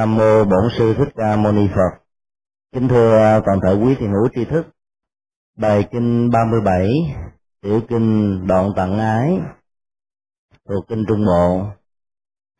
[0.00, 2.02] nam mô bổn sư thích ca mâu ni phật.
[2.72, 4.66] Kính thưa toàn thể quý thiền hữu tri thức,
[5.58, 6.90] bài kinh 37
[7.62, 9.38] tiểu kinh đoạn tặng ái,
[10.68, 11.66] thuộc kinh trung bộ,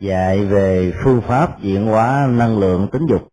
[0.00, 3.28] dạy về phương pháp diễn hóa năng lượng tính dục.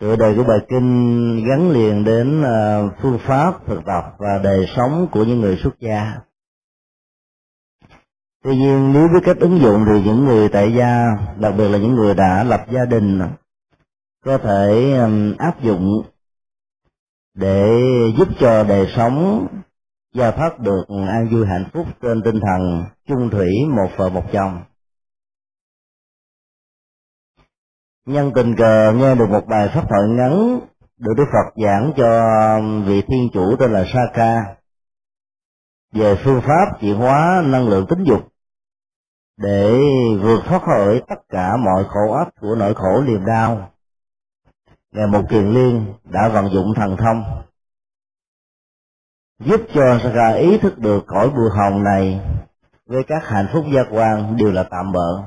[0.00, 4.66] Tựa đề của bài kinh gắn liền đến ờ, phương pháp thực tập và đời
[4.76, 6.14] sống của những người xuất gia
[8.44, 11.06] tuy nhiên, nếu biết cách ứng dụng thì những người tại gia,
[11.40, 13.20] đặc biệt là những người đã lập gia đình,
[14.24, 14.92] có thể
[15.38, 16.02] áp dụng
[17.34, 17.68] để
[18.18, 19.46] giúp cho đời sống
[20.14, 24.24] gia phát được an vui hạnh phúc trên tinh thần chung thủy một vợ một
[24.32, 24.62] chồng.
[28.06, 30.60] Nhân tình cờ, nghe được một bài pháp thoại ngắn
[30.98, 34.56] được đức phật giảng cho vị thiên chủ tên là Sa Ca.
[35.92, 38.33] Về phương pháp chuyển hóa năng lượng tính dục
[39.36, 39.80] để
[40.22, 43.70] vượt thoát khỏi tất cả mọi khổ ách của nỗi khổ niềm đau.
[44.92, 47.24] Ngài một kiền liên đã vận dụng thần thông,
[49.38, 52.20] giúp cho ra ý thức được cõi bùa hồng này
[52.86, 55.22] với các hạnh phúc gia quan đều là tạm bợ.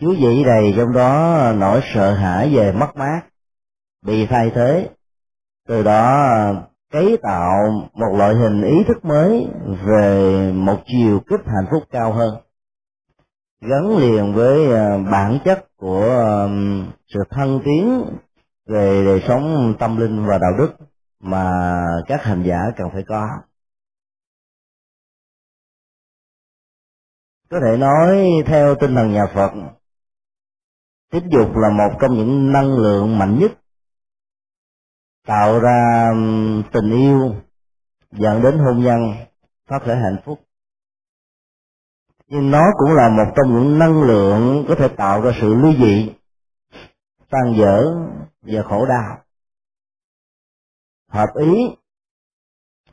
[0.00, 3.20] Chú vị đầy trong đó nỗi sợ hãi về mất mát
[4.06, 4.90] bị thay thế,
[5.68, 6.26] từ đó
[6.92, 7.52] cấy tạo
[7.94, 9.46] một loại hình ý thức mới
[9.86, 12.34] về một chiều kích hạnh phúc cao hơn
[13.62, 16.48] gắn liền với à, bản chất của à,
[17.08, 18.04] sự thân tiến
[18.66, 20.86] về đời sống tâm linh và đạo đức
[21.20, 21.52] mà
[22.06, 23.28] các hành giả cần phải có.
[27.50, 29.50] Có thể nói theo tinh thần nhà phật
[31.12, 33.52] tính dục là một trong những năng lượng mạnh nhất,
[35.26, 36.12] tạo ra
[36.72, 37.34] tình yêu
[38.12, 39.00] dẫn đến hôn nhân
[39.68, 40.40] có thể hạnh phúc
[42.32, 45.76] nhưng nó cũng là một trong những năng lượng có thể tạo ra sự ly
[45.78, 46.12] dị,
[47.30, 47.84] tan dở
[48.42, 49.18] và khổ đau.
[51.08, 51.52] Hợp ý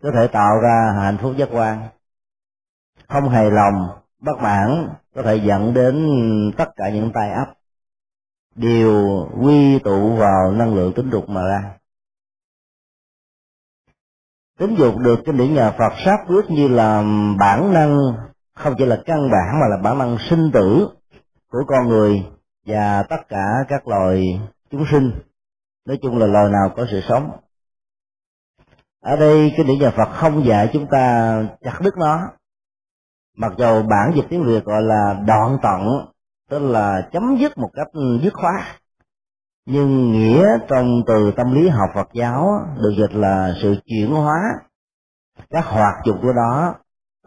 [0.02, 1.90] có thể tạo ra hạnh phúc giác quan.
[3.08, 3.90] Không hài lòng,
[4.20, 5.96] bất mãn có thể dẫn đến
[6.58, 7.54] tất cả những tai ấp
[8.56, 11.78] đều quy tụ vào năng lượng tính dục mà ra.
[14.58, 17.04] Tính dục được trên điển nhà Phật sát quyết như là
[17.40, 18.14] bản năng
[18.60, 20.90] không chỉ là căn bản mà là bản năng sinh tử
[21.52, 22.26] của con người
[22.66, 25.12] và tất cả các loài chúng sinh.
[25.86, 27.32] Nói chung là loài nào có sự sống.
[29.02, 32.20] Ở đây, cái điển nhà Phật không dạy chúng ta chặt đứt nó.
[33.38, 36.12] Mặc dầu bản dịch tiếng Việt gọi là đoạn tận,
[36.50, 37.88] tức là chấm dứt một cách
[38.24, 38.64] dứt khoát.
[39.66, 44.40] Nhưng nghĩa trong từ tâm lý học Phật giáo được dịch là sự chuyển hóa,
[45.50, 46.76] các hoạt dụng của đó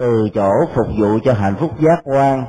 [0.03, 2.45] từ chỗ phục vụ cho hạnh phúc giác quan,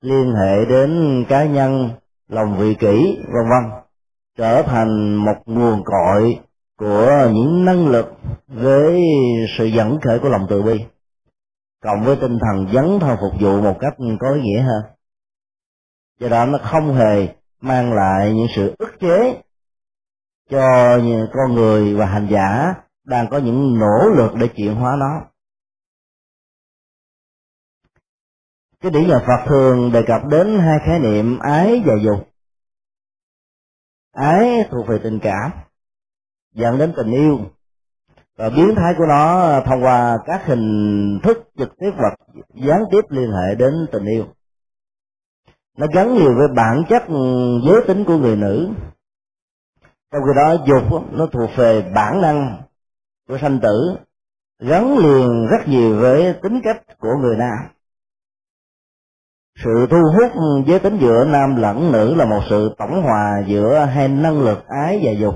[0.00, 1.90] liên hệ đến cá nhân,
[2.28, 3.82] lòng vị kỷ, vân vân,
[4.38, 6.38] trở thành một nguồn cội
[6.78, 8.06] của những năng lực
[8.48, 9.02] với
[9.58, 10.84] sự dẫn khởi của lòng từ bi,
[11.82, 14.82] cộng với tinh thần dấn thân phục vụ một cách có ý nghĩa hơn.
[16.20, 17.28] Do đó nó không hề
[17.60, 19.42] mang lại những sự ức chế
[20.50, 20.98] cho
[21.32, 25.33] con người và hành giả đang có những nỗ lực để chuyển hóa nó.
[28.84, 32.28] Cái điển nhà Phật thường đề cập đến hai khái niệm ái và dục.
[34.12, 35.50] Ái thuộc về tình cảm,
[36.54, 37.38] dẫn đến tình yêu.
[38.36, 42.18] Và biến thái của nó thông qua các hình thức trực tiếp hoặc
[42.54, 44.24] gián tiếp liên hệ đến tình yêu.
[45.78, 48.68] Nó gắn liền với bản chất ừ, giới tính của người nữ.
[50.12, 52.62] Trong khi đó, dục nó thuộc về bản năng
[53.28, 53.96] của sanh tử,
[54.58, 57.58] gắn liền rất nhiều với tính cách của người nam
[59.56, 60.32] sự thu hút
[60.66, 64.58] giới tính giữa nam lẫn nữ là một sự tổng hòa giữa hai năng lực
[64.68, 65.34] ái và dục.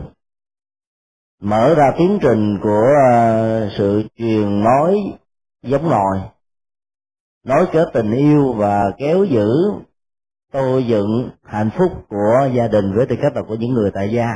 [1.40, 4.96] Mở ra tiến trình của ờ, sự truyền nói
[5.62, 6.30] giống nòi.
[7.44, 9.48] Nói kết tình yêu và kéo giữ
[10.52, 14.12] tô dựng hạnh phúc của gia đình với tư cách là của những người tại
[14.12, 14.28] gia.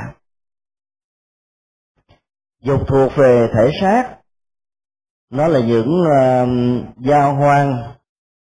[2.61, 4.17] Dục thuộc về thể xác.
[5.29, 7.93] Nó là những uh, giao hoang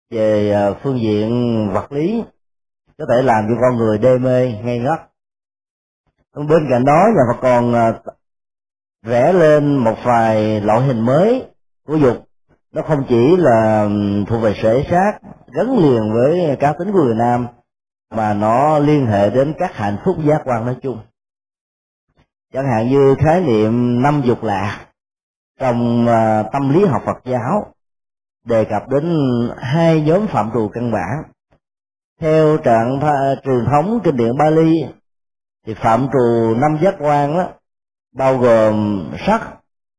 [0.09, 2.23] về à, phương diện vật lý,
[2.97, 4.99] có thể làm cho con người đê mê, ngây ngất.
[6.35, 7.99] Bên cạnh đó, nhà Phật còn à,
[9.03, 11.45] vẽ lên một vài loại hình mới
[11.87, 12.27] của dục.
[12.71, 13.89] Nó không chỉ là
[14.27, 15.19] thuộc về sở xác
[15.51, 17.47] gắn liền với cá tính của người nam,
[18.09, 20.99] mà nó liên hệ đến các hạnh phúc giác quan nói chung.
[22.53, 24.85] Chẳng hạn như khái niệm năm dục lạc
[25.59, 27.73] trong à, tâm lý học Phật giáo
[28.47, 29.17] đề cập đến
[29.57, 31.31] hai nhóm phạm trù căn bản.
[32.19, 32.99] Theo trạng
[33.43, 34.85] truyền thống kinh điển Bali
[35.65, 37.49] thì phạm trù năm giác quan đó
[38.15, 39.41] bao gồm sắc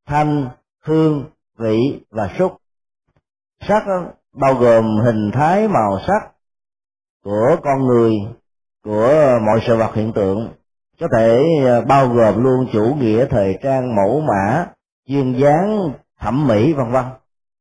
[0.06, 0.48] thanh
[0.84, 1.24] hương
[1.58, 2.56] vị và xúc.
[3.68, 4.04] Sắc đó,
[4.36, 6.30] bao gồm hình thái màu sắc
[7.24, 8.12] của con người
[8.84, 10.48] của mọi sự vật hiện tượng.
[11.00, 14.66] Có thể à, bao gồm luôn chủ nghĩa thời trang mẫu mã
[15.06, 15.90] duyên dáng
[16.20, 17.04] thẩm mỹ vân vân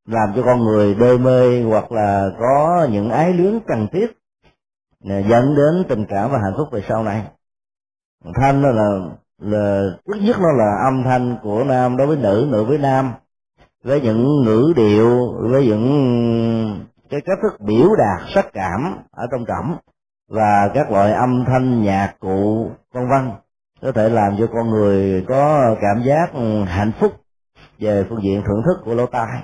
[0.08, 4.06] làm cho con người đê mê hoặc là có những ái luyến cần thiết
[5.08, 7.24] à, dẫn đến tình cảm và hạnh phúc về sau này.
[8.34, 8.98] Thanh đó là
[9.38, 13.12] là ít nhất nó là âm thanh của nam đối với nữ nữ với nam.
[13.84, 19.44] Với những ngữ điệu, với những cái cách thức biểu đạt sắc cảm ở trong
[19.46, 19.76] trẩm
[20.28, 23.30] và các loại âm thanh, nhạc cụ, vân vân,
[23.82, 27.12] có thể làm cho con người có cảm giác ừ, hạnh phúc
[27.78, 29.42] về phương diện thưởng thức của lỗ tai.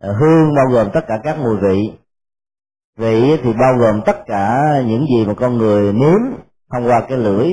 [0.00, 1.98] Ờ, hương bao gồm tất cả các mùi vị.
[2.96, 6.20] Vị thì bao gồm tất cả những gì mà con người nếm
[6.72, 7.48] thông qua cái lưỡi.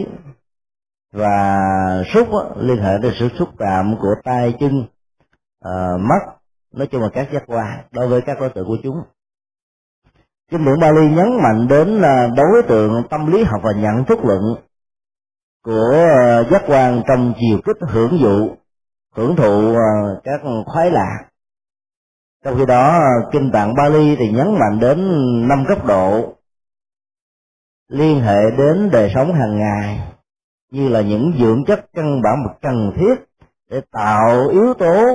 [1.13, 1.57] Và
[2.13, 2.27] xúc
[2.57, 4.79] liên hệ đến sự xúc chạm của tay chân
[5.65, 6.37] uh, mắt
[6.73, 8.95] nói chung là các giác quan đối với các đối tượng của chúng.
[10.51, 14.19] Kinh điển Bali nhấn mạnh đến là đối tượng tâm lý học và nhận thức
[14.25, 14.41] luận
[15.63, 18.49] của ờ, giác quan trong chiều kích hưởng dụ
[19.15, 19.75] hưởng thụ
[20.23, 21.17] các khoái lạc
[22.47, 24.97] trong khi đó, kinh tạng Bali thì nhấn mạnh đến
[25.47, 26.33] năm cấp độ
[27.87, 29.99] liên hệ đến đời sống hàng ngày,
[30.71, 33.15] như là những dưỡng chất căn bản một cần thiết
[33.69, 35.05] để tạo yếu tố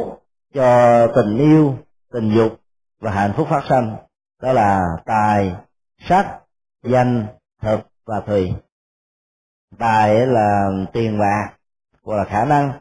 [0.54, 1.74] cho tình yêu,
[2.12, 2.60] tình dục
[3.00, 3.90] và hạnh phúc phát sinh
[4.42, 5.54] đó là tài,
[6.08, 6.38] sắc,
[6.82, 7.26] danh,
[7.62, 8.52] thực và thùy.
[9.78, 11.52] Tài là tiền bạc
[12.04, 12.72] hoặc là khả năng.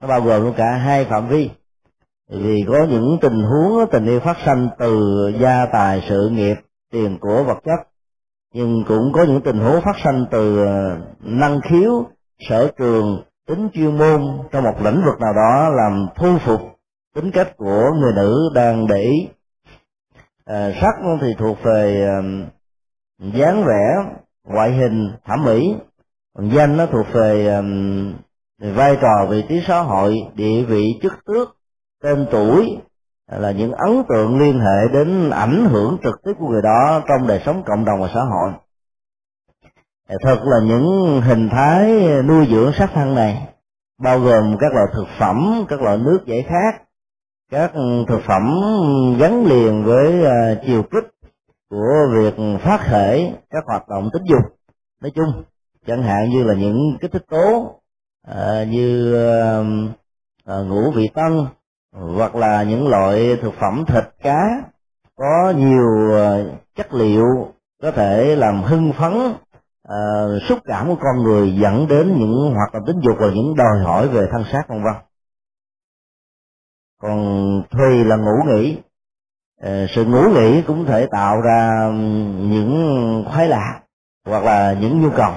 [0.00, 1.50] Nó bao gồm luôn cả hai phạm vi
[2.28, 4.98] vì có những tình huống tình yêu phát sinh từ
[5.40, 6.56] gia tài sự nghiệp
[6.92, 7.88] tiền của vật chất
[8.54, 12.06] nhưng cũng có những tình huống phát sinh từ ờ, năng khiếu
[12.48, 14.22] sở trường tính chuyên môn
[14.52, 16.60] trong một lĩnh vực nào đó làm thu phục
[17.14, 19.28] tính cách của người nữ đang để ý.
[20.44, 22.22] À, sắc thì thuộc về ờ,
[23.34, 24.12] dáng vẻ
[24.44, 25.74] ngoại hình thẩm mỹ.
[26.36, 28.14] Còn danh nó thuộc về um,
[28.58, 31.53] vai trò vị trí xã hội địa vị chức tước
[32.04, 32.78] tên tuổi
[33.26, 37.26] là những ấn tượng liên hệ đến ảnh hưởng trực tiếp của người đó trong
[37.26, 38.52] đời sống cộng đồng và xã hội.
[40.22, 43.48] Thật là những hình thái nuôi dưỡng sắc thân này
[44.02, 46.82] bao gồm các loại thực phẩm các loại nước giải khát
[47.50, 47.72] các
[48.08, 48.60] thực phẩm
[49.18, 51.04] gắn liền với à, chiều kích
[51.70, 54.42] của việc phát khởi các hoạt động tính dục.
[55.02, 55.42] Nói chung
[55.86, 57.74] chẳng hạn như là những kích thích tố
[58.26, 59.64] à, như à,
[60.44, 61.46] à ngũ vị tân
[61.94, 64.62] hoặc là những loại thực phẩm thịt cá
[65.16, 67.24] có nhiều ờ, chất liệu
[67.82, 69.12] có thể làm hưng phấn
[69.88, 69.98] à,
[70.48, 73.84] xúc cảm của con người dẫn đến những hoạt động tính dục và những đòi
[73.84, 74.94] hỏi về thân xác vân vân.
[77.02, 78.78] Còn thùy là ngủ nghỉ.
[79.62, 81.90] À, sự ngủ nghỉ cũng thể tạo ra
[82.50, 83.80] những khoái lạc
[84.26, 85.32] hoặc là những nhu cầu.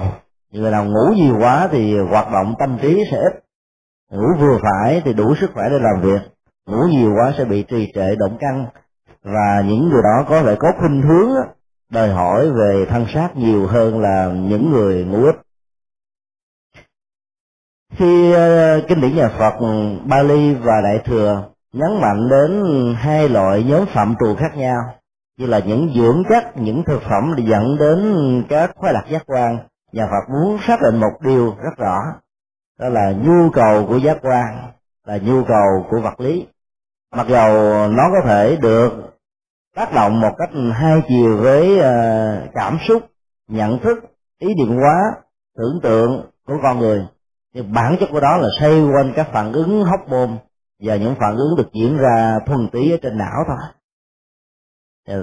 [0.52, 3.42] Người nào ngủ nhiều quá thì hoạt động tâm trí sẽ ít.
[4.10, 6.37] Ngủ vừa phải thì đủ sức khỏe để làm việc
[6.68, 8.66] ngủ nhiều quá sẽ bị trì trệ động căng
[9.22, 11.30] và những người đó có thể có khuynh hướng
[11.90, 15.36] đòi hỏi về thân xác nhiều hơn là những người ngủ ít.
[17.94, 22.62] Khi ờ, kinh điển nhà Phật ừ, Bali và Đại thừa nhấn mạnh đến
[22.98, 24.80] hai loại nhóm phạm trù khác nhau,
[25.38, 29.22] như là những dưỡng chất, những thực phẩm để dẫn đến các khoái lạc giác
[29.26, 29.58] quan,
[29.92, 31.98] nhà Phật muốn xác định một điều rất rõ,
[32.78, 34.72] đó là nhu cầu của giác quan,
[35.06, 36.46] là nhu cầu của vật lý
[37.16, 37.52] mặc dầu
[37.88, 38.90] nó có thể được
[39.76, 43.02] tác động một cách hai chiều với ờ, cảm xúc,
[43.48, 43.98] nhận thức,
[44.38, 45.00] ý niệm hóa,
[45.56, 47.06] tưởng tượng của con người
[47.54, 50.38] nhưng bản chất của đó là xoay quanh các phản ứng hóc môn
[50.82, 53.56] và những phản ứng được diễn ra thuần túy ở trên não thôi.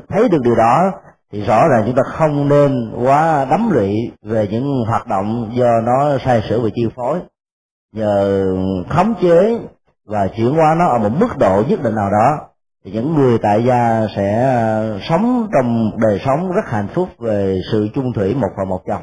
[0.09, 0.91] Thấy được điều đó
[1.31, 5.81] thì rõ ràng chúng ta không nên quá đắm lụy về những hoạt động do
[5.83, 7.19] nó sai sửa và chi phối.
[7.91, 8.45] Nhờ
[8.89, 9.59] khống chế
[10.05, 12.47] và chuyển hóa nó ở một mức độ nhất định nào đó,
[12.83, 17.61] thì những người tại gia sẽ ờ, sống trong đời sống rất hạnh phúc về
[17.71, 19.01] sự chung thủy một vợ một chồng.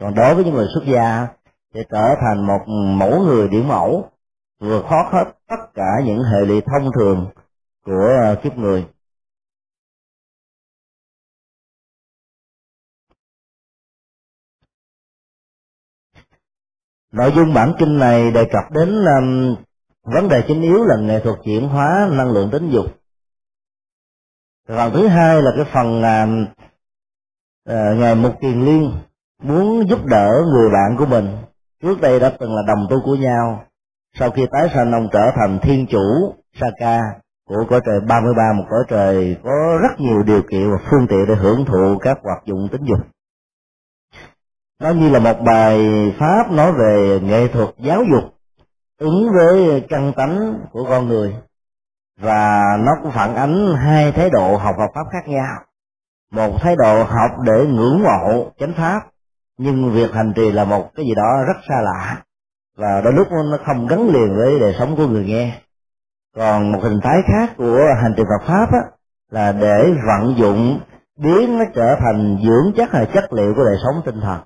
[0.00, 1.28] Còn đối với những người xuất gia
[1.74, 2.60] sẽ trở thành một
[2.98, 4.10] mẫu người điển mẫu,
[4.60, 7.30] vừa khó hết tất cả những hệ lụy thông thường
[7.86, 8.86] của kiếp người.
[17.12, 19.04] Nội dung bản kinh này đề cập đến
[20.04, 22.86] vấn đề chính yếu là nghệ thuật chuyển hóa năng lượng tính dục.
[24.68, 26.26] Phần thứ hai là cái phần à,
[27.68, 28.92] à, ngài mục kiền liên
[29.42, 31.36] muốn giúp đỡ người bạn của mình.
[31.82, 33.64] Trước đây đã từng là đồng tu của nhau
[34.18, 37.00] sau khi tái sanh ông trở thành thiên chủ Saka
[37.48, 41.24] của cõi trời 33 một cõi trời có rất nhiều điều kiện và phương tiện
[41.28, 42.98] để hưởng thụ các hoạt dụng tính dục.
[44.80, 45.78] Nó như là một bài
[46.18, 48.31] pháp nói về nghệ thuật giáo dục
[49.02, 51.36] ứng với căn tánh của con người
[52.20, 55.56] và nó cũng phản ánh hai thái độ học Phật pháp khác nhau.
[56.32, 59.00] Một thái độ học để ngưỡng mộ chánh pháp
[59.58, 62.22] nhưng việc hành trì là một cái gì đó rất xa lạ
[62.76, 65.60] và đôi lúc nó không gắn liền với đời sống của người nghe.
[66.36, 68.80] Còn một hình thái khác của hành trì Phật pháp á,
[69.30, 70.80] là để vận dụng
[71.16, 74.40] biến nó trở thành dưỡng chất hay chất liệu của đời sống tinh thần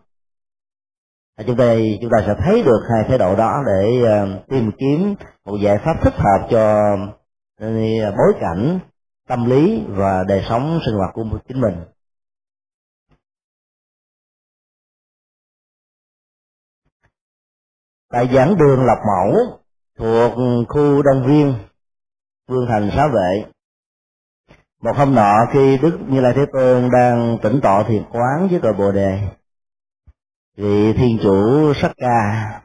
[1.45, 5.15] chúng ta chúng ta sẽ thấy được hai thái độ đó để ờ, tìm kiếm
[5.45, 6.97] một giải pháp thích hợp cho
[7.61, 7.71] ờ,
[8.11, 8.79] bối cảnh
[9.29, 11.75] tâm lý và đời sống sinh hoạt của chính mình.
[18.11, 19.61] Tại giảng đường lập mẫu
[19.99, 20.33] thuộc
[20.69, 21.55] khu đông viên,
[22.49, 23.45] vương thành xá vệ,
[24.83, 28.61] một hôm nọ khi đức như lai thế tôn đang tĩnh tọa thiền quán với
[28.63, 29.21] cội bồ đề
[30.57, 32.61] vị thiên chủ sắc ca,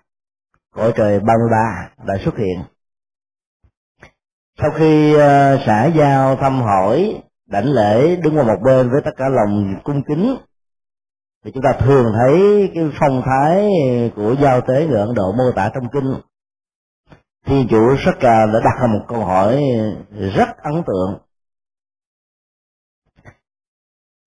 [0.76, 2.64] cõi trời 33 đã xuất hiện.
[4.60, 9.12] Sau khi ờ, xã giao thăm hỏi, đảnh lễ đứng qua một bên với tất
[9.18, 10.36] cả lòng cung kính,
[11.46, 13.70] thì chúng ta thường thấy cái phong thái
[14.16, 16.16] của giao tế người Ấn Độ mô tả trong kinh.
[17.46, 19.62] Thiên chủ sắc ca đã đặt ra một câu hỏi
[20.36, 21.20] rất ấn tượng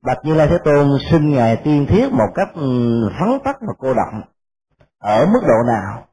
[0.04, 2.60] bạch như lai thế tôn xin ngài tiên thiết một cách ừ,
[3.18, 4.22] phấn vắng tắt và cô động
[4.98, 6.06] ở mức độ nào?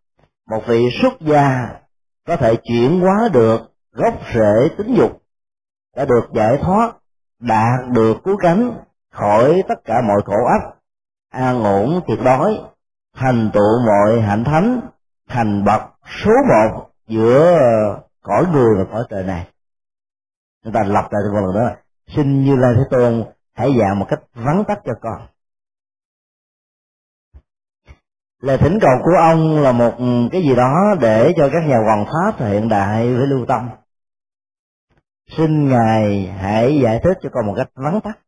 [0.50, 1.69] Một vị xuất gia
[2.27, 5.21] có thể chuyển hóa được gốc rễ tính dục,
[5.95, 6.93] đã được giải thoát,
[7.39, 8.74] đạt được cứu cánh
[9.12, 10.74] khỏi tất cả mọi khổ ách
[11.29, 12.60] an ổn tuyệt đối,
[13.15, 14.81] thành tựu mọi hạnh thánh,
[15.29, 15.81] thành bậc
[16.24, 17.57] số một giữa
[18.21, 19.48] cõi người và cõi trời này.
[20.63, 21.75] Chúng ta lập lại một lần nữa.
[22.15, 23.24] Xin như lai thế tôn
[23.61, 25.27] hãy dạy một cách vắn tắt cho con.
[28.41, 31.77] Lời thỉnh cầu của ông là một ừ, cái gì đó để cho các nhà
[31.85, 33.69] hoàng pháp hiện đại với lưu tâm.
[35.37, 38.19] Xin ngài hãy giải thích cho con một cách vắn tắt.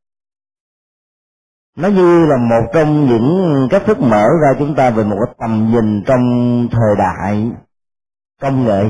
[1.78, 5.36] Nó như là một trong những cách thức mở ra chúng ta về một cái
[5.40, 6.22] tầm nhìn trong
[6.72, 7.52] thời đại
[8.42, 8.84] công nghệ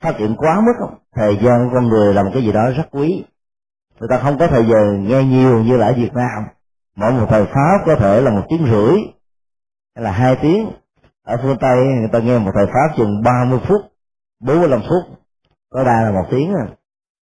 [0.00, 0.98] phát triển quá mức không?
[1.12, 3.24] thời gian của con người là một cái gì đó rất quý
[4.00, 6.44] người ta không có thời giờ nghe nhiều như là ở Việt Nam.
[6.96, 8.96] Mỗi một thời pháp có thể là một tiếng rưỡi,
[9.96, 10.70] hay là hai tiếng.
[11.24, 13.80] Ở phương Tây, người ta nghe một thời pháp chừng 30 phút
[14.40, 15.18] 45 phút
[15.70, 16.66] có đa là một tiếng à.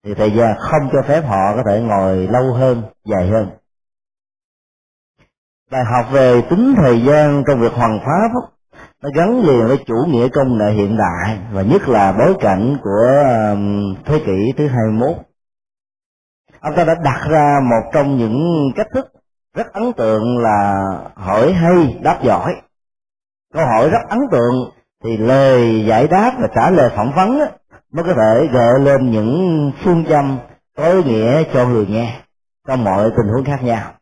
[0.05, 3.51] thì thời gian không cho phép họ có thể ngồi lâu hơn, dài hơn.
[5.71, 8.29] Bài học về tính thời gian trong việc hoàn pháp
[9.03, 12.77] nó gắn liền với chủ nghĩa công nghệ hiện đại, và nhất là bối cảnh
[12.83, 13.25] của
[14.05, 15.17] thế kỷ thứ 21
[16.61, 19.13] ông ta đã đặt ra một trong những cách thức
[19.55, 20.75] rất ấn tượng là
[21.15, 22.55] hỏi hay đáp giỏi.
[23.55, 24.71] Câu hỏi rất ấn tượng
[25.05, 27.47] thì lời giải đáp và trả lời phỏng vấn đó,
[27.93, 30.39] mới có thể gợi lên những phương châm
[30.77, 32.21] có ý nghĩa cho người nghe
[32.69, 33.93] trong mọi tình huống khác nhau.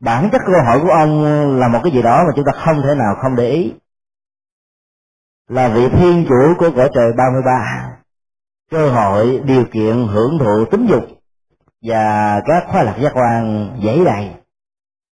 [0.00, 1.24] Bản chất câu hỏi của ông
[1.58, 3.74] là một cái gì đó mà chúng ta không thể nào không để ý.
[5.48, 7.99] Là vị thiên chủ của cõi trời 33
[8.70, 11.04] cơ hội, điều kiện, hưởng thụ tính dục
[11.82, 14.30] và các khoa lạc giác quan dễ đầy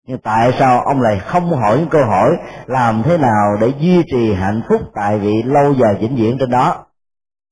[0.07, 4.03] nhưng tại sao ông lại không hỏi những câu hỏi làm thế nào để duy
[4.13, 6.87] trì hạnh phúc tại vị lâu dài vĩnh viễn trên đó,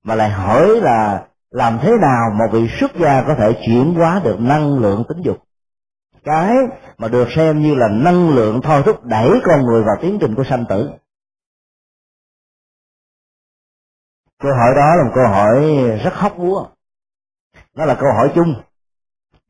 [0.04, 4.20] mà lại hỏi là làm thế nào một vị xuất gia có thể chuyển hóa
[4.24, 5.36] được năng lượng tính dục?
[6.24, 6.54] Cái
[6.98, 10.34] mà được xem như là năng lượng thôi thúc đẩy con người vào tiến trình
[10.34, 10.90] của sanh tử.
[14.42, 15.60] Câu hỏi đó là một câu hỏi
[16.04, 16.66] rất hóc búa.
[17.76, 18.54] Nó là câu hỏi chung.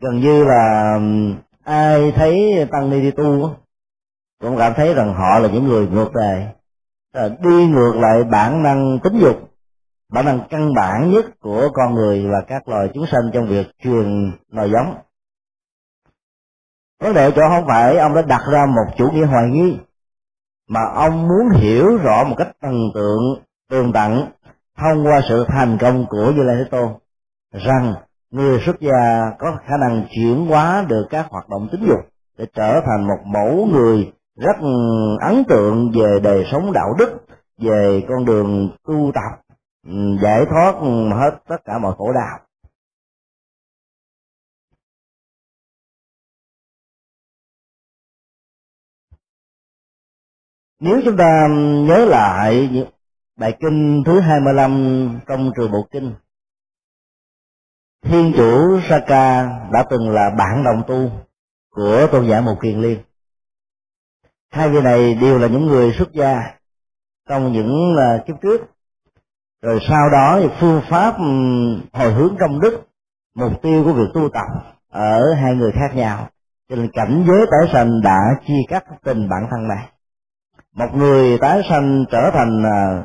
[0.00, 0.98] Gần như là
[1.64, 3.56] ai thấy tăng ni đi tu
[4.40, 6.52] cũng cảm thấy rằng họ là những người ngược về
[7.12, 9.36] ờ, đi ngược lại bản năng tính dục,
[10.12, 13.66] bản năng căn bản nhất của con người và các loài chúng sanh trong việc
[13.82, 14.94] truyền nòi giống.
[17.00, 19.78] Vấn đề chỗ không phải ông đã đặt ra một chủ nghĩa hoài nghi,
[20.68, 23.22] mà ông muốn hiểu rõ một cách tầng tượng,
[23.70, 24.26] tường tận
[24.76, 26.92] thông qua sự thành công của như lai thế tôn,
[27.50, 27.94] rằng
[28.30, 32.00] người xuất gia có khả năng chuyển hóa được các hoạt động tính dục
[32.38, 34.56] để trở thành một mẫu người rất
[35.20, 37.26] ấn tượng về đời sống đạo đức,
[37.58, 39.54] về con đường tu tập
[40.22, 40.74] giải thoát
[41.20, 42.38] hết tất cả mọi khổ đau.
[50.80, 51.48] Nếu chúng ta
[51.88, 52.70] nhớ lại
[53.36, 56.14] bài kinh thứ 25 trong trường bộ kinh.
[58.02, 61.10] Thiên chủ Saka đã từng là bạn đồng tu
[61.70, 62.98] của tôn giả một kiền liên.
[64.50, 66.40] Hai vị này đều là những người xuất gia
[67.28, 68.60] trong những là kiếp trước.
[69.62, 71.14] Rồi sau đó thì phương pháp
[71.92, 72.86] hồi hướng công đức,
[73.34, 76.28] mục tiêu của việc tu tập ở hai người khác nhau.
[76.68, 79.88] Cho nên cảnh giới tái sanh đã chia cắt tình bản thân này.
[80.74, 83.04] Một người tái sanh trở thành à,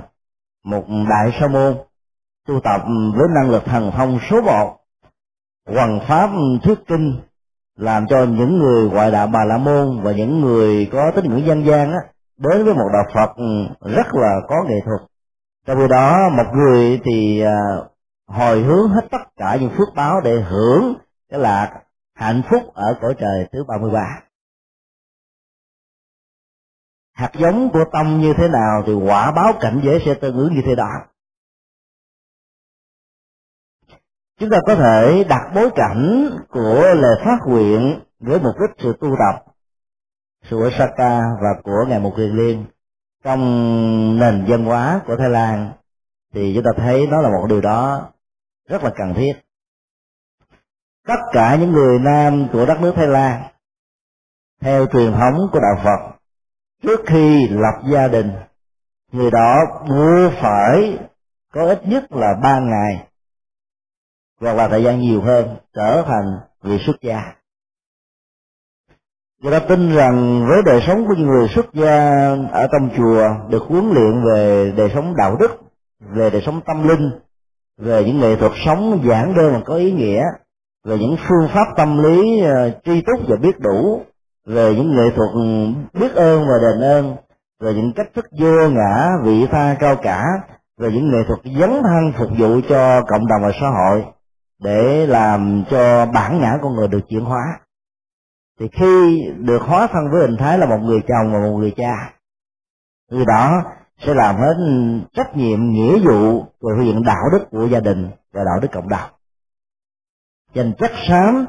[0.67, 1.77] một đại sa môn,
[2.47, 2.81] tu tập
[3.15, 4.77] với năng lực thần thông số một.
[5.75, 6.29] Hoằng pháp
[6.63, 7.19] thuyết kinh,
[7.77, 11.45] làm cho những người ngoại đạo bà la môn và những người có tín ngưỡng
[11.45, 11.99] dân gian á,
[12.37, 13.43] đến với một đạo phật
[13.95, 15.01] rất là có nghệ thuật.
[15.67, 17.57] Trong khi đó, một người thì à,
[18.27, 20.93] hồi hướng hết tất cả những phước báo để hưởng
[21.31, 21.79] cái lạc
[22.15, 24.26] hạnh phúc ở cõi trời thứ 33
[27.17, 30.55] hạt giống của tâm như thế nào thì quả báo cảnh giới sẽ tương ứng
[30.55, 30.89] như thế đó.
[34.39, 38.97] Chúng ta có thể đặt bối cảnh của lời phát nguyện với mục đích sự
[38.99, 39.45] tu tập,
[40.49, 42.65] sự Osaka và của ngài Mục Kiền Liên
[43.23, 43.39] trong
[44.19, 45.71] nền văn hóa của Thái Lan,
[46.33, 48.09] thì chúng ta thấy nó là một điều đó
[48.69, 49.33] rất là cần thiết.
[51.07, 53.43] Tất cả những người nam của đất nước Thái Lan,
[54.61, 56.16] theo truyền thống của đạo Phật
[56.83, 58.31] trước khi lập gia đình
[59.11, 59.55] người đó
[59.89, 60.97] buộc phải
[61.53, 63.07] có ít nhất là ba ngày
[64.41, 67.33] hoặc là thời gian nhiều hơn trở thành vị xuất gia.
[69.41, 73.49] Người ta tin rằng với đời sống của những người xuất gia ở trong chùa
[73.49, 75.51] được huấn luyện về đời sống đạo đức
[75.99, 77.11] về đời sống tâm linh
[77.77, 80.23] về những nghệ thuật sống giản đơn mà có ý nghĩa
[80.83, 84.01] về những phương pháp tâm lý uh, tri túc và biết đủ
[84.47, 85.29] về những nghệ thuật
[85.93, 87.15] biết ơn và đền ơn,
[87.59, 90.23] về những cách thức vô ngã, vị tha cao cả,
[90.77, 94.05] về những nghệ thuật dấn thân phục vụ cho cộng đồng và xã hội
[94.63, 97.59] để làm cho bản ngã con người được chuyển hóa.
[98.59, 101.73] Thì khi được hóa thân với hình thái là một người chồng và một người
[101.77, 102.13] cha,
[103.11, 103.63] người đó
[104.05, 104.55] sẽ làm hết
[105.13, 108.67] trách nhiệm, nghĩa vụ về phương diện đạo đức của gia đình và đạo đức
[108.71, 109.09] cộng đồng.
[110.53, 111.45] Dành chất xám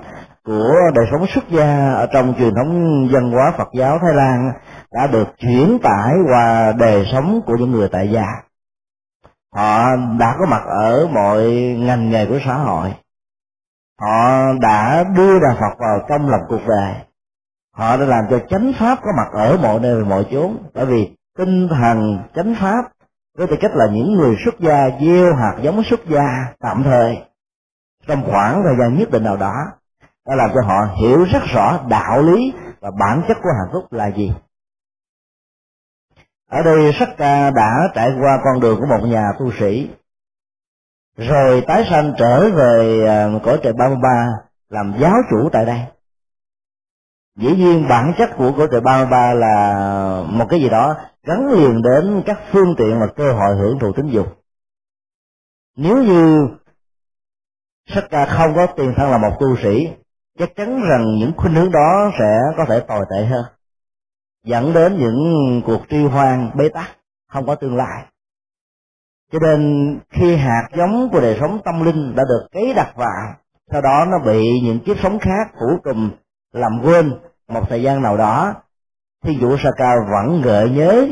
[0.48, 4.52] của đời sống xuất gia ở trong truyền thống văn hóa Phật giáo Thái Lan
[4.92, 8.26] đã được chuyển tải qua đời sống của những người tại gia.
[9.54, 11.44] Họ đã có mặt ở mọi
[11.78, 12.94] ngành nghề của xã hội.
[14.00, 16.94] Họ đã đưa đạo Phật vào trong lòng cuộc đời.
[17.76, 20.56] Họ đã làm cho chánh pháp có mặt ở mọi nơi và mọi chốn.
[20.74, 22.84] Bởi vì tinh thần chánh pháp
[23.38, 27.18] với tư cách là những người xuất gia, gieo hạt giống xuất gia tạm thời,
[28.06, 29.54] trong khoảng thời gian nhất định nào đó
[30.28, 33.92] đã làm cho họ hiểu rất rõ đạo lý và bản chất của hạnh phúc
[33.92, 34.32] là gì.
[36.50, 39.90] Ở đây sắc ca đã trải qua con đường của một nhà tu sĩ.
[41.16, 44.08] Rồi tái sanh trở về à, cõi trời 33
[44.68, 45.80] làm giáo chủ tại đây.
[47.36, 51.82] Dĩ nhiên bản chất của cõi trời 33 là một cái gì đó gắn liền
[51.82, 54.38] đến các phương tiện và cơ hội hưởng thụ tính dục
[55.78, 56.48] nếu như
[57.86, 59.88] sắc ca không có tiền thân là một tu sĩ
[60.38, 63.44] chắc chắn rằng những khuynh hướng đó sẽ có thể tồi tệ hơn,
[64.44, 66.86] dẫn đến những cuộc tri hoang bế tắc
[67.28, 68.04] không có tương lai.
[69.32, 73.34] Cho nên khi hạt giống của đời sống tâm linh đã được cấy đặt vào,
[73.72, 76.10] sau đó nó bị những kiếp sống khác phủ trùm,
[76.52, 77.12] làm quên
[77.48, 78.54] một thời gian nào đó
[79.24, 81.06] thì vũ sa ca vẫn gợi nhớ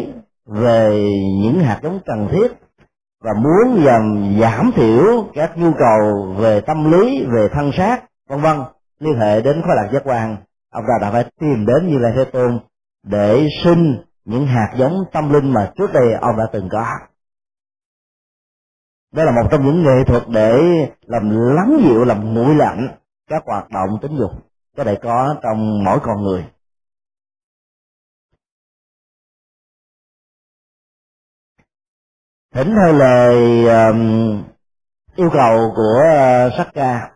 [0.47, 1.09] về
[1.43, 2.49] những hạt giống cần thiết
[3.21, 8.41] và muốn dần giảm thiểu các nhu cầu về tâm lý, về thân xác, vân
[8.41, 8.57] vân
[8.99, 10.37] liên hệ đến khối lạc giác quan.
[10.71, 12.59] Ông ta đã phải tìm đến như lai thế tôn
[13.03, 16.87] để sinh những hạt giống tâm linh mà trước đây ông đã từng có.
[19.13, 20.59] Đó là một trong những nghệ thuật để
[21.03, 22.89] làm lắng dịu làm nguội lạnh
[23.29, 24.31] các hoạt động tính dục
[24.77, 26.45] có thể có trong mỗi con người.
[32.55, 34.43] Thỉnh theo lời um,
[35.17, 36.03] yêu cầu của
[36.47, 37.16] uh, sắc ca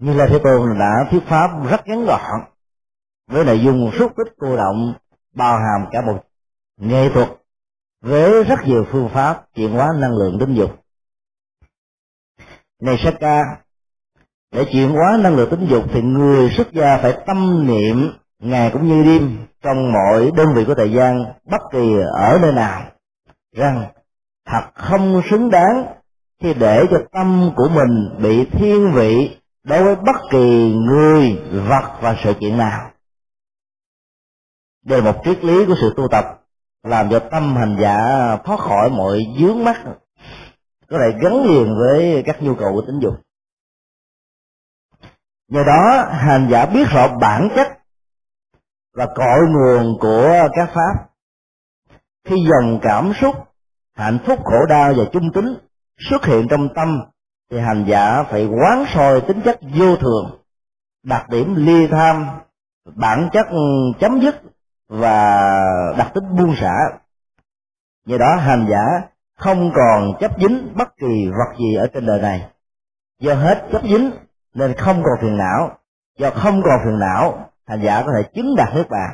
[0.00, 2.40] như là thế tôn đã thuyết pháp rất ngắn gọn,
[3.30, 4.94] với nội dung xúc tích cô động,
[5.34, 6.24] bao hàm cả một
[6.80, 7.28] nghệ thuật,
[8.02, 10.70] với rất nhiều phương pháp chuyển hóa năng lượng tính dục.
[12.82, 13.42] Này Saka
[14.52, 18.70] để chuyển hóa năng lượng tính dục thì người xuất gia phải tâm niệm ngày
[18.72, 22.82] cũng như đêm trong mọi đơn vị của thời gian, bất kỳ ở nơi nào,
[23.56, 23.86] rằng
[24.46, 25.86] thật không xứng đáng
[26.42, 31.98] khi để cho tâm của mình bị thiên vị đối với bất kỳ người, vật
[32.00, 32.90] và sự kiện nào
[34.84, 36.24] đây là một triết lý của sự tu tập,
[36.82, 37.96] làm cho tâm hành giả
[38.44, 39.84] thoát khỏi mọi dướng mắt,
[40.88, 43.14] có thể gắn liền với các nhu cầu của tính dục
[45.50, 47.68] nhờ đó, hành giả biết rõ bản chất
[48.94, 51.06] và cội nguồn của các pháp.
[52.24, 53.34] Khi dòng cảm xúc,
[53.94, 55.56] hạnh phúc, khổ đau và trung tính
[56.10, 57.00] xuất hiện trong tâm
[57.50, 60.40] thì hành giả phải quán soi tính chất vô thường,
[61.02, 62.26] đặc điểm ly tham,
[62.94, 63.46] bản chất
[64.00, 64.34] chấm dứt
[64.88, 65.40] và
[65.98, 66.74] đặc tính buông xả.
[68.06, 69.08] Do đó hành giả
[69.38, 72.50] không còn chấp dính bất kỳ vật gì ở trên đời này.
[73.20, 74.10] Do hết chấp dính
[74.54, 75.78] nên không còn phiền não.
[76.18, 79.10] Do không còn phiền não, hành giả có thể chứng đạt nước bàn.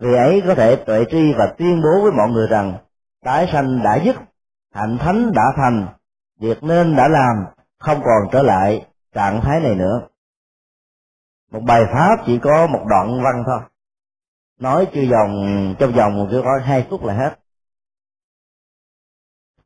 [0.00, 2.74] Vì ấy có thể tuệ tri và tuyên bố với mọi người rằng,
[3.24, 4.16] tái sanh đã dứt,
[4.74, 5.86] hạnh thánh đã thành,
[6.40, 7.44] việc nên đã làm
[7.80, 10.08] không còn trở lại trạng thái này nữa.
[11.50, 13.60] Một bài pháp chỉ có một đoạn văn thôi.
[14.58, 15.34] Nói chưa vòng
[15.78, 17.38] trong vòng chỉ có hai phút là hết.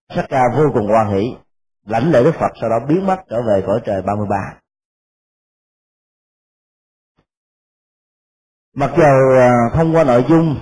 [0.09, 1.37] Sắc ca vô cùng hoan hỷ,
[1.85, 4.37] lãnh lễ đức phật, sau đó biến mất trở về cõi trời 33
[8.75, 10.57] mặc dù à, thông qua nội dung,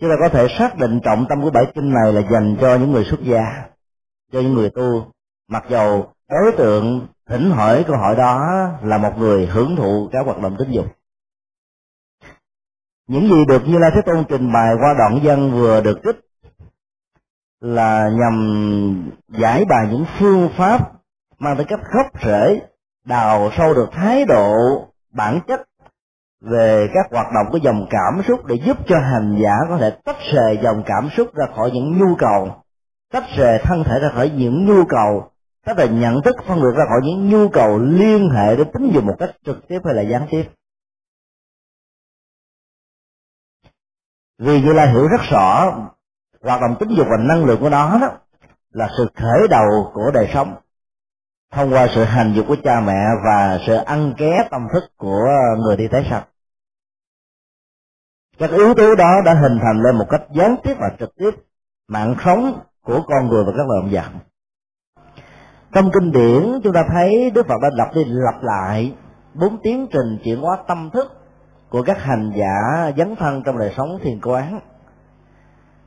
[0.00, 2.76] chúng ta có thể xác định trọng tâm của bài kinh này là dành cho
[2.76, 3.66] những người xuất gia,
[4.32, 5.12] cho những người tu.
[5.48, 10.26] Mặc dầu đối tượng thỉnh hỏi câu hỏi đó là một người hưởng thụ các
[10.26, 10.86] hoạt động tính dục.
[13.08, 16.16] Những gì được như lai thế tôn trình bày qua đoạn văn vừa được trích
[17.60, 20.92] là nhằm giải bài những phương pháp
[21.38, 22.60] mang tới cách gốc rễ,
[23.04, 24.52] đào sâu được thái độ,
[25.12, 25.60] bản chất
[26.40, 29.90] về các hoạt động của dòng cảm xúc để giúp cho hành giả có thể
[30.04, 32.62] tách rời dòng cảm xúc ra khỏi những nhu cầu,
[33.12, 35.30] tách rời thân thể ra khỏi những nhu cầu
[35.66, 38.90] các là nhận thức phân biệt ra khỏi những nhu cầu liên hệ đến tính
[38.94, 40.44] dụng một cách trực tiếp hay là gián tiếp?
[44.38, 45.78] Vì như là hiểu rất rõ,
[46.42, 48.18] hoạt động tính dục và năng lượng của nó đó
[48.70, 50.54] là sự khởi đầu của đời sống.
[51.52, 55.26] Thông qua sự hành dục của cha mẹ và sự ăn ké tâm thức của
[55.58, 56.22] người đi tái sanh
[58.38, 61.30] các yếu tố đó đã hình thành lên một cách gián tiếp và trực tiếp
[61.88, 64.20] mạng sống của con người và các loài động vật
[65.76, 68.94] trong kinh điển, chúng ta thấy đức phật đã lặp đi lặp lại
[69.34, 71.12] bốn tiến trình chuyển hóa tâm thức
[71.70, 74.60] của các hành giả dấn thân trong đời sống thiền quán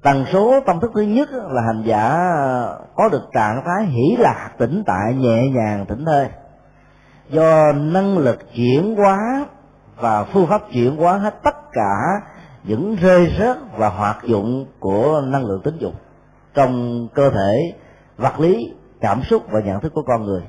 [0.02, 2.32] tần số tâm thức thứ nhất là hành giả
[2.95, 6.28] có được trạng thái hỷ lạc tĩnh tại, nhẹ nhàng, tỉnh thơi.
[7.30, 9.45] Do năng lực chuyển hóa
[9.97, 12.21] và phương pháp chuyển hóa hết tất cả
[12.63, 15.93] những rơi rớt và hoạt dụng của năng lượng tính dục
[16.54, 17.73] trong cơ thể,
[18.17, 20.42] vật lý cảm xúc và nhận thức của con người.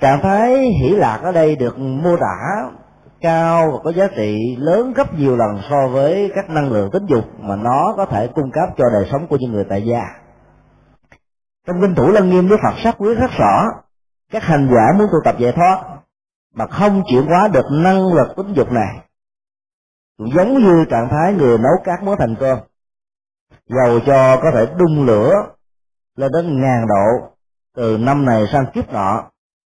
[0.00, 2.70] Trạng thái hỷ lạc ở đây được mô tả
[3.20, 7.06] cao và có giá trị lớn gấp nhiều lần so với các năng lượng tính
[7.06, 10.02] dục mà nó có thể cung cấp cho đời sống của những người tại gia.
[11.66, 13.64] Trong kinh thủ lăng nghiêm đức phật sắc quyết rất rõ,
[14.30, 15.84] các hành giả muốn tu tập giải thoát
[16.54, 18.96] mà không chuyển hóa được năng lực tính dục này,
[20.18, 22.58] cũng giống như trạng thái người nấu cát mới thành cơm
[23.68, 25.32] dầu cho có thể đun lửa
[26.16, 27.34] lên đến ngàn độ
[27.76, 29.22] từ năm này sang kiếp nọ,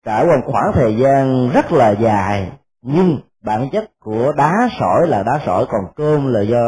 [0.05, 5.07] trải qua một khoảng thời gian rất là dài, nhưng bản chất của đá sỏi
[5.07, 6.61] là đá sỏi còn cơm là do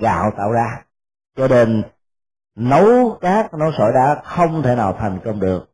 [0.00, 0.82] gạo tạo ra.
[1.36, 1.82] Cho nên,
[2.56, 5.64] nấu cát nấu sỏi đá không thể nào thành công được.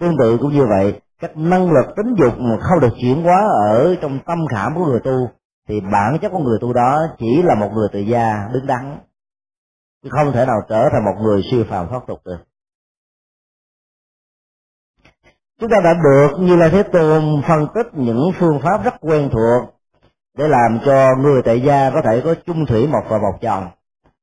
[0.00, 3.48] Tương tự cũng như vậy, các năng lực tính dục mà không được chuyển hóa
[3.68, 5.30] ở trong tâm khảm của người tu,
[5.68, 8.98] thì bản chất của người tu đó chỉ là một người tự gia đứng đắn
[10.08, 12.38] không thể nào trở thành một người siêu phàm thoát tục được.
[15.60, 19.30] Chúng ta đã được như là thế tôn phân tích những phương pháp rất quen
[19.32, 19.74] thuộc
[20.38, 23.68] để làm cho người tại gia có thể có chung thủy một và một chồng.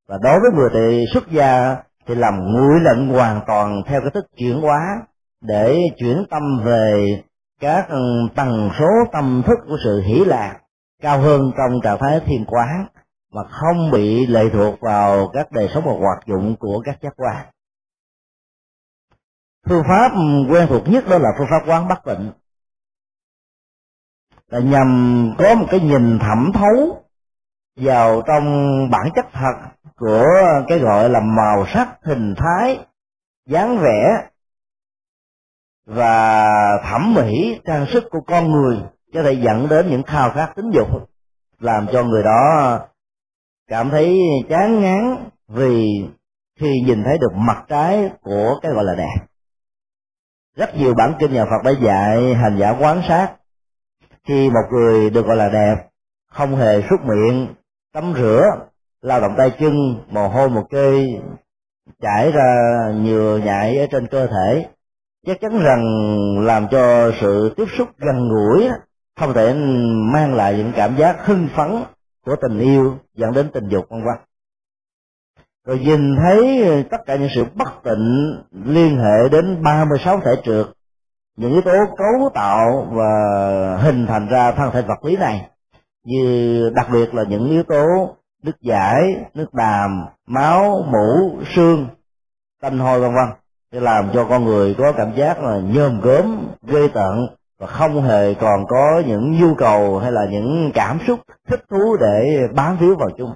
[0.07, 1.75] Và đối với người tại xuất gia
[2.07, 4.81] thì làm nguội lệnh hoàn toàn theo cái thức chuyển hóa
[5.41, 7.23] để chuyển tâm về
[7.59, 7.99] các ừ,
[8.35, 10.59] tầng số tâm thức của sự hỷ lạc
[11.01, 12.87] cao hơn trong trạng thái thiền quán
[13.31, 17.13] mà không bị lệ thuộc vào các đời sống và hoạt dụng của các giác
[17.15, 17.45] quan.
[19.69, 20.11] Phương pháp
[20.49, 22.31] quen thuộc nhất đó là phương pháp quán bất bệnh
[24.47, 27.03] là nhằm có một cái nhìn thẩm thấu
[27.75, 28.45] vào trong
[28.91, 29.53] bản chất thật
[29.97, 30.25] của
[30.67, 32.85] cái gọi là màu sắc, hình thái,
[33.45, 34.27] dáng vẻ
[35.85, 36.47] và
[36.83, 38.77] thẩm mỹ, trang sức của con người,
[39.13, 40.87] có thể dẫn đến những khao khát tính dục,
[41.59, 42.79] làm cho người đó
[43.67, 45.87] cảm thấy chán ngán vì
[46.59, 49.27] khi nhìn thấy được mặt trái của cái gọi là đẹp
[50.57, 53.31] rất nhiều bản kinh nhà Phật đã dạy hành giả quán sát.
[54.27, 55.75] Khi một người được gọi là đẹp
[56.31, 57.47] không hề xúc miệng,
[57.93, 58.41] tắm rửa,
[59.01, 59.73] lao động tay chân,
[60.09, 61.07] mồ hôi một kê,
[62.01, 62.55] chảy ra
[62.95, 64.65] nhựa nhại ở trên cơ thể,
[65.25, 65.83] chắc chắn rằng
[66.45, 68.69] làm cho sự tiếp xúc gần gũi
[69.19, 69.53] không thể
[70.13, 71.83] mang lại những cảm giác hưng phấn
[72.27, 74.15] của tình yêu dẫn đến tình dục, vân vân.
[75.65, 78.35] Rồi nhìn thấy tất cả những sự bất tịnh
[78.65, 80.65] liên hệ đến 36 thể trượt,
[81.37, 83.11] những yếu tố cấu tạo và
[83.81, 85.49] hình thành ra thân thể vật lý này,
[86.05, 89.01] như đặc biệt là những yếu tố nước giải,
[89.33, 91.87] nước đàm, máu mũ xương,
[92.61, 93.37] tanh hôi, vân vân.
[93.71, 97.27] Để làm cho con người có cảm giác là nhơm gớm, ghê tận
[97.59, 101.97] và không hề còn có những nhu cầu hay là những cảm xúc thích thú
[101.99, 103.33] để bám víu vào chung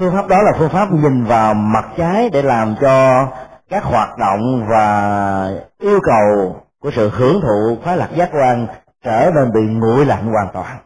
[0.00, 3.26] phương pháp đó là phương pháp nhìn vào mặt trái để làm cho
[3.68, 8.66] các hoạt động và yêu cầu của sự hưởng thụ khoái lạc giác quan
[9.02, 10.78] trở nên bị nguội lạnh hoàn toàn.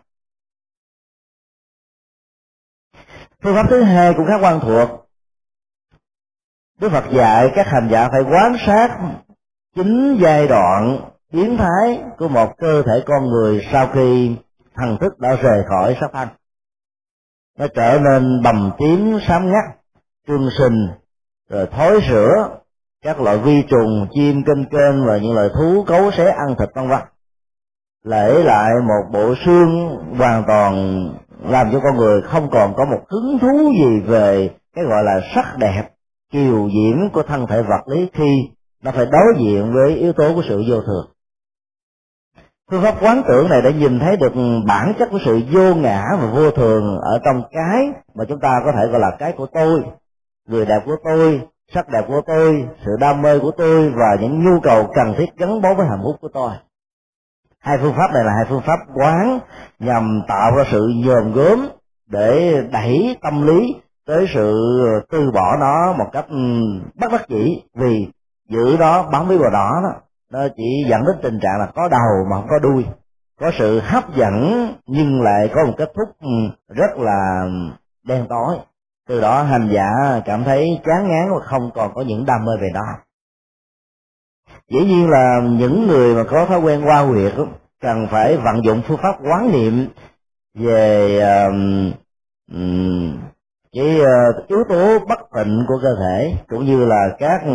[3.42, 4.88] Phương pháp thứ hai cũng khá quan thuộc.
[6.80, 8.98] Đức phật dạy các hành giả phải quán sát
[9.74, 11.00] chính giai đoạn
[11.34, 14.36] biến thái của một cơ thể con người sau khi
[14.74, 16.28] thần thức đã rời khỏi sắc thân
[17.58, 19.64] nó trở nên bầm tím, xám ngắt
[20.28, 20.88] trương sình,
[21.50, 22.48] rồi thối rữa
[23.02, 26.68] các loại vi trùng, chim kênh kênh và những loại thú cấu xé ăn thịt,
[26.74, 27.00] vân vân.
[28.04, 30.74] Lễ lại một bộ xương hoàn toàn
[31.44, 35.20] làm cho con người không còn có một hứng thú gì về cái gọi là
[35.34, 35.90] sắc đẹp,
[36.32, 38.50] kiều diễm của thân thể vật lý khi
[38.82, 41.13] nó phải đối diện với yếu tố của sự vô thường
[42.70, 44.32] phương pháp quán tưởng này đã nhìn thấy được
[44.66, 48.60] bản chất của sự vô ngã và vô thường ở trong cái mà chúng ta
[48.64, 49.82] có thể gọi là cái của tôi.
[50.48, 51.40] Người đẹp của tôi,
[51.74, 55.26] sắc đẹp của tôi, sự đam mê của tôi và những nhu cầu cần thiết
[55.36, 56.50] gắn bó với hạnh phúc của tôi.
[57.58, 59.38] Hai phương pháp này là hai phương pháp quán
[59.78, 61.68] nhằm tạo ra sự nhòm gớm
[62.10, 63.74] để đẩy tâm lý
[64.06, 64.54] tới sự
[65.10, 66.36] từ bỏ nó một cách ừ,
[67.00, 68.08] bất đắc dĩ vì
[68.48, 70.00] giữ đó bám với vào đó đó
[70.34, 72.84] nó chỉ dẫn đến tình trạng là có đầu mà không có đuôi
[73.40, 76.28] có sự hấp dẫn nhưng lại có một kết thúc ừ,
[76.68, 77.44] rất là
[78.06, 78.56] đen tối
[79.08, 82.52] từ đó hành giả cảm thấy chán ngán và không còn có những đam mê
[82.60, 82.86] về đó.
[84.70, 87.32] dĩ nhiên là những người mà có thói quen qua huyệt
[87.80, 89.88] cần phải vận dụng phương pháp quán niệm
[90.54, 91.92] về um,
[92.52, 93.18] um,
[93.74, 97.54] cái uh, yếu tố bất tịnh của cơ thể cũng như là các ừ,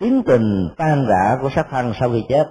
[0.00, 2.50] tiến tình tan rã của sát thân sau khi chết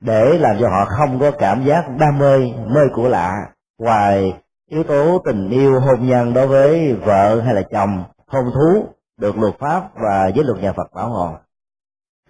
[0.00, 3.32] để làm cho họ không có cảm giác đam mê mê của lạ.
[3.78, 4.34] Ngoài
[4.70, 8.86] yếu tố tình yêu hôn nhân đối với vợ hay là chồng hôn thú
[9.20, 11.34] được luật pháp và giới luật nhà Phật bảo hộ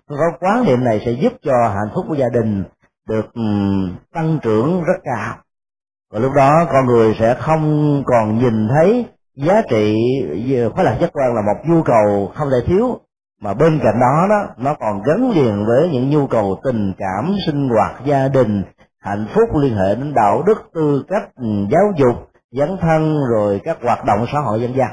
[0.08, 2.64] có quán niệm này sẽ giúp cho hạnh phúc của gia đình
[3.08, 3.42] được ừ,
[4.12, 5.36] tăng trưởng rất cao.
[6.12, 9.96] Và lúc đó con người sẽ không còn nhìn thấy giá trị
[10.56, 12.98] ờ, khoái lạc giác quan là một nhu cầu không thể thiếu.
[13.40, 17.34] Mà bên cạnh đó đó nó còn gắn liền với những nhu cầu tình cảm
[17.46, 18.62] sinh hoạt gia đình
[18.98, 23.60] hạnh phúc liên hệ đến đạo đức tư cách ừ, giáo dục dấn thân rồi
[23.64, 24.90] các hoạt động xã hội dân gian,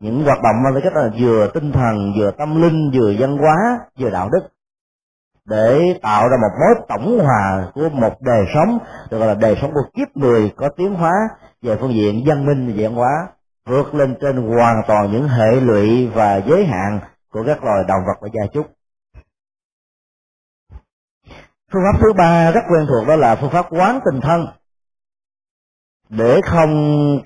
[0.00, 3.38] những hoạt động mang tính cách là vừa tinh thần vừa tâm linh vừa văn
[3.38, 4.48] hóa vừa đạo đức.
[5.46, 8.78] Để tạo ra một mối tổng hòa của một đời sống
[9.10, 11.12] được gọi là đời sống của kiếp người có tiến hóa
[11.62, 13.26] về phương diện văn minh và văn hóa
[13.68, 17.00] vượt lên trên hoàn toàn những hệ lụy và giới hạn
[17.30, 18.66] của các loài động vật và gia súc.
[21.72, 24.46] Phương pháp thứ ba rất quen thuộc đó là phương pháp quán tình thân.
[26.08, 26.70] Để không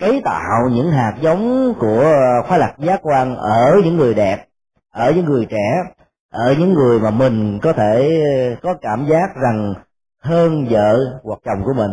[0.00, 2.04] cấy tạo những hạt giống của
[2.48, 4.46] khoái lạc giác quan ở những người đẹp,
[4.90, 5.82] ở những người trẻ,
[6.30, 8.20] ở những người mà mình có thể
[8.62, 9.74] có cảm giác rằng
[10.22, 11.90] hơn vợ hoặc chồng của mình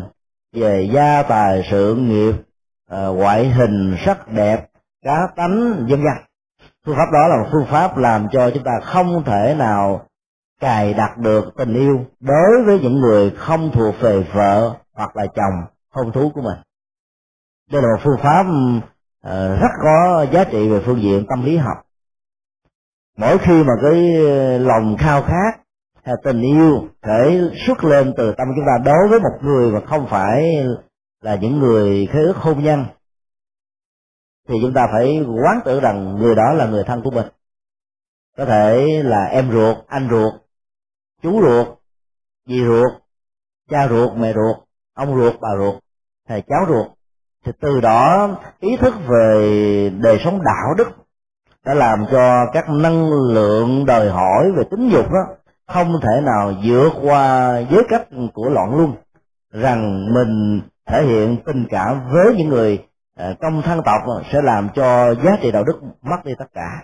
[0.54, 2.34] về gia tài sự nghiệp
[2.94, 4.70] uh, ngoại hình sắc đẹp
[5.04, 6.30] cá tánh vân vân
[6.86, 10.06] phương pháp đó là một phương pháp làm cho chúng ta không thể nào
[10.60, 15.26] cài đặt được tình yêu đối với những người không thuộc về vợ hoặc là
[15.36, 16.58] chồng hôn thú của mình.
[17.72, 21.58] Đây là một phương pháp uh, rất có giá trị về phương diện tâm lý
[21.58, 21.78] học.
[23.18, 24.20] Mỗi khi mà cái
[24.60, 25.60] lòng khao khát
[26.04, 29.80] hay tình yêu thể xuất lên từ tâm chúng ta đối với một người mà
[29.86, 30.66] không phải
[31.22, 32.86] là những người khế ước hôn nhân,
[34.48, 37.26] thì chúng ta phải quán tưởng rằng người đó là người thân của mình.
[38.38, 40.34] Có thể là em ruột, anh ruột,
[41.22, 41.68] chú ruột,
[42.46, 42.92] dì ruột,
[43.70, 44.58] cha ruột, mẹ ruột,
[44.94, 45.76] ông ruột, bà ruột,
[46.28, 46.88] thầy cháu ruột.
[47.46, 48.30] Thì từ đó,
[48.60, 50.88] ý thức về đời sống đạo đức
[51.66, 55.36] đã làm cho các năng lượng đòi hỏi về tính dục đó
[55.68, 58.94] không thể nào vượt qua giới cách của loạn luân,
[59.52, 64.02] rằng mình thể hiện tình cảm với những người à, trong thân tộc
[64.34, 66.84] sẽ làm cho giá trị đạo đức mất đi tất cả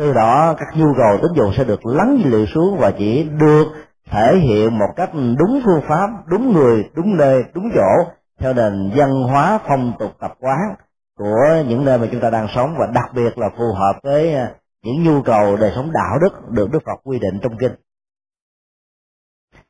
[0.00, 3.64] từ đó, các nhu cầu tín dụng sẽ được lắng dịu xuống và chỉ được
[4.10, 8.90] thể hiện một cách đúng phương pháp, đúng người, đúng nơi, đúng chỗ, theo nền
[8.96, 10.74] văn hóa phong tục tập quán
[11.18, 14.34] của những nơi mà chúng ta đang sống và đặc biệt là phù hợp với
[14.34, 17.72] à, những nhu cầu đời sống đạo đức được Đức Phật quy định trong kinh.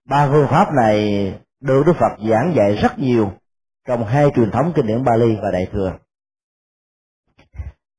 [0.09, 3.31] Ba phương pháp này được Đức Phật giảng dạy rất nhiều
[3.89, 5.93] trong hai truyền thống kinh điển Bali và Đại thừa.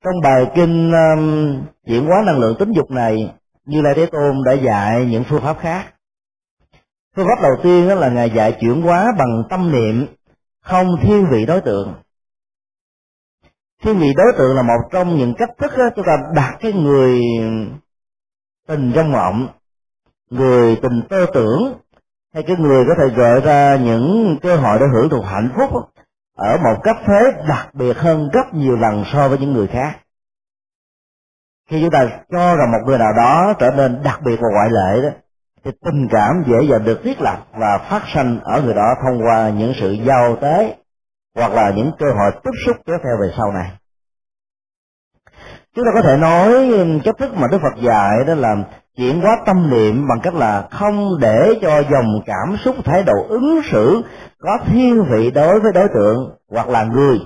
[0.04, 3.34] Trong bài kinh um, chuyển hóa năng lượng tính dục này,
[3.66, 5.94] Như Lai Thế Tôn đã dạy những phương pháp khác.
[7.16, 10.08] Phương pháp đầu tiên đó là Ngài dạy chuyển hóa bằng tâm niệm,
[10.62, 11.94] không thiên vị đối tượng
[13.82, 16.74] thiên vị đối tượng là một trong những cách thức đó, chúng ta đặt cái
[16.74, 17.20] người
[18.68, 19.48] tình trong mộng
[20.30, 21.74] người tình tơ tưởng
[22.34, 25.70] hay cái người có thể gợi ra những cơ hội để hưởng thụ hạnh phúc
[26.38, 30.00] ở một cấp thế đặc biệt hơn rất nhiều lần so với những người khác.
[31.70, 32.00] Khi chúng ta
[32.32, 35.10] cho rằng một người nào đó trở nên đặc biệt và ngoại lệ đó,
[35.64, 39.22] thì tình cảm dễ dàng được thiết lập và phát sinh ở người đó thông
[39.26, 40.76] qua những sự giao tế
[41.36, 43.72] hoặc là những cơ hội tiếp xúc kéo theo về sau này.
[45.76, 48.56] Chúng ta có thể nói ừ, cách thức mà đức phật dạy đó là
[48.98, 53.26] chuyển hóa tâm niệm bằng cách là không để cho dòng cảm xúc, thái độ
[53.30, 54.02] ứng xử
[54.40, 57.20] có thiên vị đối với đối tượng, hoặc là người,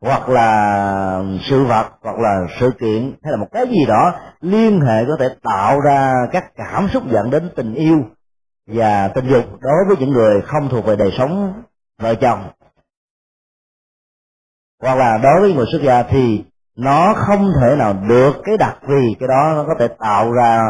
[0.00, 4.80] hoặc là sự vật, hoặc là sự kiện, hay là một cái gì đó liên
[4.80, 8.04] hệ có thể tạo ra các cảm xúc dẫn đến tình yêu
[8.66, 11.62] và tình dục đối với những người không thuộc về đời sống
[11.98, 12.50] vợ chồng.
[14.82, 16.44] Hoặc là đối với người xuất gia thì
[16.76, 20.60] nó không thể nào được cái đặc vì cái đó nó có thể tạo ra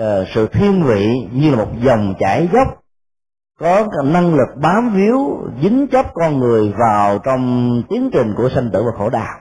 [0.00, 2.82] uh, sự thiên vị như là một dòng chảy dốc
[3.58, 8.70] có năng lực bám víu dính chấp con người vào trong tiến trình của sanh
[8.72, 9.40] tử và khổ đau.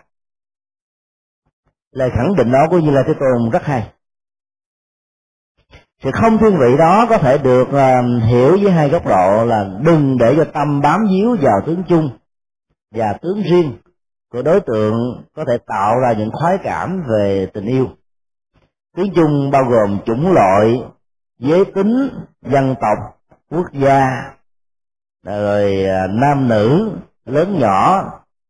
[1.91, 3.91] Lời khẳng định đó của như là thế tôn rất hay.
[6.03, 9.69] Sự không thiên vị đó có thể được uh, hiểu với hai góc độ là
[9.85, 12.09] đừng để cho tâm bám víu vào tướng chung
[12.95, 13.77] và tướng riêng
[14.31, 14.93] của đối tượng
[15.35, 17.87] có thể tạo ra những khoái cảm về tình yêu
[18.95, 20.83] tiếng chung bao gồm chủng loại,
[21.39, 22.09] giới tính,
[22.41, 22.97] dân tộc,
[23.51, 24.31] quốc gia,
[25.25, 26.91] rồi à, nam nữ,
[27.25, 28.03] lớn nhỏ,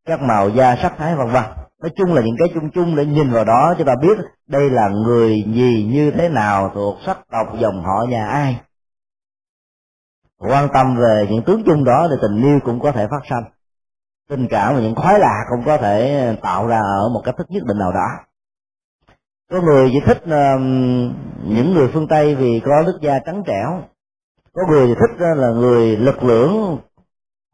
[0.05, 1.43] các màu da, sắc thái, vân vân.
[1.81, 4.69] Nói chung là những cái chung chung để nhìn vào đó chúng ta biết đây
[4.69, 8.61] là người gì, như thế nào, thuộc sắc tộc, dòng họ, nhà ai.
[10.37, 13.43] Quan tâm về những tướng chung đó thì tình yêu cũng có thể phát sinh
[14.31, 17.35] tình cảm và những khoái lạc cũng có thể à, tạo ra ở một cách
[17.37, 18.07] thức nhất định nào đó
[19.51, 20.61] có người chỉ thích uh,
[21.43, 23.81] những người phương tây vì có nước da trắng trẻo.
[24.53, 26.77] Có người thì thích uh, là người lực lưỡng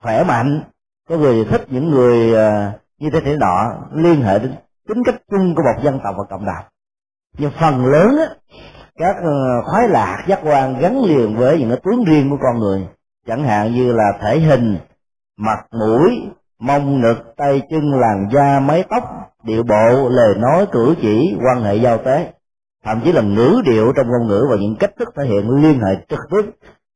[0.01, 0.63] khỏe mạnh.
[1.10, 4.55] Có người thì thích những người uh, như thế thế nọ liên hệ đến
[4.88, 6.65] tính cách chung của một dân tộc và cộng đồng.
[7.38, 8.36] Nhưng phần lớn á,
[8.95, 9.15] các
[9.65, 12.88] khoái lạc giác quan gắn liền với những cái tướng riêng của con người.
[13.27, 14.77] Chẳng hạn như là thể hình
[15.38, 16.29] mặt mũi
[16.60, 19.04] mông ngực, tay chân, làn da, mái tóc
[19.43, 22.34] điệu bộ, lời nói, cử chỉ, quan hệ giao tế.
[22.86, 25.80] Thậm chí là ngữ điệu trong ngôn ngữ và những cách thức thể hiện liên
[25.80, 26.52] hệ trực tiếp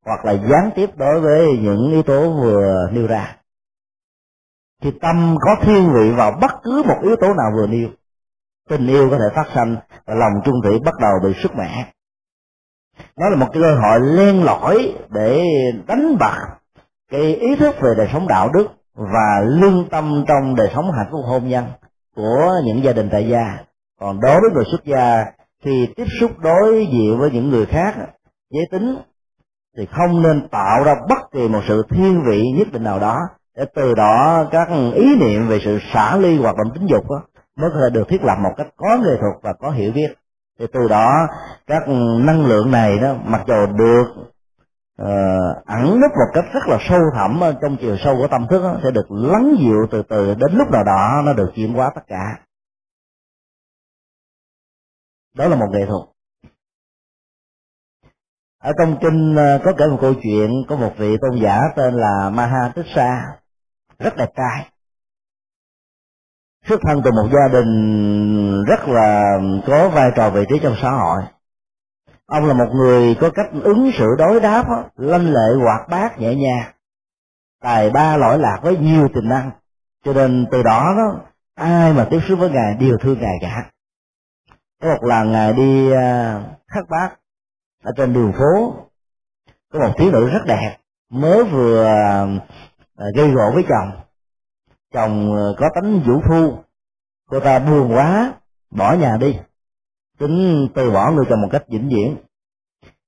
[0.06, 3.38] hoặc là gián tiếp đối với những yếu tố vừa nêu ra.
[4.82, 7.90] Thì tâm có thiên vị vào bất cứ một yếu tố nào vừa nêu.
[8.70, 11.92] Tình yêu có thể phát sinh và lòng trung thủy bắt đầu bị sức mẻ.
[13.18, 15.44] Đó là một cái cơ hội len lỏi để
[15.88, 16.38] đánh bật
[17.12, 21.08] cái ý thức về đời sống đạo đức và lương tâm trong đời sống hạnh
[21.12, 21.66] phúc hôn nhân
[22.16, 23.58] của những gia đình tại gia.
[24.00, 25.26] Còn đối với người xuất gia
[25.64, 27.96] khi tiếp xúc đối diện với những người khác
[28.50, 28.98] giới tính
[29.78, 33.18] thì không nên tạo ra bất kỳ một sự thiên vị nhất định nào đó
[33.58, 37.22] để từ đó các ý niệm về sự xả ly hoạt động tính dục đó,
[37.58, 40.08] mới có thể được thiết lập một cách có nghệ thuật và có hiểu biết.
[40.60, 41.28] Thì từ đó
[41.68, 41.84] các
[42.26, 44.31] năng lượng này đó mặc dù được
[45.02, 48.48] Ờ, uh, ẩn núp một cách rất là sâu thẳm trong chiều sâu của tâm
[48.50, 51.74] thức đó, sẽ được lắng dịu từ từ đến lúc nào đó nó được chuyển
[51.74, 52.40] hóa tất cả.
[55.36, 56.02] Đó là một nghệ thuật.
[58.60, 61.94] Ở trong kinh ờ, có kể một câu chuyện có một vị tôn giả tên
[61.94, 63.38] là Maha Tích Sa
[64.00, 64.72] rất đẹp trai.
[66.66, 69.38] Xuất thân từ một gia đình rất là
[69.68, 71.22] có vai trò vị trí trong xã hội
[72.32, 76.20] ông là một người có cách ứng xử đối đáp đó, lanh lệ hoạt bát
[76.20, 76.72] nhẹ nhàng
[77.62, 79.52] tài ba lỗi lạc với nhiều tiềm năng.
[80.06, 81.20] Cho nên từ đó đó
[81.56, 83.72] ai mà tiếp xúc với ngài đều thương ngài cả.
[84.82, 87.20] Có một lần ngài đi à, khắc bát
[87.84, 88.76] ở trên đường phố
[89.74, 90.78] có một thiếu nữ rất đẹp
[91.10, 92.26] mới vừa à,
[93.16, 94.02] gây gỗ với chồng.
[94.94, 96.58] Chồng à, có tánh vũ phu
[97.30, 98.34] cô ta buồn quá
[98.72, 99.40] bỏ nhà đi
[100.22, 102.16] tính từ bỏ người chồng một cách vĩnh viễn.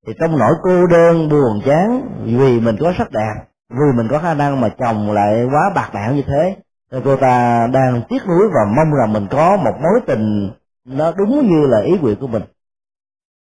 [0.06, 4.18] Thì trong nỗi cô đơn, buồn, chán, vì mình có sắc đẹp, vì mình có
[4.18, 6.56] khả năng mà chồng lại quá bạc đạo như thế,
[6.92, 10.50] thì cô ta đang tiếc nuối và mong rằng mình có một mối tình
[10.84, 12.42] nó đúng như là ý nguyện của mình.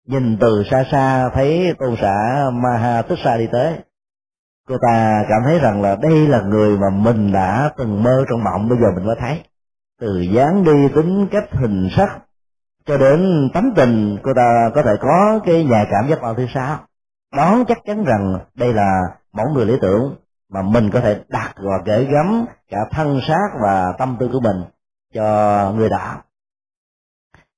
[0.06, 3.78] Nhìn từ xa xa, thấy tôn xã maha tích xa đi tới
[4.68, 8.44] cô ta cảm thấy rằng là đây là người mà mình đã từng mơ trong
[8.44, 9.42] mộng, bây giờ mình mới thấy.
[10.00, 12.18] Từ dáng đi, tính cách, hình sắc
[12.86, 16.46] cho đến tánh tình, cô ta có thể có cái nhà cảm giác bao thứ
[16.54, 16.78] sáu.
[17.36, 19.00] Đó chắc chắn rằng đây là
[19.32, 20.16] mẫu người lý tưởng
[20.48, 24.40] mà mình có thể đặt và gửi gắm cả thân xác và tâm tư của
[24.40, 24.64] mình
[25.14, 26.22] cho người đó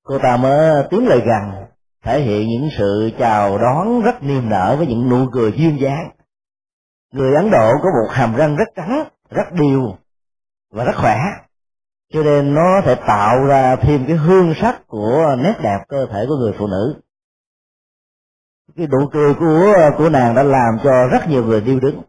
[0.05, 1.65] cô ta mới tiến lời gần,
[2.03, 6.09] thể hiện những sự chào đón rất niềm nở với những nụ cười duyên dáng.
[7.13, 9.95] Người ấn độ có một hàm răng rất trắng, rất đều
[10.71, 11.17] và rất khỏe
[12.15, 16.25] cho nên nó thể tạo ra thêm cái hương sắc của nét đẹp cơ thể
[16.27, 16.95] của người phụ nữ.
[18.77, 22.01] Cái nụ cười của của nàng đã làm cho rất nhiều người điêu đứng.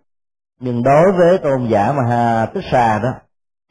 [0.61, 3.09] Nhưng đối với tôn giả mà ha tích xà đó,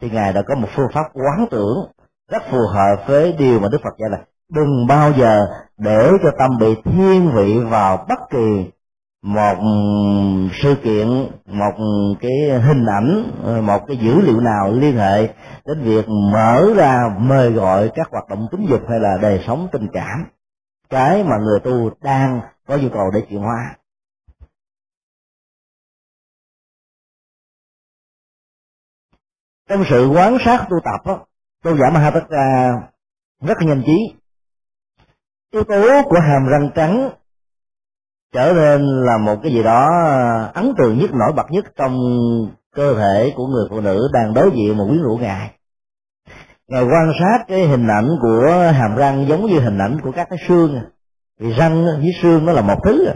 [0.01, 1.87] thì ngài đã có một phương pháp quán tưởng
[2.31, 4.17] rất phù hợp với điều mà đức phật dạy là
[4.49, 8.71] đừng bao giờ để cho tâm bị thiên vị vào bất kỳ
[9.25, 9.57] một
[10.53, 11.07] sự kiện
[11.45, 11.73] một
[12.21, 13.31] cái hình ảnh
[13.65, 15.33] một cái dữ liệu nào liên hệ
[15.65, 19.67] đến việc mở ra mời gọi các hoạt động tính dục hay là đời sống
[19.71, 20.25] tình cảm.
[20.89, 23.75] Cái mà người tu đang có nhu cầu để chuyển hóa.
[29.69, 31.25] Trong sự quán sát tu tập đó,
[31.63, 32.71] tu giả Mahatma
[33.41, 34.15] rất nhanh trí
[35.51, 37.09] yếu tố của hàm răng trắng
[38.35, 41.97] trở nên là một cái gì đó à, ấn tượng nhất, nổi bật nhất trong
[42.75, 45.51] cơ thể của người phụ nữ đang đối diện một quyến rũ ngài
[46.67, 50.27] ngài quan sát cái hình ảnh của hàm răng giống như hình ảnh của các
[50.29, 50.83] cái xương à.
[51.39, 53.15] vì răng với xương nó là một thứ à.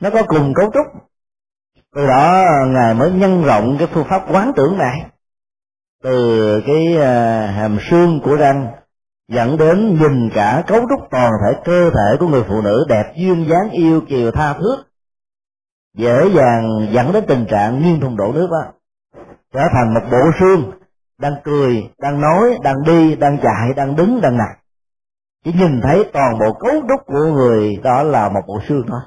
[0.00, 1.02] nó có cùng cấu trúc.
[1.94, 5.06] Từ đó ngài mới nhân rộng cái phương pháp quán tưởng này.
[6.02, 6.94] Từ cái
[7.52, 8.66] hàm xương của răng
[9.28, 13.12] dẫn đến nhìn cả cấu trúc toàn thể cơ thể của người phụ nữ đẹp
[13.16, 14.76] duyên dáng yêu kiều tha thước,
[15.96, 18.72] dễ dàng dẫn đến tình trạng nghiêng thùng đổ nước đó,
[19.52, 20.70] trở thành một bộ xương
[21.18, 24.48] đang cười, đang nói, đang đi, đang chạy, đang đứng, đang nằm.
[25.44, 29.00] Chỉ nhìn thấy toàn bộ cấu trúc của người đó là một bộ xương thôi.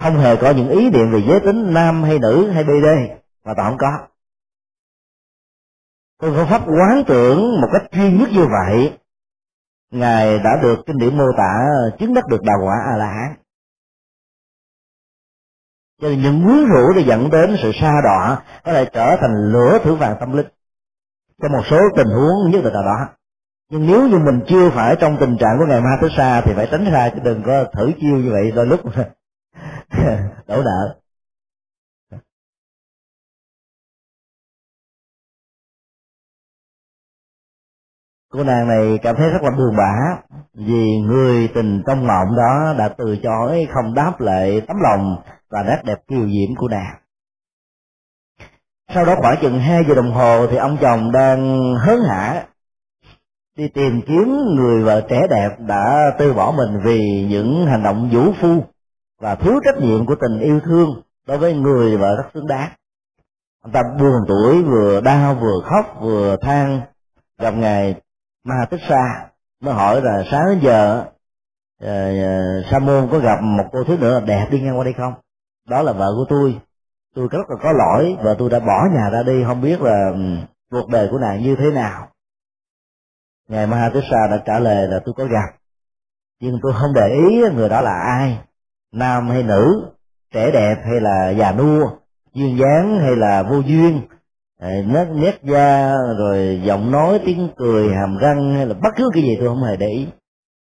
[0.00, 2.86] Không hề có những ý niệm về giới tính nam hay nữ hay bd
[3.44, 4.06] mà tao không có.
[6.20, 8.98] Phương pháp quán tưởng một cách duy nhất như vậy
[9.90, 13.06] ngài đã được kinh điển mô tả ờ, chứng đắc được đạo quả a la
[13.06, 13.36] hán
[16.00, 19.52] cho nên những quyến rũ để dẫn đến sự sa đọa, có thể trở thành
[19.52, 20.46] lửa thử vàng tâm linh
[21.42, 23.08] trong một số tình huống nhất định nào đó.
[23.70, 26.52] Nhưng nếu như mình chưa phải trong tình trạng của ngày ma thứ sa thì
[26.56, 28.80] phải tránh ra, chứ đừng có thử chiêu như vậy, đôi lúc
[30.48, 30.96] đổ nợ.
[38.32, 40.22] Cô nàng này cảm thấy rất là buồn bã
[40.54, 45.16] vì người tình trong mộng đó đã từ chối không đáp lại tấm lòng
[45.50, 46.96] và nét đẹp kiều diễm của nàng.
[48.94, 52.46] Sau đó khoảng chừng hai giờ đồng hồ thì ông chồng đang hớn hả
[53.56, 58.10] đi tìm kiếm người vợ trẻ đẹp đã từ bỏ mình vì những hành động
[58.12, 58.64] vũ phu
[59.20, 62.70] và thiếu trách nhiệm của tình yêu thương đối với người vợ rất xứng đáng.
[63.64, 66.80] Anh ta buồn tuổi, vừa đau, vừa khóc, vừa than,
[67.38, 67.94] gặp ngài
[68.44, 69.28] ma tích xa
[69.60, 71.04] nó hỏi là sáng đến giờ
[71.80, 74.92] ờ, ờ, sa môn có gặp một cô thiếu nữa đẹp đi ngang qua đây
[74.92, 75.14] không?
[75.68, 76.60] Đó là vợ của tôi.
[77.14, 80.10] Tôi rất là có lỗi và tôi đã bỏ nhà ra đi, không biết là
[80.14, 80.20] ừ,
[80.70, 82.08] cuộc đời của nàng như thế nào.
[83.48, 85.58] Ngài Mahatissa đã trả lời là tôi có gặp,
[86.40, 88.38] nhưng tôi không để ý người đó là ai,
[88.92, 89.90] nam hay nữ,
[90.32, 91.90] trẻ đẹp hay là già nua,
[92.34, 94.02] duyên dáng hay là vô duyên
[94.60, 99.22] nét nét da rồi giọng nói, tiếng cười hàm răng hay là bất cứ cái
[99.22, 100.06] gì tôi không hề để ý.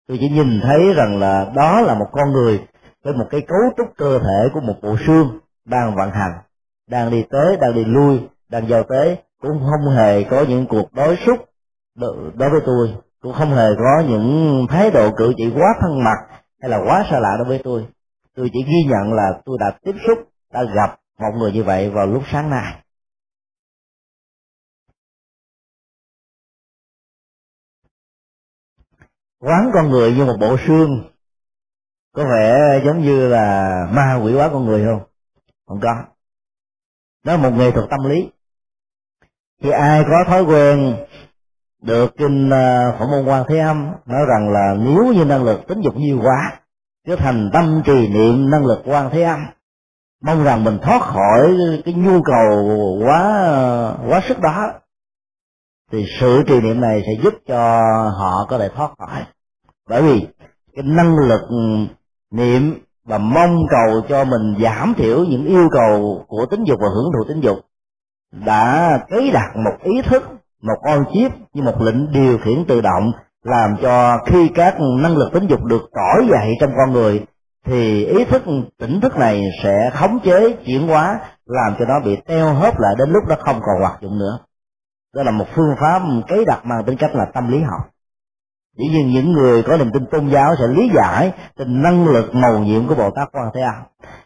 [0.09, 2.61] Tôi chỉ nhìn thấy rằng là đó là một con người
[3.05, 6.33] với một cái cấu trúc cơ thể của một bộ xương đang vận hành,
[6.91, 9.17] đang đi tới, đang đi lui, đang giao tế.
[9.43, 11.39] Cũng không hề có những cuộc đối xúc
[12.35, 12.95] đối với tôi.
[13.23, 17.05] Cũng không hề có những thái độ cử chỉ quá thân mật hay là quá
[17.11, 17.87] xa lạ đối với tôi.
[18.37, 20.19] Tôi chỉ ghi nhận là tôi đã tiếp xúc,
[20.53, 22.75] đã gặp một người như vậy vào lúc sáng nay.
[29.41, 31.11] Quán con người như một bộ xương.
[32.15, 35.01] Có vẻ giống như là ma quỷ hóa con người không?
[35.67, 35.95] Không có.
[37.25, 38.31] Đó là một nghệ thuật tâm lý.
[39.63, 40.97] Khi ai có thói quen
[41.83, 45.61] được kinh à, phổ môn quan thế âm nói rằng là nếu như năng lực
[45.69, 46.61] tính dục nhiều quá,
[47.07, 49.47] trở thành tâm trì niệm năng lực quan thế âm,
[50.23, 54.73] mong rằng mình thoát khỏi cái nhu cầu quá à, quá sức đó
[55.93, 57.81] thì sự trì niệm này sẽ giúp cho
[58.19, 59.25] họ có thể thoát khỏi.
[59.89, 60.27] Bởi vì
[60.77, 61.41] cái năng lực
[62.31, 66.89] niệm và mong cầu cho mình giảm thiểu những yêu cầu của tính dục và
[66.95, 67.59] hưởng thụ tính dục
[68.47, 70.23] đã cấy đặt một ý thức,
[70.63, 73.13] một con chip như một lệnh điều khiển tự động
[73.43, 77.25] làm cho khi các năng lực tính dục được trỗi dậy trong con người
[77.67, 78.43] thì ý thức,
[78.79, 82.95] tỉnh thức này sẽ khống chế, chuyển hóa, làm cho nó bị teo hớp lại
[82.99, 84.39] đến lúc nó không còn hoạt dụng nữa
[85.15, 87.81] đó là một phương pháp cấy đặt mang tính cách là tâm lý học.
[88.79, 92.35] Dĩ nhiên những người có niềm tin tôn giáo sẽ lý giải tình năng lực
[92.35, 93.75] màu nhiệm của bồ tát quan thế âm.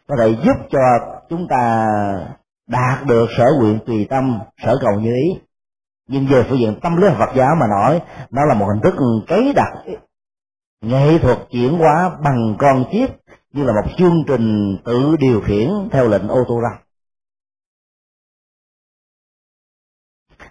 [0.09, 0.81] Có thể giúp cho
[1.31, 1.87] chúng ta
[2.69, 5.41] đạt được sở nguyện tùy tâm, sở cầu như ý.
[6.09, 8.95] Nhưng về phương diện tâm lý Phật giáo mà nói, nó là một hình thức
[9.29, 9.73] cấy đặt
[10.85, 13.11] nghệ thuật chuyển hóa bằng con chip
[13.53, 16.84] như là một chương trình tự điều khiển theo lệnh ô tô răng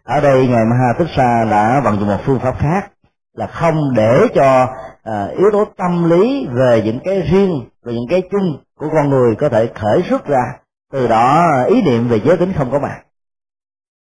[0.03, 2.91] ở đây ngài Maha Tích Sa đã vận dụng một phương pháp khác
[3.33, 4.67] là không để cho
[5.03, 9.09] à, yếu tố tâm lý về những cái riêng về những cái chung của con
[9.09, 10.43] người có thể khởi xuất ra.
[10.91, 13.01] Từ đó ý niệm về giới tính không có mặt.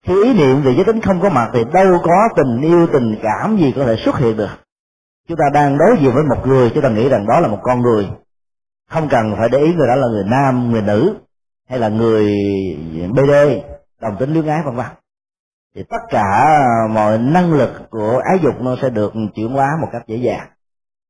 [0.07, 3.17] Khi ý niệm về giới tính không có mặt thì đâu có tình yêu tình
[3.23, 4.51] cảm gì có thể xuất hiện được.
[5.29, 7.61] Chúng ta đang đối diện với một người chúng ta nghĩ rằng đó là một
[7.63, 8.09] con người.
[8.91, 11.15] Không cần phải để ý người đó là người nam người nữ
[11.69, 12.27] hay là người
[13.11, 13.33] bd
[14.01, 14.87] đồng tính luyến ái vân vân
[15.79, 16.59] thì tất cả
[16.91, 20.49] mọi năng lực của ái dục nó sẽ được chuyển hóa một cách dễ dàng.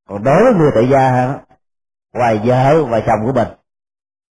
[0.09, 1.35] Còn đối với người tại gia
[2.15, 3.49] ngoài vợ và chồng của mình,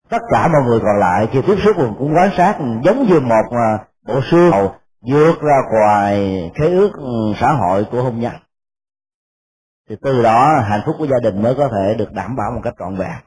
[0.09, 3.43] tất cả mọi người còn lại khi tiếp xúc cũng quan sát, giống như một
[3.51, 4.51] à, bộ xương
[5.01, 8.33] vượt ra ngoài khế ước ừ, xã hội của hôn nhân.
[9.89, 12.61] Thì từ đó hạnh phúc của gia đình mới có thể được đảm bảo một
[12.63, 13.17] cách trọn vẹn.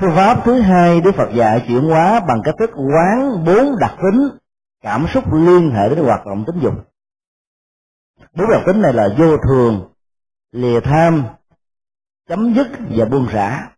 [0.00, 3.94] Phương pháp thứ hai đức phật dạy chuyển hóa bằng cách thức quán bốn đặc
[4.02, 4.28] tính
[4.82, 6.74] cảm xúc liên hệ đến hoạt động tính dục.
[8.34, 9.92] Bốn đặc tính này là vô thường,
[10.52, 11.24] lìa tham,
[12.28, 13.70] chấm dứt và buông xả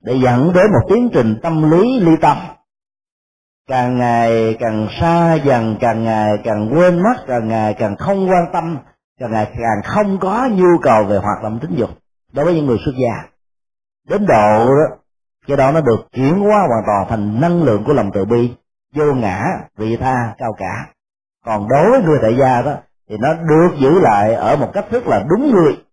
[0.00, 2.38] để dẫn đến một tiến trình tâm lý ly tâm.
[3.68, 8.44] Càng ngày càng xa dần, càng ngày càng quên mất, càng ngày càng không quan
[8.52, 8.78] tâm,
[9.20, 11.90] càng ngày càng không có nhu cầu về hoạt động tính dục
[12.32, 13.28] đối với những người xuất gia.
[14.08, 14.96] Đến độ đó,
[15.46, 18.54] cái đó nó được chuyển hóa hoàn toàn thành năng lượng của lòng từ bi
[18.94, 19.42] vô ngã
[19.76, 20.92] vị tha cao cả.
[21.44, 22.76] Còn đối với người tại gia đó,
[23.08, 25.84] thì nó được giữ lại ở một cách rất là đúng người,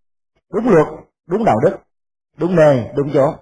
[0.54, 0.88] đúng luật,
[1.28, 1.78] đúng đạo đức,
[2.38, 3.36] đúng nơi, đúng chỗ.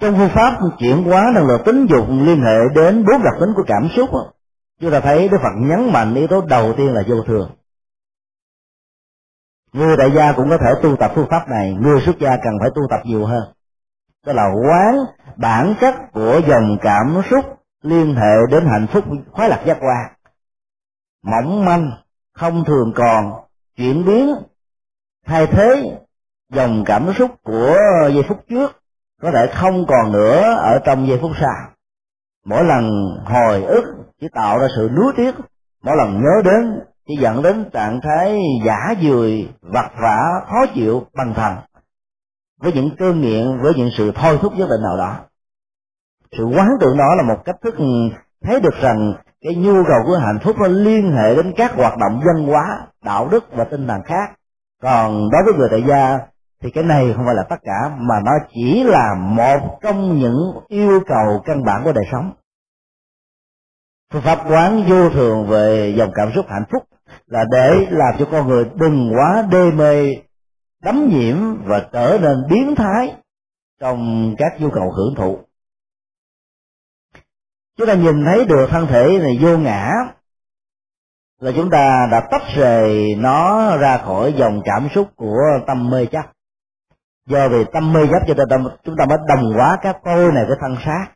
[0.00, 3.52] Trong phương pháp chuyển hóa năng lượng tính dục liên hệ đến bốn đặc tính
[3.56, 4.10] của cảm xúc
[4.80, 7.56] chúng ta thấy đức phật nhấn mạnh yếu tố đầu tiên là vô thường.
[9.72, 12.54] Người đại gia cũng có thể tu tập phương pháp này, người xuất gia cần
[12.60, 13.55] phải tu tập nhiều hơn
[14.26, 14.96] đó là quán,
[15.36, 17.44] bản chất của dòng cảm xúc
[17.82, 20.12] liên hệ đến hạnh phúc khoái lạc giác quan.
[21.24, 21.90] Mỏng manh,
[22.32, 23.32] không thường còn,
[23.76, 24.34] chuyển biến.
[25.26, 25.98] Thay thế
[26.52, 27.76] dòng cảm xúc của
[28.14, 28.82] giây phút trước,
[29.22, 31.70] có thể không còn nữa ở trong giây phút sau.
[32.46, 32.90] Mỗi lần
[33.24, 33.84] hồi ức
[34.20, 35.34] chỉ tạo ra sự nuối tiếc,
[35.82, 41.06] mỗi lần nhớ đến chỉ dẫn đến trạng thái giả dười vật vả, khó chịu,
[41.14, 41.56] bằng thần
[42.60, 45.16] với những cơn nghiện với những sự thôi thúc nhất định nào đó.
[46.38, 47.74] Sự quán tưởng đó là một cách thức
[48.44, 51.94] thấy được rằng cái nhu cầu của hạnh phúc nó liên hệ đến các hoạt
[51.98, 54.30] động văn hóa, đạo đức và tinh thần khác.
[54.82, 56.18] Còn đối với người tại gia
[56.62, 60.52] thì cái này không phải là tất cả, mà nó chỉ là một trong những
[60.68, 62.32] yêu cầu căn bản của đời sống.
[64.12, 66.82] Phương pháp quán vô thường về dòng cảm xúc hạnh phúc
[67.26, 70.14] là để làm cho con người đừng quá đê mê
[70.86, 73.14] đắm nhiễm và trở nên biến thái
[73.80, 75.38] trong các nhu cầu hưởng thụ.
[77.76, 79.90] Chúng ta nhìn thấy được thân thể này vô ngã
[81.40, 86.06] là chúng ta đã tách rời nó ra khỏi dòng cảm xúc của tâm mê
[86.06, 86.24] chấp.
[87.26, 90.44] Do vì tâm mê chấp cho nên chúng ta mới đồng hóa các tôi này
[90.48, 91.06] với thân xác,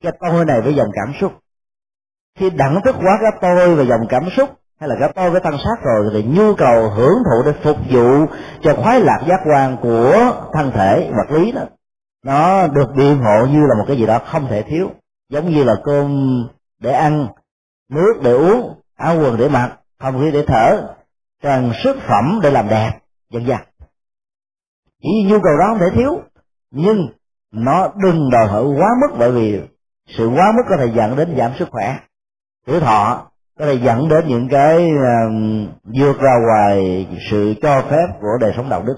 [0.00, 1.32] cái tôi này với dòng cảm xúc.
[2.38, 5.40] Khi đẳng thức hóa cái tôi và dòng cảm xúc hay là cái tôi cái
[5.44, 8.26] thân xác rồi thì nhu cầu hưởng thụ để phục vụ
[8.62, 11.62] cho khoái lạc giác quan của thân thể, vật lý đó,
[12.24, 14.90] nó được biện hộ như là một cái gì đó không thể thiếu.
[15.30, 16.26] Giống như là cơm
[16.80, 17.28] để ăn,
[17.90, 20.94] nước để uống, áo quần để mặc, không khí để thở
[21.42, 22.92] trang sức phẩm để làm đẹp,
[23.30, 23.58] vân vân.
[25.02, 26.20] Chỉ nhu cầu đó không thể thiếu,
[26.70, 27.08] nhưng
[27.52, 29.60] nó đừng đòi hỏi quá mức bởi vì
[30.06, 31.98] sự quá mức có thể dẫn đến giảm sức khỏe.
[32.66, 34.90] Tuổi thọ có thể dẫn đến những cái
[35.84, 38.96] vượt ra ngoài sự cho phép của đời sống đạo đức.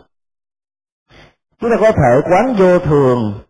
[1.61, 3.41] Chúng ta có thể quán vô thường,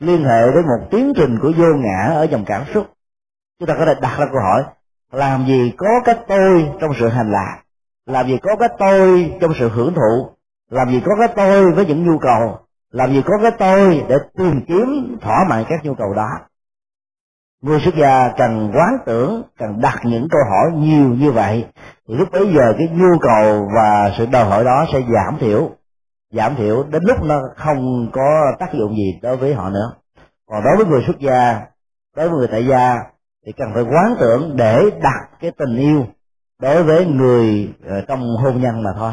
[0.00, 2.86] liên hệ với một tiến trình của vô ngã ở dòng cảm xúc.
[3.58, 4.64] Chúng ta có thể đặt ra câu hỏi,
[5.12, 7.64] làm gì có cái tôi trong sự hành lạc
[8.06, 10.30] làm gì có cái tôi trong sự hưởng thụ?
[10.70, 12.58] Làm gì có cái tôi với những nhu cầu?
[12.90, 16.28] Làm gì có cái tôi để tìm kiếm thỏa mãn các nhu cầu đó?
[17.64, 21.66] Người xuất gia cần quán tưởng cần đặt những câu hỏi nhiều như vậy
[22.08, 25.70] thì lúc bấy giờ cái nhu cầu và sự đòi hỏi đó sẽ giảm thiểu.
[26.32, 29.92] Giảm thiểu đến lúc nó không có tác dụng gì đối với họ nữa.
[30.46, 31.60] Còn đối với người xuất gia,
[32.16, 32.96] đối với người tại gia
[33.46, 36.06] thì cần phải quán tưởng để đặt cái tình yêu
[36.60, 39.12] đối với người ờ, trong hôn nhân mà thôi.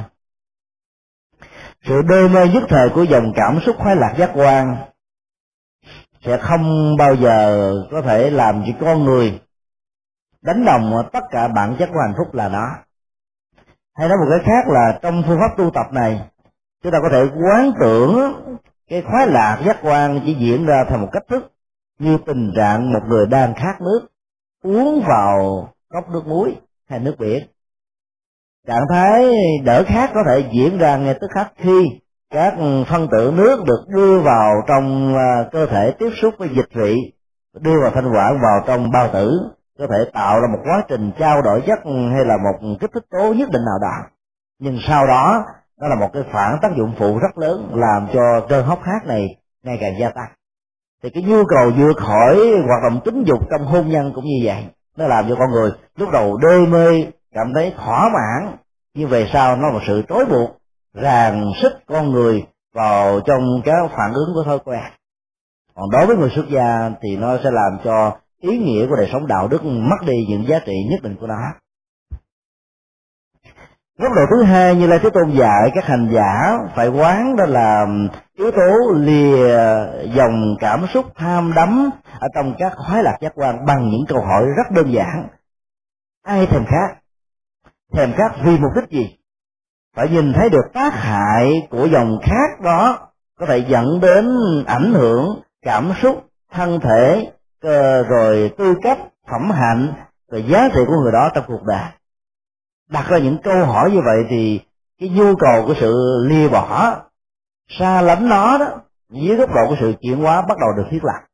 [1.88, 4.76] Sự đê mê nhất thời của dòng cảm xúc khoái lạc giác quan
[6.26, 9.41] sẽ không bao giờ có thể làm cho con người
[10.41, 12.67] đánh đồng tất cả bản chất của hạnh phúc là nó.
[13.95, 16.22] Hay nói một cái khác là trong phương pháp tu tập này,
[16.84, 18.34] chúng ta có thể quán tưởng
[18.89, 21.51] cái khoái lạc giác quan chỉ diễn ra theo một cách thức
[21.99, 24.07] như tình trạng một người đang khát nước,
[24.63, 26.55] uống vào cốc nước muối
[26.89, 27.47] hay nước biển.
[28.67, 31.99] Trạng thái đỡ khát có thể diễn ra ngay tức khắc khi
[32.32, 32.53] các
[32.88, 36.95] phân tử nước được đưa vào trong à, cơ thể tiếp xúc với dịch vị,
[37.59, 39.39] đưa vào thanh quản vào trong bao tử,
[39.79, 43.05] có thể tạo ra một quá trình trao đổi chất hay là một kích thích
[43.09, 44.09] tố nhất định nào đó.
[44.59, 45.45] Nhưng sau đó
[45.82, 49.05] đó là một cái phản tác dụng phụ rất lớn làm cho cơn hốc hác
[49.07, 49.27] này
[49.63, 50.32] ngày càng gia tăng.
[51.03, 52.36] Thì cái nhu cầu vượt khỏi
[52.67, 54.65] hoạt động tính dục trong hôn nhân cũng như vậy.
[54.97, 58.57] Nó làm cho con người lúc đầu đê mê, cảm thấy thỏa mãn.
[58.93, 60.61] Nhưng về sau nó là một sự trói buộc
[60.94, 64.82] ràng sức con người vào trong cái phản ứng của thói quen.
[65.76, 69.10] Còn đối với người xuất gia thì nó sẽ làm cho ý nghĩa của đời
[69.12, 71.42] sống đạo đức mất đi những giá trị nhất định của nó.
[73.98, 77.46] Góc độ thứ hai như là thế tôn dạy, các hành giả phải quán đó
[77.46, 77.86] là
[78.38, 79.60] yếu tố lìa
[80.16, 81.89] dòng cảm xúc, tham đắm
[82.20, 85.28] ở trong các khoái lạc giác quan bằng những câu hỏi rất đơn giản.
[86.24, 86.96] Ai thèm khát?
[87.94, 89.18] Thèm khát vì mục đích gì?
[89.96, 94.38] Phải nhìn thấy được tác hại của dòng khác đó, có thể dẫn đến
[94.68, 97.32] ảnh hưởng, cảm xúc, thân thể
[98.10, 99.00] rồi tư cách,
[99.32, 99.94] phẩm hạnh,
[100.32, 101.86] rồi giá trị của người đó trong cuộc đời.
[102.89, 104.62] Đặt ra những câu hỏi như vậy thì
[105.00, 105.94] cái nhu cầu của sự
[106.30, 106.96] lìa bỏ,
[107.68, 108.68] xa lánh nó đó,
[109.10, 111.28] dưới góc độ của sự chuyển hóa bắt đầu được thiết lập.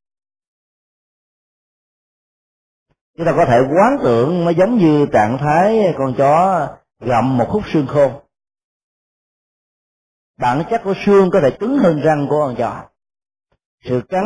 [3.18, 6.68] Chúng ta có thể quán tưởng nó giống như trạng thái con chó
[7.00, 8.22] gặm một khúc xương khô
[10.38, 12.84] bản chất của xương có thể cứng hơn răng của con chó.
[13.84, 14.24] Sự cắn,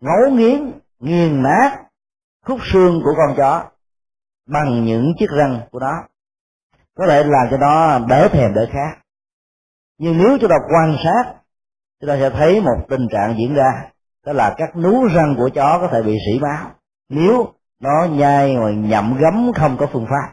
[0.00, 1.82] ngấu nghiến, nghiền nát
[2.44, 3.64] khúc xương của con chó
[4.46, 5.92] bằng những chiếc răng của nó.
[6.94, 9.02] Có thể làm cho nó đỡ thèm đỡ khát.
[9.98, 11.34] Nhưng nếu chúng ta quan sát,
[12.00, 13.90] chúng ta sẽ thấy một tình trạng diễn ra.
[14.26, 16.70] Đó là các nú răng của chó có thể bị sỉ máu
[17.08, 20.32] nếu nó nhai hoặc nhậm gấm không có phương pháp.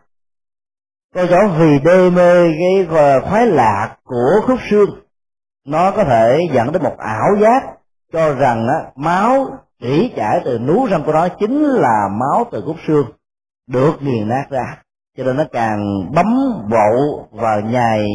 [1.15, 2.88] Con chó vì đê mê cái
[3.30, 5.03] khoái lạc của khúc xương
[5.66, 7.61] nó có thể dẫn đến một ảo giác
[8.14, 9.47] cho rằng á, máu
[9.82, 13.05] rỉ chảy từ nú răng của nó chính là máu từ khúc xương
[13.68, 14.82] được nghiền nát ra.
[15.18, 15.80] Cho nên nó càng
[16.16, 16.26] bấm
[16.70, 18.05] bộ và nhài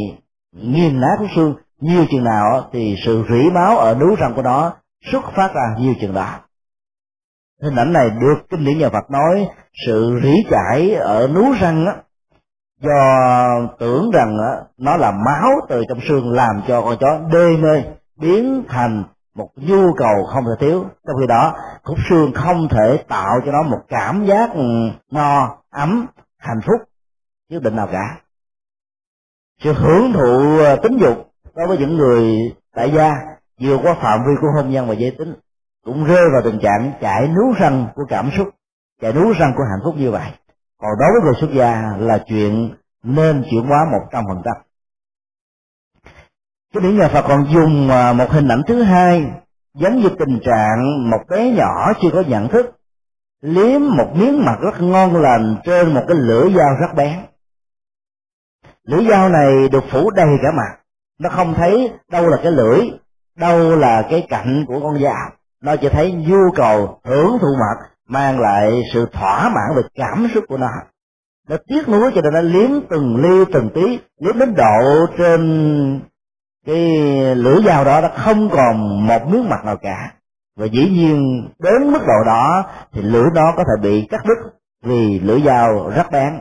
[0.52, 4.42] nghiền nát khúc xương nhiều chừng nào thì sự rỉ máu ở nú răng của
[4.42, 4.76] nó
[5.12, 6.28] xuất phát ra nhiều chừng đó.
[7.62, 9.48] Hình ảnh này được kinh điển nhà Phật nói
[9.86, 11.92] sự rỉ chảy ở nú răng á
[12.80, 14.36] do tưởng rằng
[14.78, 17.82] nó là máu từ trong xương làm cho con chó đê mê,
[18.16, 19.04] biến thành
[19.34, 20.84] một nhu cầu không thể thiếu.
[21.06, 25.56] Trong khi đó, khúc xương không thể tạo cho nó một cảm giác ừ, no,
[25.70, 26.06] ấm,
[26.38, 26.80] hạnh phúc
[27.48, 28.20] nhất định nào cả.
[29.62, 33.14] Sự hưởng thụ ờ, tính dục đối với những người tại gia
[33.60, 35.34] vừa qua phạm vi của hôn nhân và giới tính
[35.84, 38.48] cũng rơi vào tình trạng chảy nú răng của cảm xúc,
[39.00, 40.30] chảy nú răng của hạnh phúc như vậy
[40.80, 44.54] còn đối với người xuất gia là chuyện nên chuyển hóa một trăm phần trăm.
[46.74, 49.30] Cái điển nhà Phật còn dùng à, một hình ảnh thứ hai,
[49.74, 52.66] giống như tình trạng một bé nhỏ chưa có nhận thức,
[53.40, 57.18] liếm một miếng mặt rất ngon lành trên một cái lưỡi dao rất bén
[58.88, 60.78] lưỡi dao này được phủ đầy cả mặt,
[61.18, 62.80] nó không thấy đâu là cái lưỡi,
[63.36, 65.30] đâu là cái cạnh của con dao
[65.62, 70.28] nó chỉ thấy nhu cầu hưởng thụ mặt mang lại sự thỏa mãn về cảm
[70.34, 70.68] xúc của nó.
[71.48, 76.00] Nó tiếc nuối cho nên nó liếm từng ly, từng tí, liếm đến độ trên
[76.66, 76.86] cái
[77.34, 80.12] lưỡi dao đó, nó không còn một miếng mặt nào cả.
[80.56, 84.50] Và dĩ nhiên, đến mức độ đó, thì lưỡi đó có thể bị cắt đứt
[84.82, 86.40] vì lưỡi dao rất bén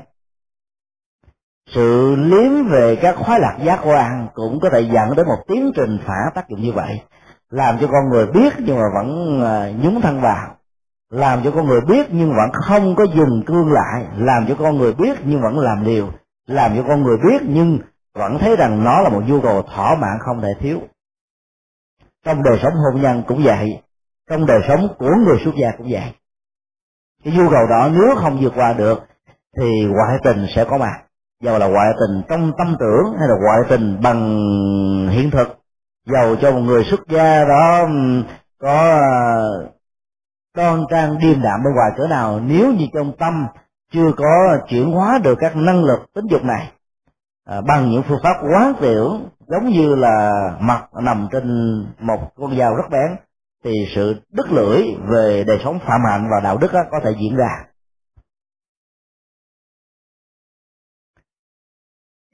[1.68, 5.72] sự liếm về các khoái lạc giác quan cũng có thể dẫn đến một tiến
[5.76, 7.02] trình phản tác dụng như vậy,
[7.50, 10.57] làm cho con người biết nhưng mà vẫn à, nhúng thân vào
[11.10, 14.06] làm cho con người biết nhưng vẫn không có dừng cương lại.
[14.18, 16.10] Làm cho con người biết nhưng vẫn làm điều,
[16.48, 17.80] làm cho con người biết nhưng
[18.14, 20.80] vẫn thấy rằng nó là một nhu cầu thỏa mãn không thể thiếu.
[22.26, 23.82] Trong đời sống hôn nhân cũng vậy.
[24.30, 26.14] Trong đời sống của người xuất gia cũng vậy.
[27.24, 29.00] Cái nhu cầu đó nếu không vượt qua được
[29.58, 31.04] thì ngoại tình sẽ có mặt.
[31.44, 35.48] Dầu là ngoại tình trong tâm tưởng hay là ngoại tình bằng hiện thực.
[36.06, 37.88] Dầu cho một người xuất gia đó
[38.60, 39.02] có
[40.58, 43.48] đoan trang điềm đạm bên ngoài cỡ nào nếu như trong tâm
[43.94, 46.72] chưa có chuyển hóa được các năng lực tính dục này
[47.46, 52.58] à, bằng những phương pháp quán tiểu giống như là mặt nằm trên một con
[52.58, 53.18] dao rất bén
[53.64, 57.12] thì sự đứt lưỡi về đời sống phạm hạnh và đạo đức đó, có thể
[57.20, 57.66] diễn ra.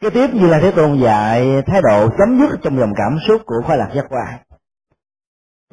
[0.01, 3.41] Kế tiếp như là thế tôn dạy thái độ chấm dứt trong dòng cảm xúc
[3.45, 4.52] của khoái lạc giác quan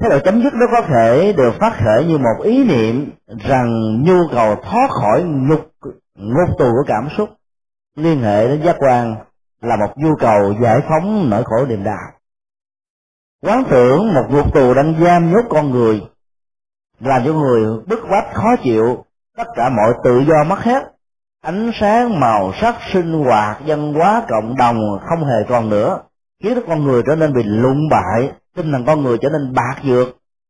[0.00, 3.10] thế loại chấm dứt đó có thể được phát khởi như một ý niệm
[3.48, 5.70] rằng nhu cầu thoát khỏi ngục
[6.14, 7.30] ngục tù của cảm xúc.
[7.96, 9.16] Liên hệ đến giác quan
[9.60, 12.12] là một nhu cầu giải phóng nỗi khổ niềm đau.
[13.42, 16.02] Quán tưởng một ngục tù đang giam nhốt con người
[17.00, 19.04] làm cho người bức bách, khó chịu,
[19.36, 20.82] tất cả mọi tự do mất hết.
[21.42, 24.78] Ánh sáng màu sắc sinh hoạt, văn hóa cộng đồng
[25.08, 26.00] không hề còn nữa,
[26.42, 29.54] khiến cho con người trở nên bị lụng bại tinh thần con người trở nên
[29.54, 30.08] bạc nhược,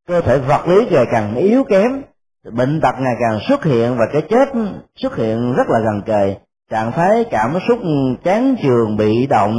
[0.09, 2.03] cơ thể vật lý ngày càng yếu kém,
[2.53, 4.49] bệnh tật ngày càng xuất hiện và cái chết
[4.97, 6.37] xuất hiện rất là gần kề.
[6.71, 7.79] Trạng thái cảm xúc
[8.25, 9.55] chán trường bị động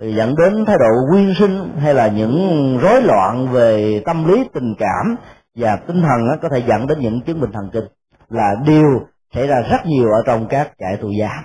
[0.00, 4.44] thì dẫn đến thái độ quyên sinh hay là những rối loạn về tâm lý,
[4.54, 5.16] tình cảm
[5.54, 7.84] và tinh thần có thể dẫn đến những chứng bệnh thần kinh
[8.28, 11.44] là điều xảy ra rất nhiều ở trong các trại tù giam.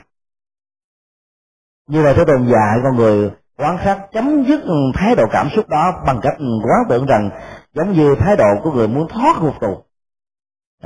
[1.88, 3.32] Như vậy thế tồn dạy con người
[3.62, 4.62] quan sát chấm dứt
[4.94, 7.30] thái độ cảm xúc đó bằng cách quán tưởng rằng
[7.74, 9.84] giống như thái độ của người muốn thoát ngục tù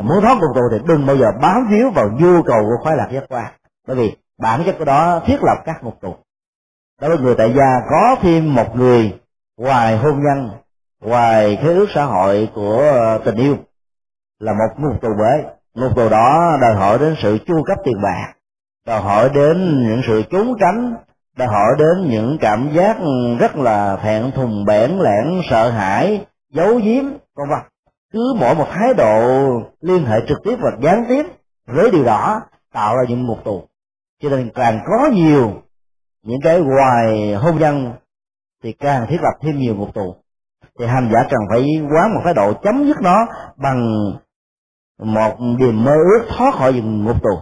[0.01, 2.97] muốn thoát ngục tù thì đừng bao giờ bám víu vào nhu cầu của khoái
[2.97, 3.53] lạc giác quan,
[3.87, 6.15] bởi vì bản chất của đó thiết lập các ngục tù
[7.01, 9.19] đối với người tại gia có thêm một người
[9.57, 10.49] ngoài hôn nhân
[11.01, 12.83] ngoài khế ước xã hội của
[13.25, 13.57] tình yêu,
[14.39, 15.43] là một ngục tù mới.
[15.73, 18.33] ngục tù đó đòi hỏi đến sự chu cấp tiền bạc,
[18.87, 20.95] đòi hỏi đến những sự trốn tránh
[21.37, 22.97] đã hỏi đến những cảm giác
[23.39, 27.59] rất là thẹn thùng, bẽn lẽn, sợ hãi, giấu giếm, vân vân.
[28.13, 29.21] Cứ mỗi một thái độ
[29.81, 31.25] liên hệ trực tiếp và gián tiếp
[31.67, 32.41] với điều đó
[32.73, 33.63] tạo ra những ngục tù.
[34.21, 35.53] Cho nên càng có nhiều
[36.23, 37.93] những cái hoài hôn nhân
[38.63, 40.15] thì càng thiết lập thêm nhiều ngục tù.
[40.79, 43.27] Thì hành giả cần phải quán một thái độ chấm dứt nó
[43.57, 44.11] bằng
[44.99, 47.39] một niềm mơ ước thoát khỏi những ngục tù.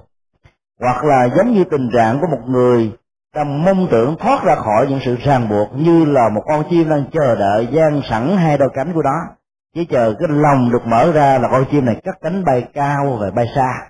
[0.80, 2.92] Hoặc là giống như tình trạng của một người
[3.34, 6.90] ta mong tưởng thoát ra khỏi những sự ràng buộc như là một con chim
[6.90, 9.36] đang chờ đợi gian sẵn hai đôi cánh của nó,
[9.76, 13.18] chỉ chờ cái lòng được mở ra là con chim này cất cánh bay cao
[13.20, 13.90] và bay xa.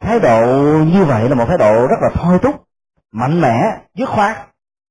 [0.00, 0.46] Thái độ
[0.92, 2.54] như vậy là một thái độ rất là thôi thúc,
[3.12, 3.58] mạnh mẽ,
[3.94, 4.36] dứt khoát.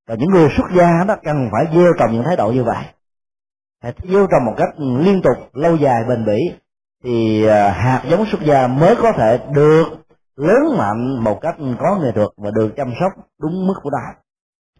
[0.07, 2.83] Và những người xuất gia đó cần phải gieo trồng những thái độ như vậy.
[3.83, 6.39] Phải gieo trồng một cách liên tục, lâu dài, bền bỉ,
[7.03, 9.85] thì à, hạt giống xuất gia mới có thể được
[10.37, 14.13] lớn mạnh một cách có nghệ thuật và được chăm sóc đúng mức của nó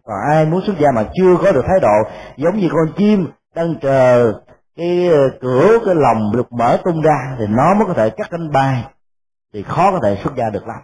[0.08, 3.28] còn ai muốn xuất gia mà chưa có được thái độ, giống như con chim
[3.54, 4.32] đang chờ
[4.76, 8.28] cái ờ, cửa, cái lòng được mở tung ra thì nó mới có thể cắt
[8.30, 8.84] cánh bay,
[9.52, 10.76] thì khó có thể xuất gia được lắm.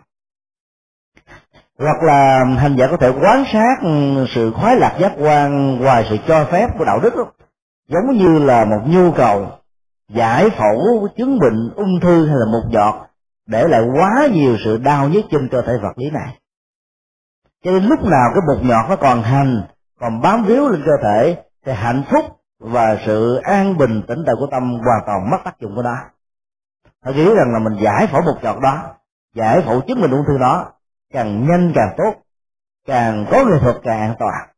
[1.79, 6.07] Hoặc là hành giả có thể quán sát ừ, sự khoái lạc giác quan ngoài
[6.11, 7.14] sự cho phép của đạo đức
[7.89, 9.47] giống như là một nhu cầu
[10.09, 13.07] giải phẫu, chứng bệnh, ung thư hay là một giọt
[13.47, 16.39] để lại quá nhiều sự đau nhức trên cơ thể vật lý này.
[17.65, 19.63] Cho nên lúc nào cái bột nhọt nó còn hành
[20.01, 22.25] còn bám víu lên cơ thể thì hạnh phúc
[22.61, 25.97] và sự an bình tĩnh tại của tâm hoàn toàn mất tác dụng của nó.
[27.05, 28.95] Họ nghĩ rằng là mình giải phẫu bột nhọt đó
[29.35, 30.73] giải phẫu chứng minh ung thư đó
[31.13, 32.15] càng nhanh càng tốt
[32.87, 34.49] càng có nghệ thuật càng an toàn.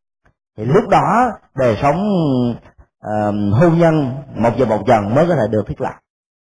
[0.57, 1.97] Thì lúc đó đời sống
[3.07, 5.95] uh, hôn nhân một giờ một dần mới có thể được thiết lập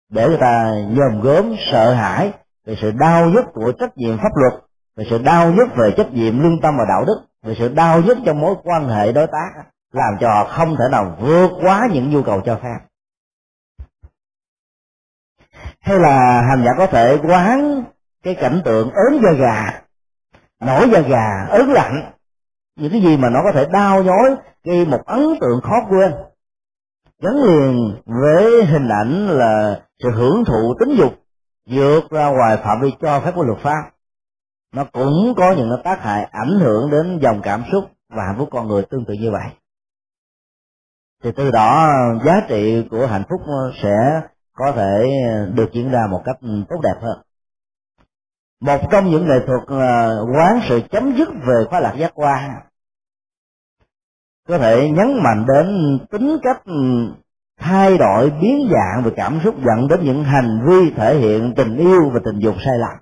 [0.09, 2.33] để người ta nhòm gớm, sợ hãi
[2.67, 4.53] về sự đau nhức của trách nhiệm pháp luật,
[4.97, 8.03] về sự đau nhức về trách nhiệm lương tâm và đạo đức, về sự đau
[8.03, 9.51] nhức trong mối quan hệ đối tác,
[9.93, 12.79] làm cho họ không thể nào vượt quá những nhu cầu cho phép.
[15.81, 17.85] Hay là hành giả có thể quán
[18.23, 19.81] cái cảnh tượng ớn da gà,
[20.61, 22.13] nổi da gà, ớn lạnh,
[22.77, 26.15] những cái gì mà nó có thể đau nhói, gây một ấn tượng khó quên.
[27.23, 31.13] Gắn liền với hình ảnh là sự hưởng thụ tính dục,
[31.67, 33.91] vượt ra ngoài phạm vi cho phép của luật pháp.
[34.75, 38.49] Nó cũng có những tác hại ảnh hưởng đến dòng cảm xúc và hạnh phúc
[38.53, 39.53] con người tương tự như vậy.
[41.23, 41.89] Thì từ đó,
[42.25, 43.41] giá trị của hạnh phúc
[43.83, 44.21] sẽ
[44.53, 45.07] có thể
[45.55, 46.37] được diễn ra một cách
[46.69, 47.23] tốt đẹp hơn.
[48.61, 52.51] Một trong những nghệ thuật à, quán sự chấm dứt về khóa lạc giác quan
[54.49, 56.63] có thể nhấn mạnh đến tính cách
[57.59, 61.77] thay đổi biến dạng về cảm xúc dẫn đến những hành vi thể hiện tình
[61.77, 62.97] yêu và tình dục sai lầm.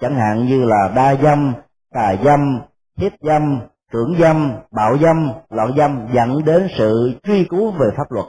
[0.00, 1.54] Chẳng hạn như là đa dâm,
[1.94, 2.60] tà dâm,
[2.96, 3.60] hiếp dâm,
[3.92, 8.26] cưỡng dâm, bạo dâm, loạn dâm dẫn đến sự truy cứu về pháp luật.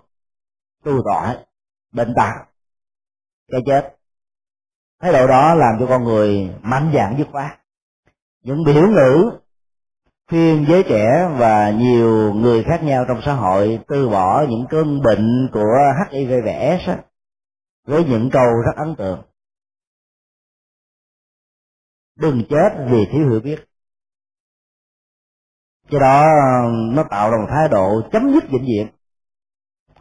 [0.84, 1.36] Tu tội
[1.92, 2.32] bệnh tật.
[3.52, 3.96] Cái chết.
[5.02, 7.60] Thái độ đó làm cho con người mạnh dạn dứt khoát.
[8.44, 9.32] Những biểu ngữ
[10.30, 15.02] khuyên giới trẻ và nhiều người khác nhau trong xã hội từ bỏ những cơn
[15.02, 15.78] bệnh của
[16.12, 16.90] HIV và S
[17.88, 19.22] với những câu rất ấn tượng.
[22.16, 23.60] Đừng chết vì thiếu hiểu biết.
[25.90, 26.26] Do đó
[26.72, 28.88] nó tạo ra một thái độ chấm dứt vĩnh viễn,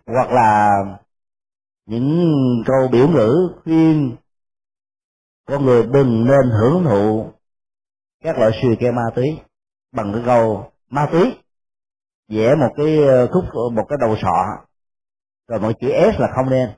[0.07, 0.69] hoặc là
[1.87, 2.29] những
[2.67, 4.17] câu biểu ngữ khuyên
[5.47, 7.31] con người đừng nên hưởng thụ
[8.25, 9.41] các loại suy kê ma túy
[9.93, 11.39] bằng cái câu ma túy,
[12.29, 14.65] vẽ một cái ờ, khúc một cái đầu sọ.
[15.49, 16.71] Rồi một chữ s là không nên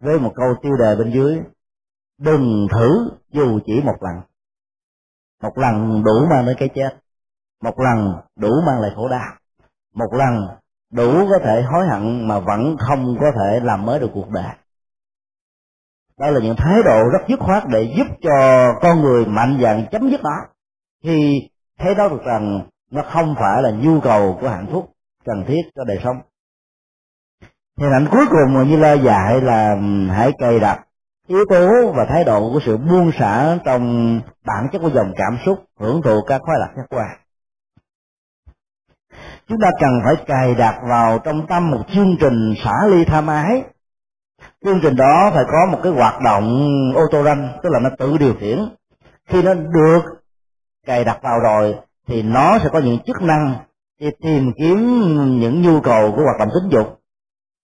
[0.00, 1.40] với một câu tiêu đề bên dưới,
[2.18, 4.22] đừng thử dù chỉ một lần.
[5.42, 6.98] Một lần đủ mang đến cái chết,
[7.62, 9.36] một lần đủ mang lại khổ đau,
[9.94, 10.58] một lần
[10.92, 14.54] đủ có thể hối hận mà vẫn không có thể làm mới được cuộc đời.
[16.18, 19.86] Đó là những thái độ rất dứt khoát để giúp cho con người mạnh dạn
[19.92, 20.36] chấm dứt đó
[21.02, 21.48] khi
[21.80, 22.60] thấy đó được rằng
[22.90, 24.90] nó không phải là nhu cầu của hạnh phúc
[25.24, 26.16] cần thiết cho đời sống.
[27.78, 29.76] Hình ảnh cuối cùng mà như la dạy là
[30.10, 30.86] hãy cày đặt
[31.26, 34.14] yếu tố và thái độ của sự buông xả trong
[34.44, 37.20] bản chất của dòng cảm xúc hưởng thụ các khoái lạc giác quan
[39.50, 43.26] chúng ta cần phải cài đặt vào trong tâm một chương trình xả ly tham
[43.26, 43.62] ái.
[44.64, 47.90] Chương trình đó phải có một cái hoạt động ô tô ranh tức là nó
[47.98, 48.58] tự điều khiển.
[49.28, 50.19] Khi nó được
[50.86, 53.54] cài đặt vào rồi thì nó sẽ có những chức năng
[54.00, 54.78] để tìm kiếm
[55.40, 57.00] những nhu cầu của hoạt động tính dục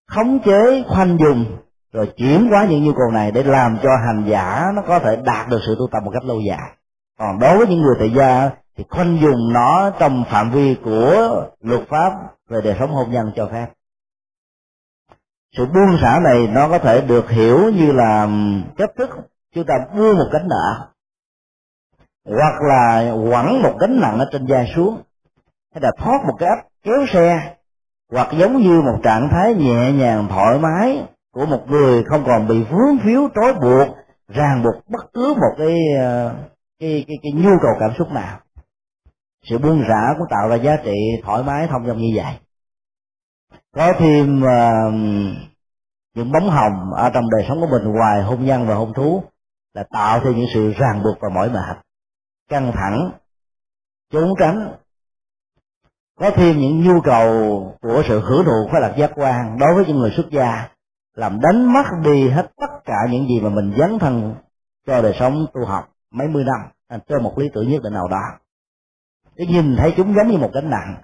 [0.06, 1.44] khống chế, khoanh dùng
[1.92, 5.16] rồi chuyển hóa những nhu cầu này để làm cho hành giả nó có thể
[5.16, 6.70] đạt được sự tu tập một cách lâu dài.
[7.18, 11.44] Còn đối với những người tại gia thì khoanh dùng nó trong phạm vi của
[11.60, 12.12] luật pháp
[12.48, 13.66] về đời sống hôn nhân cho phép.
[15.56, 18.28] Sự buông xả này nó có thể được hiểu như là
[18.76, 19.10] cách thức
[19.54, 20.88] chúng ta buông một cánh nợ
[22.26, 25.02] hoặc là quẳng một gánh nặng ở trên vai xuống
[25.74, 27.54] hay là thoát một cái ấp kéo xe
[28.12, 31.02] hoặc giống như một trạng thái nhẹ nhàng thoải mái
[31.32, 33.96] của một người không còn bị vướng phiếu trói buộc
[34.28, 36.34] ràng buộc bất cứ một cái ờ,
[36.78, 38.40] cái cái, cái nhu cầu cảm xúc nào.
[39.44, 42.34] Sự buông rã cũng tạo ra giá trị thoải mái thông dong như vậy.
[43.74, 44.94] Có thêm uh,
[46.14, 49.22] những bóng hồng ở trong đời sống của mình ngoài hôn nhân và hôn thú
[49.74, 51.85] là tạo thêm những sự ràng buộc và mỏi mệt
[52.48, 53.10] căng thẳng,
[54.12, 54.74] trốn tránh.
[56.18, 57.28] Có thêm những nhu cầu
[57.82, 60.68] của sự hưởng thụ khoái lạc giác quan đối với những người xuất gia,
[61.14, 64.34] làm đánh mất đi hết tất cả những gì mà mình dấn thân
[64.86, 68.08] cho đời sống tu học mấy mươi năm cho một lý tưởng nhất định nào
[68.08, 68.22] đó.
[69.36, 70.96] Để nhìn thấy chúng giống như một gánh nặng,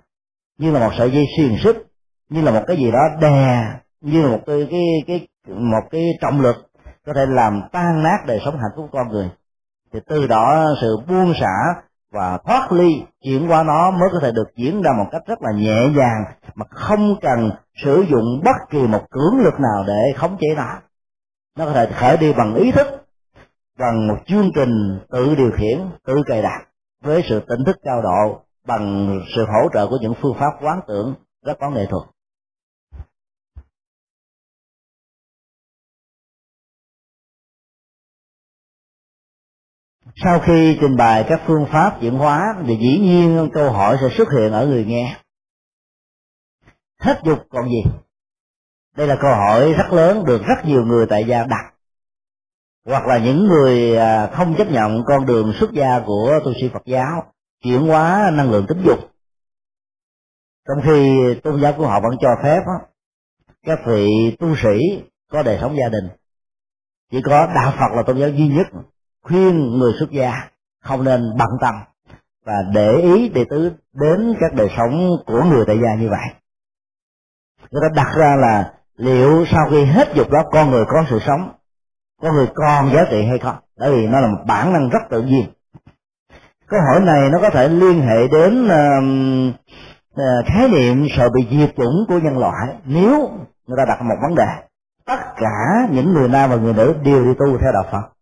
[0.58, 1.76] như là một sợi dây xiềng xích,
[2.28, 3.64] như là một cái gì đó đè,
[4.00, 6.56] như là một cái cái cái, một cái trọng lực
[7.06, 9.30] có thể làm tan nát đời sống hạnh phúc con người
[9.92, 11.82] thì từ đó sự buông xả
[12.12, 15.42] và thoát ly chuyển qua nó mới có thể được diễn ra một cách rất
[15.42, 16.24] là nhẹ nhàng,
[16.54, 17.50] mà không cần
[17.84, 20.78] sử dụng bất kỳ một cưỡng lực nào để khống chế nó.
[21.58, 22.86] Nó có thể khởi đi bằng ý thức,
[23.78, 26.68] bằng một chương trình tự điều khiển, tự cài đặt
[27.04, 30.80] với sự tỉnh thức cao độ bằng sự hỗ trợ của những phương pháp quán
[30.88, 31.14] tưởng
[31.46, 32.02] rất có nghệ thuật.
[40.16, 44.16] Sau khi trình bày các phương pháp chuyển hóa thì dĩ nhiên câu hỏi sẽ
[44.16, 45.16] xuất hiện ở người nghe.
[47.00, 47.84] Hết dục còn gì?
[48.96, 51.74] Đây là câu hỏi rất lớn, được rất nhiều người tại gia đặt.
[52.86, 56.70] Hoặc là những người à, không chấp nhận con đường xuất gia của tu sĩ
[56.72, 57.32] Phật giáo,
[57.62, 58.98] chuyển hóa năng lượng tính dục.
[60.68, 61.10] Trong khi
[61.42, 62.60] tôn giáo của họ vẫn cho phép
[63.66, 66.08] các vị tu sĩ có đời sống gia đình.
[67.10, 68.66] Chỉ có đạo Phật là tôn giáo duy nhất
[69.22, 70.32] khuyên người xuất gia
[70.82, 71.74] không nên bận tâm
[72.46, 76.26] và để ý đệ tứ đến các đời sống của người tại gia như vậy.
[77.70, 81.18] Người ta đặt ra là liệu sau khi hết dục đó con người có sự
[81.26, 81.52] sống
[82.22, 83.56] có người còn giá trị hay không?
[83.78, 85.44] Bởi vì nó là một bản năng rất tự nhiên.
[86.68, 89.54] Câu hỏi này nó có thể liên hệ đến uh,
[90.14, 93.30] uh, khái niệm sợ bị diệt chủng của nhân loại nếu
[93.66, 94.46] người ta đặt một vấn đề.
[95.06, 98.12] Tất cả những người nam và người nữ đều đi tu theo đạo phật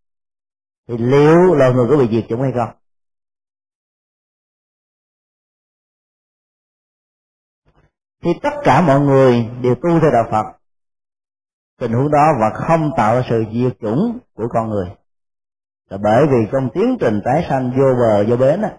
[0.90, 2.76] thì liệu loài người có bị diệt chủng hay không?
[8.22, 10.58] Thì tất cả mọi người đều tu theo đạo phật.
[11.78, 14.86] Tình huống đó và không tạo ra sự diệt chủng của con người.
[15.90, 18.78] Là bởi vì trong tiến trình tái sanh vô bờ, vô bến á,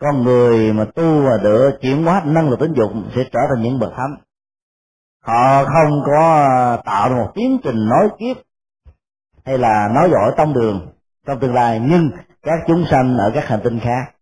[0.00, 3.62] con người mà tu và được chuyển hóa năng lực tính dục sẽ trở thành
[3.62, 4.16] những bậc thánh.
[5.20, 6.48] Họ không có
[6.84, 8.36] tạo ra một tiến trình nói kiếp
[9.46, 10.92] hay là nói giỏi tông đường
[11.26, 12.10] trong tương lai nhưng
[12.42, 14.12] các chúng sanh ở các hành tinh khác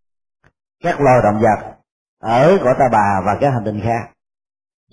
[0.85, 1.75] các loài động vật
[2.23, 4.15] ở cõi ta bà và các hành tinh khác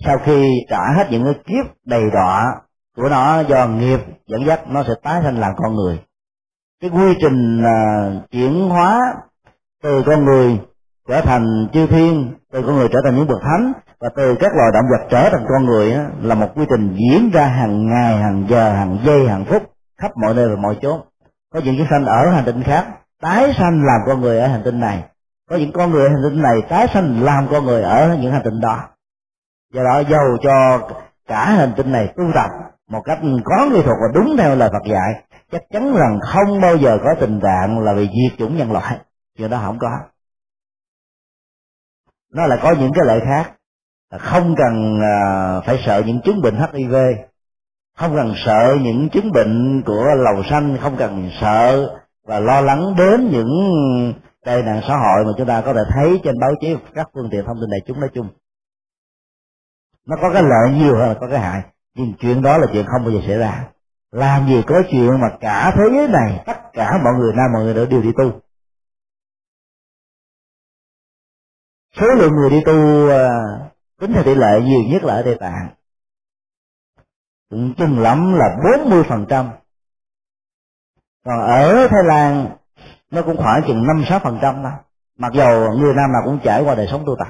[0.04, 2.54] sau khi trả hết những cái kiếp đầy đọa
[2.96, 6.00] của nó do nghiệp dẫn dắt nó sẽ tái sanh làm con người.
[6.80, 9.14] Cái quy trình uh, chuyển hóa
[9.82, 10.60] từ con người
[11.08, 14.52] trở thành chư thiên từ con người trở thành những bậc thánh và từ các
[14.56, 17.86] loài động vật trở thành con người đó, là một quy trình diễn ra hàng
[17.86, 19.62] ngày hàng giờ hàng giây hàng phút
[20.02, 21.00] khắp mọi nơi và mọi chốn.
[21.52, 22.86] Có những chúng sanh ở hành tinh khác,
[23.20, 25.04] tái sanh làm con người ở hành tinh này.
[25.50, 28.32] Có những con người ở hành tinh này tái sanh làm con người ở những
[28.32, 28.88] hành tinh đó.
[29.74, 30.88] Do đó dầu cho
[31.26, 32.50] cả hành tinh này tu tập
[32.90, 36.60] một cách có nghệ thuật và đúng theo lời Phật dạy, chắc chắn rằng không
[36.60, 38.98] bao giờ có tình trạng là bị diệt chủng nhân loại.
[39.38, 39.98] Chuyện đó không có.
[42.34, 43.52] Nó là có những cái lợi khác.
[44.18, 46.94] Không cần à, phải sợ những chứng bệnh hiv
[47.96, 51.90] không cần sợ những chứng bệnh của lầu xanh không cần sợ
[52.26, 53.48] và lo lắng đến những
[54.44, 57.28] tai nạn xã hội mà chúng ta có thể thấy trên báo chí các phương
[57.30, 58.28] tiện thông tin đại chúng nói chung.
[60.06, 61.62] Nó có cái lợi nhiều hơn là có cái hại,
[61.94, 63.68] nhưng chuyện đó là chuyện không bao giờ xảy ra.
[64.12, 67.62] Làm gì có chuyện mà cả thế giới này, tất cả mọi người nam, mọi
[67.64, 68.40] người nữ đều đi tu.
[72.00, 73.28] Số lượng người đi tu à,
[74.00, 75.68] tính theo tỷ lệ nhiều nhất là ở Tây Tạng
[77.52, 79.50] cũng chừng lắm là bốn mươi phần trăm.
[81.24, 82.56] Còn ở Thái Lan,
[83.10, 84.72] nó cũng khoảng chừng năm sáu phần trăm thôi.
[85.18, 85.44] Mặc dù
[85.78, 87.28] người nam nào cũng trải qua đời sống tu tập.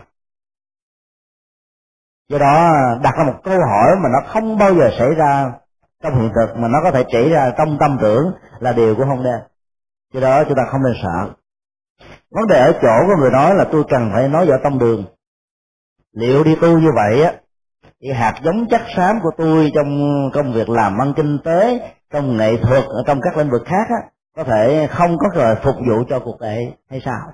[2.29, 5.53] Do đó, đặt ra một câu hỏi mà nó không bao giờ xảy ra
[6.03, 9.05] trong hiện thực, mà nó có thể chỉ ra trong tâm tưởng là điều của
[9.05, 9.41] không nên.
[10.13, 11.31] Do đó, chúng ta không nên sợ.
[12.31, 15.05] Vấn đề ở chỗ của người nói là tôi cần phải nói vào tâm đường.
[16.13, 17.33] Liệu đi tu như vậy á
[18.03, 19.89] thì hạt giống chắc xám của tôi trong
[20.33, 23.87] công việc làm ăn kinh tế, trong nghệ thuật ở trong các lĩnh vực khác
[23.89, 27.33] á, có thể không có rồi phục vụ cho cuộc đời hay sao?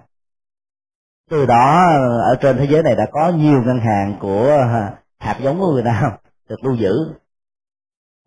[1.30, 1.86] Từ đó,
[2.30, 5.72] ở trên thế giới này đã có nhiều ngân hàng của à, hạt giống của
[5.72, 6.92] người nào được lưu giữ.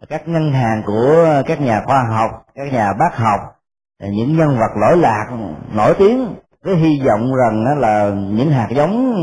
[0.10, 3.40] Các ngân hàng của các nhà khoa học, các nhà bác học,
[4.00, 5.26] những nhân vật lỗi lạc,
[5.74, 9.14] nổi tiếng với hy vọng rằng là những hạt giống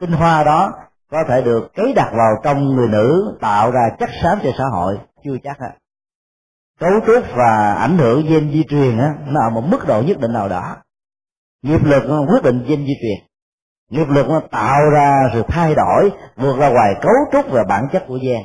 [0.00, 4.10] tinh hoa đó có thể được cấy đặt vào trong người nữ, tạo ra chất
[4.22, 4.98] xám cho xã hội.
[5.24, 5.72] Chưa chắc á.
[6.80, 10.18] Cấu trúc và ảnh hưởng gen di truyền á, nó ở một mức độ nhất
[10.20, 10.76] định nào đó.
[11.62, 13.28] Nghiệp lực nó quyết định gen di truyền.
[13.90, 17.88] Nghiệp lực nó tạo ra sự thay đổi, vượt ra ngoài cấu trúc và bản
[17.92, 18.42] chất của gen.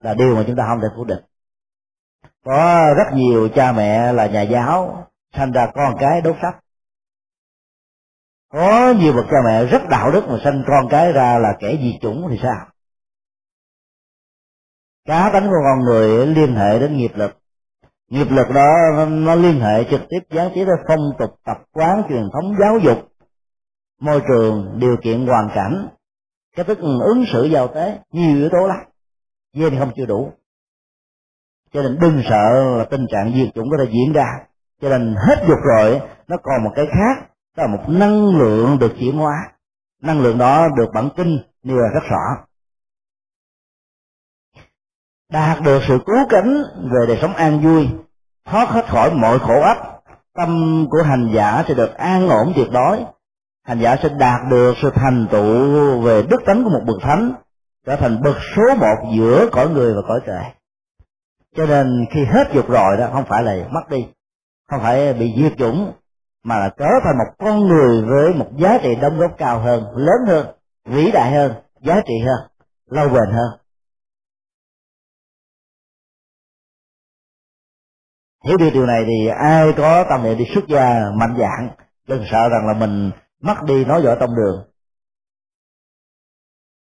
[0.00, 1.22] Là điều mà chúng ta không thể phủ định.
[2.44, 6.61] Có rất nhiều cha mẹ là nhà giáo thành ra con cái đốt sách
[8.52, 11.78] có nhiều bậc cha mẹ rất đạo đức mà sanh con cái ra là kẻ
[11.82, 12.66] di chủng thì sao?
[15.04, 17.38] Cá tánh của con người liên hệ đến nghiệp lực.
[18.10, 22.02] Nghiệp lực đó, nó liên hệ trực tiếp gián tiếp đến phong tục, tập quán,
[22.08, 23.08] truyền thống, giáo dục,
[24.00, 25.88] môi trường, điều kiện, hoàn cảnh.
[26.56, 28.76] Cái thức ứng xử giao tế, nhiều yếu tố lắm.
[29.54, 30.32] Gen không chưa đủ.
[31.72, 34.26] Cho nên đừng sợ là tình trạng diệt chủng có thể diễn ra.
[34.80, 38.78] Cho nên hết dục rồi, nó còn một cái khác đó là một năng lượng
[38.78, 39.34] được chuyển hóa.
[40.02, 42.44] Năng lượng đó được bản kinh nêu ra rất rõ.
[45.32, 47.88] Đạt được sự cứu cánh về đời sống an vui,
[48.44, 49.92] thoát hết khỏi mọi khổ ách
[50.34, 53.04] tâm của hành giả sẽ được an ổn tuyệt đối.
[53.64, 57.32] Hành giả sẽ đạt được sự thành tựu về đức tánh của một bậc thánh,
[57.86, 60.44] trở thành bậc số một giữa cõi người và cõi trời.
[61.56, 64.06] Cho nên khi hết dục rồi đó, không phải là mất đi,
[64.70, 65.92] không phải bị diệt chủng
[66.44, 69.84] mà là trở thành một con người với một giá trị đóng góp cao hơn,
[69.96, 70.46] lớn hơn,
[70.84, 72.50] vĩ đại hơn, giá trị hơn,
[72.86, 73.58] lâu bền hơn.
[78.44, 81.70] Hiểu được điều này thì ai có tâm niệm đi xuất gia mạnh dạng
[82.08, 83.10] đừng sợ rằng là mình
[83.42, 84.64] mất đi nói giỏi tông đường.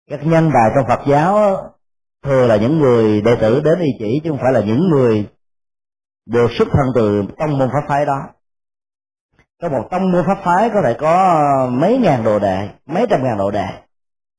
[0.09, 1.57] Các nhân tài trong phật giáo
[2.23, 5.29] thường là những người đệ tử đến y chỉ, chứ không phải là những người
[6.25, 8.29] được xuất thân từ tông môn pháp phái đó
[9.61, 13.05] có một tông môn pháp phái có thể có ờ, mấy ngàn đồ đệ mấy
[13.09, 13.67] trăm ngàn đồ đệ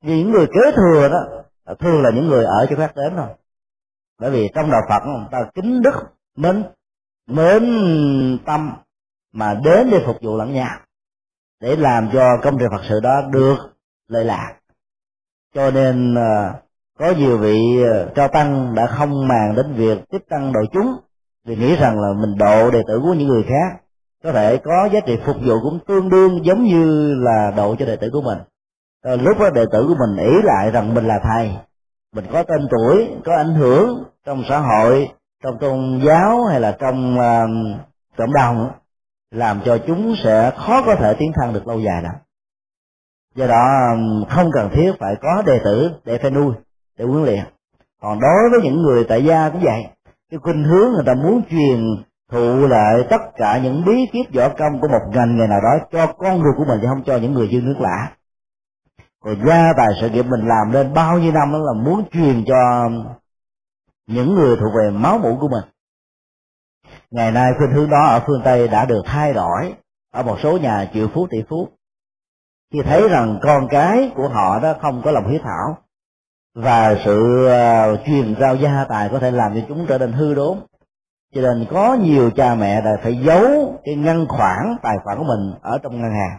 [0.02, 1.42] vì những người kế thừa đó
[1.80, 3.28] thường là những người ở cho khác đến thôi.
[4.20, 5.94] Bởi vì trong đạo phật, người ta kính đức,
[6.36, 6.64] mến
[7.26, 7.62] mến
[8.46, 8.72] tâm
[9.32, 10.78] mà đến để phục vụ lẫn nhau,
[11.60, 13.56] để làm cho công trình phật sự đó được
[14.08, 14.54] lợi lạc.
[15.54, 16.54] Cho nên ờ,
[16.98, 20.96] có nhiều vị ờ, cao tăng đã không màng đến việc tiếp tăng đội chúng,
[21.44, 23.81] vì nghĩ rằng là mình độ đệ tử của những người khác
[24.22, 27.86] có thể có giá trị phục vụ cũng tương đương giống như là độ cho
[27.86, 28.38] đệ tử của mình.
[29.04, 31.50] Rồi lúc đó đệ tử của mình ý lại rằng mình là thầy.
[32.14, 35.08] Mình có tên tuổi có ảnh hưởng trong xã hội
[35.42, 37.80] trong tôn giáo hay là trong uh,
[38.16, 38.70] cộng đồng
[39.30, 42.10] làm cho chúng sẽ khó có thể tiến thân được lâu dài đó
[43.34, 43.96] do đó ờ,
[44.28, 46.54] không cần thiết phải có đệ tử để phải nuôi
[46.98, 47.44] để huấn luyện.
[48.00, 49.84] Còn đối với những người tại gia cũng vậy
[50.30, 51.80] cái khuynh hướng người ta muốn truyền
[52.32, 55.86] thụ lại tất cả những bí kíp võ công của một ngành nghề nào đó
[55.92, 58.12] cho con người của mình chứ không cho những người dư nước lạ.
[59.24, 62.44] Rồi gia tài sự nghiệp mình làm lên bao nhiêu năm đó là muốn truyền
[62.46, 62.90] cho
[64.06, 65.64] những người thuộc về máu mủ của mình.
[67.10, 69.74] Ngày nay khuynh hướng đó ở phương tây đã được thay đổi
[70.12, 71.68] ở một số nhà triệu phú tỷ phú.
[72.72, 75.78] Khi thấy rằng con cái của họ đó không có lòng hiếu thảo
[76.54, 80.34] và sự uh, truyền giao gia tài có thể làm cho chúng trở nên hư
[80.34, 80.58] đốn
[81.34, 85.24] cho nên có nhiều cha mẹ đã phải giấu cái ngân khoản tài khoản của
[85.24, 86.38] mình ở trong ngân hàng,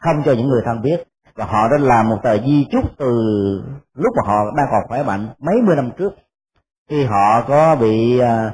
[0.00, 0.96] không cho những người thân biết.
[1.34, 3.12] Và họ đã làm một tờ di chúc từ
[3.94, 6.12] lúc mà họ đang còn khỏe mạnh mấy mươi năm trước.
[6.90, 8.50] Khi họ có bị à,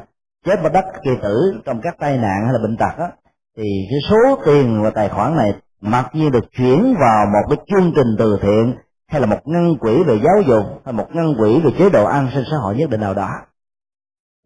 [0.46, 3.10] chết bất đất kỳ tử trong các tai nạn hay là bệnh tật á,
[3.56, 7.58] thì cái số tiền và tài khoản này mặc nhiên được chuyển vào một cái
[7.68, 8.74] chương trình từ thiện
[9.08, 12.04] hay là một ngân quỹ về giáo dục hay một ngân quỹ về chế độ
[12.04, 13.30] an sinh xã hội nhất định nào đó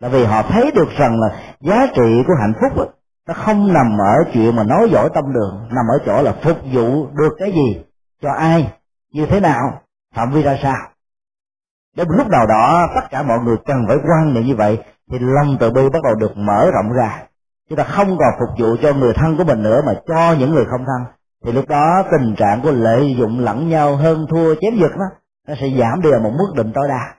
[0.03, 1.29] là vì họ thấy được rằng là
[1.61, 2.85] giá trị của hạnh phúc đó,
[3.29, 6.57] nó không nằm ở chuyện mà nói giỏi tâm đường nằm ở chỗ là phục
[6.73, 7.85] vụ được cái gì
[8.23, 8.73] cho ai
[9.13, 9.81] như thế nào
[10.15, 10.77] phạm vi ra sao.
[11.97, 14.79] Đến lúc nào đó tất cả mọi người cần phải quan niệm như vậy
[15.11, 17.23] thì lòng từ bi bắt đầu được mở rộng ra.
[17.69, 20.51] Chúng ta không còn phục vụ cho người thân của mình nữa mà cho những
[20.55, 21.13] người không thân.
[21.45, 25.07] Thì lúc đó tình trạng của lợi dụng lẫn nhau hơn thua chém giật đó
[25.49, 27.15] nó sẽ giảm đi ở một mức định tối đa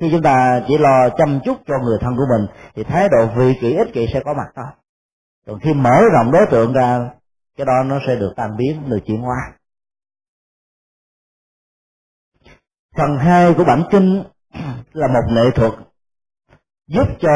[0.00, 3.26] khi chúng ta chỉ lo chăm chút cho người thân của mình, thì thái độ
[3.36, 4.66] vị kỷ ích kỷ sẽ có mặt thôi
[5.46, 7.10] còn khi mở rộng đối tượng ra,
[7.56, 9.52] cái đó nó sẽ được tan biến, được chuyển hóa.
[12.96, 14.22] Phần hai của bản kinh
[14.92, 15.72] là một nghệ thuật
[16.86, 17.30] giúp cho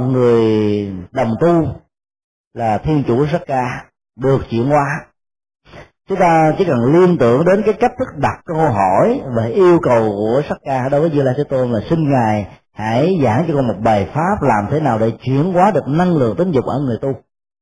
[0.00, 0.52] người
[1.10, 1.80] đồng tu
[2.54, 5.07] là thiên chủ rất ca được chuyển hóa
[6.08, 9.78] chúng ta chỉ cần liên tưởng đến cái cách thức đặt câu hỏi và yêu
[9.82, 13.44] cầu của sắc ca đối với như lai thế tôn là xin ngài hãy giảng
[13.48, 16.50] cho con một bài pháp làm thế nào để chuyển hóa được năng lượng tính
[16.50, 17.08] dục ở người tu.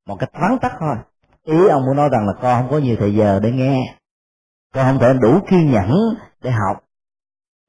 [0.08, 0.96] Một cách vắn tắt thôi.
[1.44, 3.96] Ý ông muốn nói rằng là con không có nhiều thời giờ để nghe.
[4.74, 5.90] Con không thể đủ kiên nhẫn
[6.42, 6.76] để học.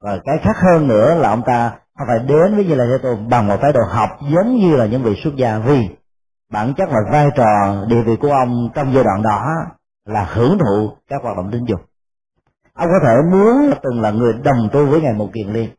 [0.02, 1.72] Và cái khác hơn nữa là ông ta
[2.08, 4.86] phải đến với như là thế tôn bằng một thái độ học giống như là
[4.86, 5.88] những vị xuất gia vì
[6.52, 9.44] bản chất và vai trò, địa vị của ông trong giai đoạn đó
[10.08, 11.80] là hưởng thụ các hoạt động tình dục
[12.78, 15.70] ông có thể muốn từng là người đồng tu với ngài một kiền liên.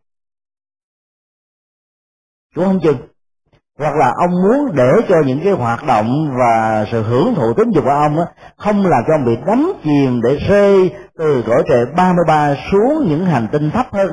[2.55, 2.97] Chúa không chừng.
[3.79, 7.71] Hoặc là ông muốn để cho những cái hoạt động và sự hưởng thụ tính
[7.71, 8.25] dục của ông á,
[8.57, 13.25] không làm cho ông bị đắm chìm để rơi từ cõi trời 33 xuống những
[13.25, 14.11] hành tinh thấp hơn.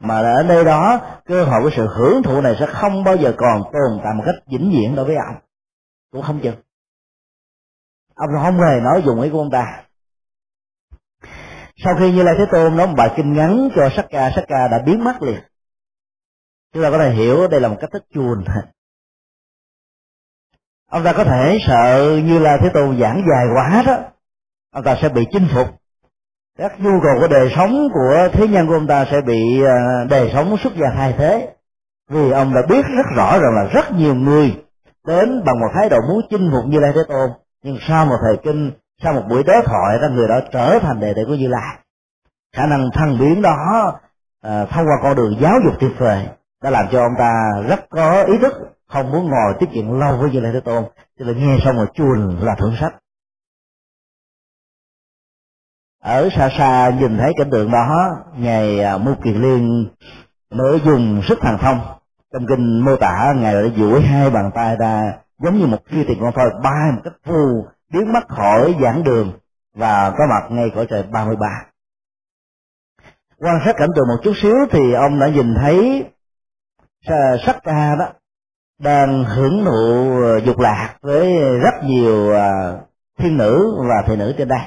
[0.00, 3.34] Mà ở nơi đó cơ hội của sự hưởng thụ này sẽ không bao giờ
[3.36, 5.36] còn tồn tại một cách vĩnh viễn đối với ông.
[6.12, 6.56] Cũng không chừng
[8.20, 9.82] ông không hề nói dùng ý của ông ta.
[11.84, 14.44] Sau khi như lai thế tôn nói một bài kinh ngắn cho sắc ca sắc
[14.48, 15.40] ca đã biến mất liền.
[16.74, 18.44] Chúng ta có thể hiểu đây là một cách thức chuồn.
[20.90, 23.98] Ông ta có thể sợ như là thế tôn giảng dài quá đó,
[24.72, 25.68] ông ta sẽ bị chinh phục.
[26.58, 30.04] Các nhu cầu của đời sống của thế nhân của ông ta sẽ bị ờ,
[30.10, 31.54] đời sống xuất gia thay thế.
[32.08, 34.64] Vì ông đã biết rất rõ rằng là rất nhiều người
[35.06, 37.30] đến bằng một thái độ muốn chinh phục như lai thế tôn
[37.62, 38.72] nhưng sau một thời kinh
[39.02, 41.78] sau một buổi đối thoại đó người đó trở thành đệ tử của như lai
[42.56, 43.92] khả năng thăng biến đó
[44.42, 46.28] à, thông qua con đường giáo dục tuyệt vời
[46.62, 47.32] đã làm cho ông ta
[47.68, 48.52] rất có ý thức
[48.90, 50.84] không muốn ngồi tiếp chuyện lâu với như lai thế tôn.
[51.18, 52.94] Cho nên nghe xong rồi chuồn là thưởng sách.
[56.02, 59.88] Ở xa xa nhìn thấy cảnh tượng đó ngài à, mưu mu kiền liên
[60.50, 61.80] mới dùng sức thần thông
[62.32, 66.04] trong kinh mô tả ngài đã duỗi hai bàn tay ra giống như một kia
[66.08, 69.32] tiền con thôi bay một cách phù, biến mất khỏi giảng đường
[69.74, 71.46] và có mặt ngay cõi trời 33
[73.38, 76.04] quan sát cảnh tượng một chút xíu thì ông đã nhìn thấy
[77.06, 78.08] à, sắc ca đó
[78.78, 82.50] đang hưởng thụ à, dục lạc với rất nhiều à,
[83.18, 84.60] thiên nữ và thị nữ trên đây.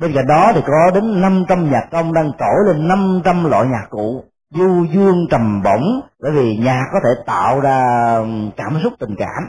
[0.00, 3.86] Bên cạnh đó thì có đến 500 nhạc công đang trỗi lên 500 loại nhạc
[3.90, 7.82] cụ du dương trầm bổng bởi vì nhạc có thể tạo ra
[8.56, 9.48] cảm xúc tình cảm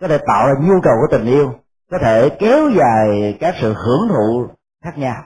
[0.00, 1.52] có thể tạo ra nhu cầu của tình yêu
[1.90, 4.46] có thể kéo dài các sự hưởng thụ
[4.84, 5.22] khác nhau.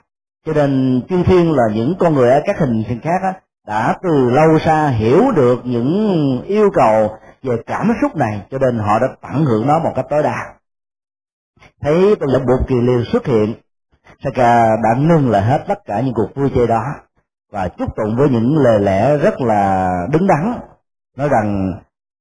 [0.47, 3.33] Cho nên chư thiên là những con người ở các hình sinh khác đó,
[3.67, 8.79] đã từ lâu xa hiểu được những yêu cầu về cảm xúc này cho nên
[8.79, 10.55] họ đã tận hưởng nó một cách tối đa.
[11.81, 13.55] Thấy tôi là bộ kỳ liêu xuất hiện
[14.25, 16.83] Saka đã ngưng lại hết tất cả những cuộc vui chơi đó
[17.53, 20.55] và chúc tụng với những lời lẽ rất là đứng đắn.
[21.17, 21.73] Nói rằng,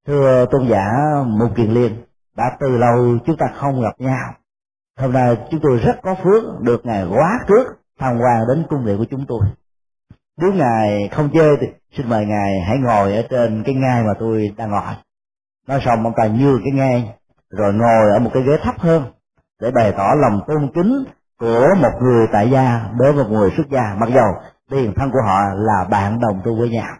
[0.07, 0.91] thưa tôn giả
[1.25, 1.95] một kiền liên,
[2.37, 4.33] đã từ lâu chúng ta không gặp nhau.
[4.99, 7.67] Hôm nay chúng tôi rất có phước được ngài quá trước
[7.99, 9.41] tham quan đến cung điện của chúng tôi.
[10.37, 11.67] Nếu ngài không chơi thì
[11.97, 14.93] xin mời ngài hãy ngồi ở trên cái ngai mà tôi đang ngồi.
[15.67, 17.13] Nói xong ông ta nhường cái ngai,
[17.49, 19.03] rồi ngồi ở một cái ghế thấp hơn
[19.61, 21.03] để bày tỏ lòng tôn kính
[21.39, 23.95] của một người tại gia đối với một người xuất gia.
[23.99, 24.27] Mặc dầu
[24.71, 26.95] tiền thân của họ là bạn đồng tu với nhau.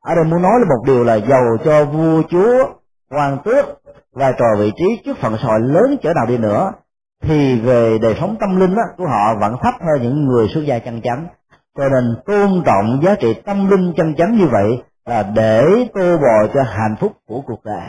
[0.00, 2.64] Ở đây muốn nói là một điều là giàu cho vua chúa,
[3.10, 3.66] quan tước,
[4.12, 6.72] vai trò vị trí trước phận sòi lớn cỡ nào đi nữa,
[7.22, 10.78] thì về đời sống tâm linh của họ vẫn thấp hơn những người xuất gia
[10.78, 11.26] chân chánh.
[11.76, 15.62] Cho nên tôn trọng giá trị tâm linh chân chánh như vậy là để
[15.94, 17.88] tô bò cho hạnh phúc của cuộc đời.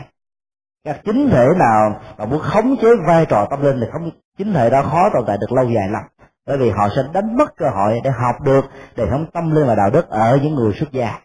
[0.84, 4.52] Các chính thể nào mà muốn khống chế vai trò tâm linh thì không, chính
[4.52, 6.02] thể đó khó tồn tại được lâu dài lắm
[6.48, 8.64] bởi vì họ sẽ đánh mất cơ hội để học được
[8.96, 11.20] đời sống tâm linh và đạo đức ở những người xuất gia.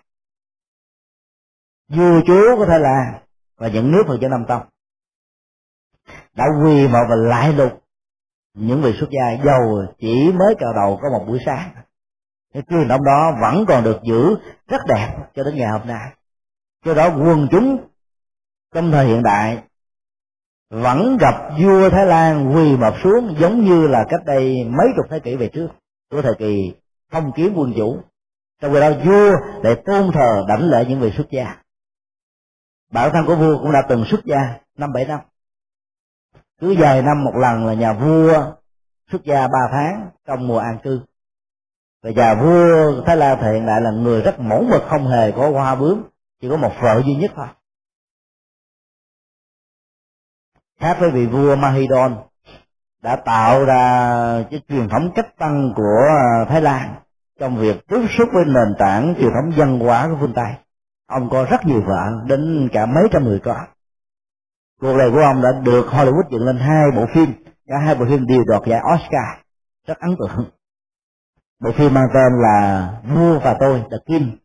[1.89, 3.21] Vua chúa có thể là,
[3.57, 4.61] và những nước phật giáo nam tông,
[6.33, 7.83] đã quy vào và lại lục
[8.53, 11.71] những vị xuất gia giàu chỉ mới chào đầu có một buổi sáng.
[12.53, 14.35] Cái truyền thống đó vẫn còn được giữ
[14.67, 16.13] rất đẹp cho đến ngày hôm nay.
[16.85, 17.87] Do đó quần chúng
[18.73, 19.63] trong thời hiện đại
[20.73, 25.05] vẫn gặp vua Thái Lan quỳ mập xuống giống như là cách đây mấy chục
[25.09, 25.67] thế kỷ về trước
[26.11, 26.73] của thời kỳ
[27.11, 27.97] phong kiến quân chủ.
[28.61, 29.31] Trong khi đó, vua
[29.63, 31.55] để tôn thờ đảnh lễ những vị xuất gia.
[32.91, 35.19] Bản thân của vua cũng đã từng xuất gia năm bảy năm.
[36.61, 38.53] Cứ vài năm một lần là nhà vua
[39.11, 40.99] xuất gia ba tháng trong mùa an cư.
[42.03, 45.31] Và nhà vua thái lan thời hiện đại là người rất mẫu mực không hề
[45.31, 46.03] có hoa bướm,
[46.41, 47.47] chỉ có một vợ duy nhất thôi.
[50.83, 52.11] Khác với vị vua Mahidol
[53.03, 56.95] đã tạo ra cái truyền thống cách tăng của à, Thái Lan
[57.39, 60.53] trong việc tiếp xúc với nền tảng truyền thống văn hóa của phương Tây.
[61.07, 63.65] Ông có rất nhiều vợ, đến cả mấy trăm người con.
[64.81, 67.33] Cuộc đời của ông đã được Hollywood dựng lên hai bộ phim,
[67.67, 69.39] cả hai bộ phim đều đoạt giải Oscar,
[69.87, 70.45] rất ấn tượng.
[71.63, 74.37] Bộ phim mang tên là Vua và tôi, The King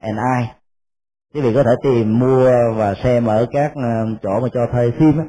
[0.00, 0.46] and I.
[1.34, 4.90] Quý vị có thể tìm mua và xem ở các à, chỗ mà cho thuê
[4.98, 5.24] phim á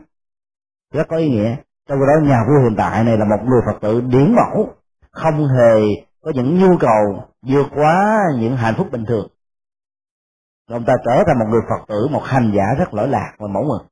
[0.96, 1.56] rất có ý nghĩa.
[1.90, 4.74] Trong đó nhà vua hiện tại này là một người phật tử điển mẫu
[5.12, 9.28] không hề có những nhu cầu vượt quá những hạnh phúc bình thường.
[10.68, 13.48] Ông ta trở thành một người phật tử một hành giả rất lỗi lạc và
[13.48, 13.88] mẫu mực.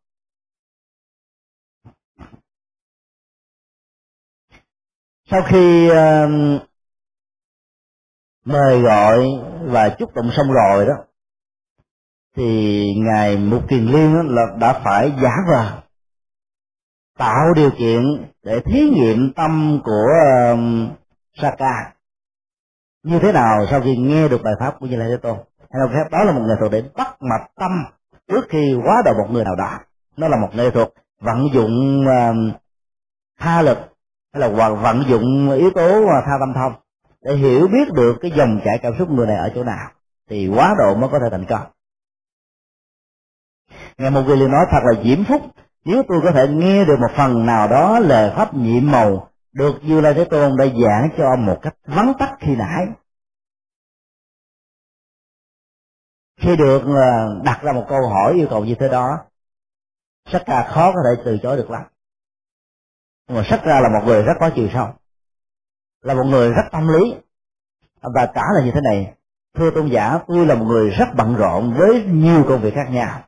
[5.30, 6.62] Sau khi uh,
[8.46, 9.20] mời gọi
[9.66, 10.94] và chúc tụng xong rồi đó
[12.36, 15.82] thì ngài mục kiền liên là đã phải giả vờ
[17.18, 18.02] tạo điều kiện
[18.44, 20.08] để thí nghiệm tâm của
[20.54, 20.60] uh,
[21.34, 21.94] Saka.
[23.04, 25.38] Như thế nào sau khi nghe được bài pháp của như lai thế tôn?
[25.60, 27.72] Hay là phép đó là một nghệ thuật để bắt mạch tâm
[28.28, 29.80] trước khi quá độ một người nào đó?
[30.18, 32.56] Nó là một nghệ thuật vận dụng uh,
[33.40, 33.78] tha lực
[34.34, 36.74] hay là hoặc vận dụng yếu tố uh, tha tâm thông
[37.22, 39.92] để hiểu biết được cái dòng chảy cảm xúc người này ở chỗ nào
[40.30, 41.72] thì quá độ mới có thể thành công.
[43.98, 45.42] Nghe một người liền nói thật là diễm phúc
[45.86, 49.74] nếu tôi có thể nghe được một phần nào đó lời pháp nhiệm màu, được
[49.82, 52.86] như lai thế tôn đã giảng cho ông một cách vắn tắt khi nãy.
[56.42, 59.18] Khi được ờ, đặt ra một câu hỏi yêu cầu như thế đó,
[60.32, 61.82] sắc ca khó có thể từ chối được lắm.
[63.28, 64.88] Nhưng mà sắc ra là một người rất có chiều sâu,
[66.02, 67.16] là một người rất tâm lý.
[68.02, 69.14] Và cả trả lời như thế này,
[69.56, 72.88] thưa tôn giả, tôi là một người rất bận rộn với nhiều công việc khác
[72.92, 73.22] nhau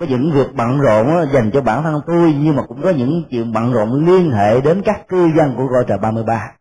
[0.00, 3.24] có những việc bận rộn dành cho bản thân tôi, nhưng mà cũng có những
[3.30, 6.52] chuyện bận rộn liên hệ đến các cư dân của cõi trời 33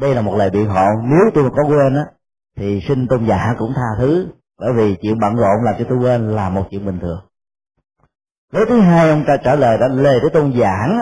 [0.00, 0.86] đây là một lời biện hộ.
[1.02, 2.04] Nếu tôi có quên á,
[2.56, 4.26] thì xin tôn giả cũng tha thứ,
[4.60, 7.20] bởi vì chuyện bận rộn làm cho tôi quên là một chuyện bình thường.
[8.52, 10.98] Đối thứ hai, ông ta trả lời đã lời để tôn giảng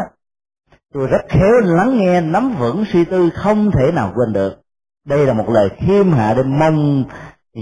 [0.94, 4.60] tôi rất khéo lắng nghe, nắm vững suy tư không thể nào quên được.
[5.06, 7.04] Đây là một lời khiêm hạ để mong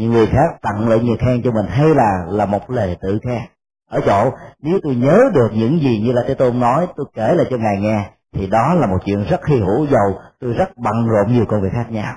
[0.00, 3.42] người khác tặng lại nhiều khen cho mình hay là là một lời tự khen?
[3.90, 7.34] Ở chỗ, nếu tôi nhớ được những gì như là thế tôn nói, tôi kể
[7.34, 10.76] lại cho ngài nghe, thì đó là một chuyện rất hy hữu, giàu, tôi rất
[10.76, 12.14] bận rộn nhiều công việc khác nhau.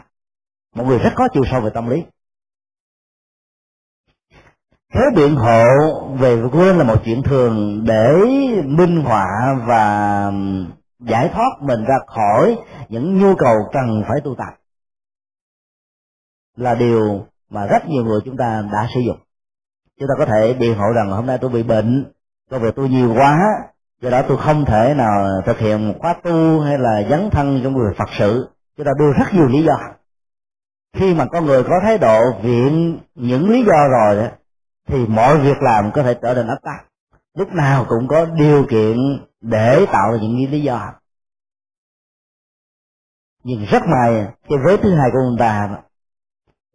[0.76, 2.04] Một người rất có chiều sâu về tâm lý.
[4.94, 5.64] Thế biện hộ
[6.20, 8.14] về quên là một chuyện thường để
[8.66, 9.26] minh họa
[9.68, 10.32] và
[11.00, 12.58] giải thoát mình ra khỏi
[12.90, 14.54] những nhu cầu cần phải tu tập.
[16.56, 19.18] Là điều mà rất nhiều người chúng ta đã sử dụng.
[20.00, 22.12] Chúng ta có thể biện hộ rằng hôm nay tôi bị bệnh
[22.50, 23.40] công việc tôi nhiều quá
[24.02, 27.74] do đó tôi không thể nào thực hiện khóa tu hay là dấn thân trong
[27.74, 28.50] người phật sự.
[28.78, 29.78] Chúng ta đưa rất nhiều lý do.
[30.94, 34.28] Khi mà con người có thái độ viện những lý do rồi đó,
[34.88, 36.86] thì mọi việc làm có thể trở nên ấp tắc.
[37.34, 38.98] Lúc nào cũng có điều kiện
[39.42, 40.94] để tạo ra những lý do.
[43.44, 45.70] Nhưng rất may cái vế thứ hai của ông ta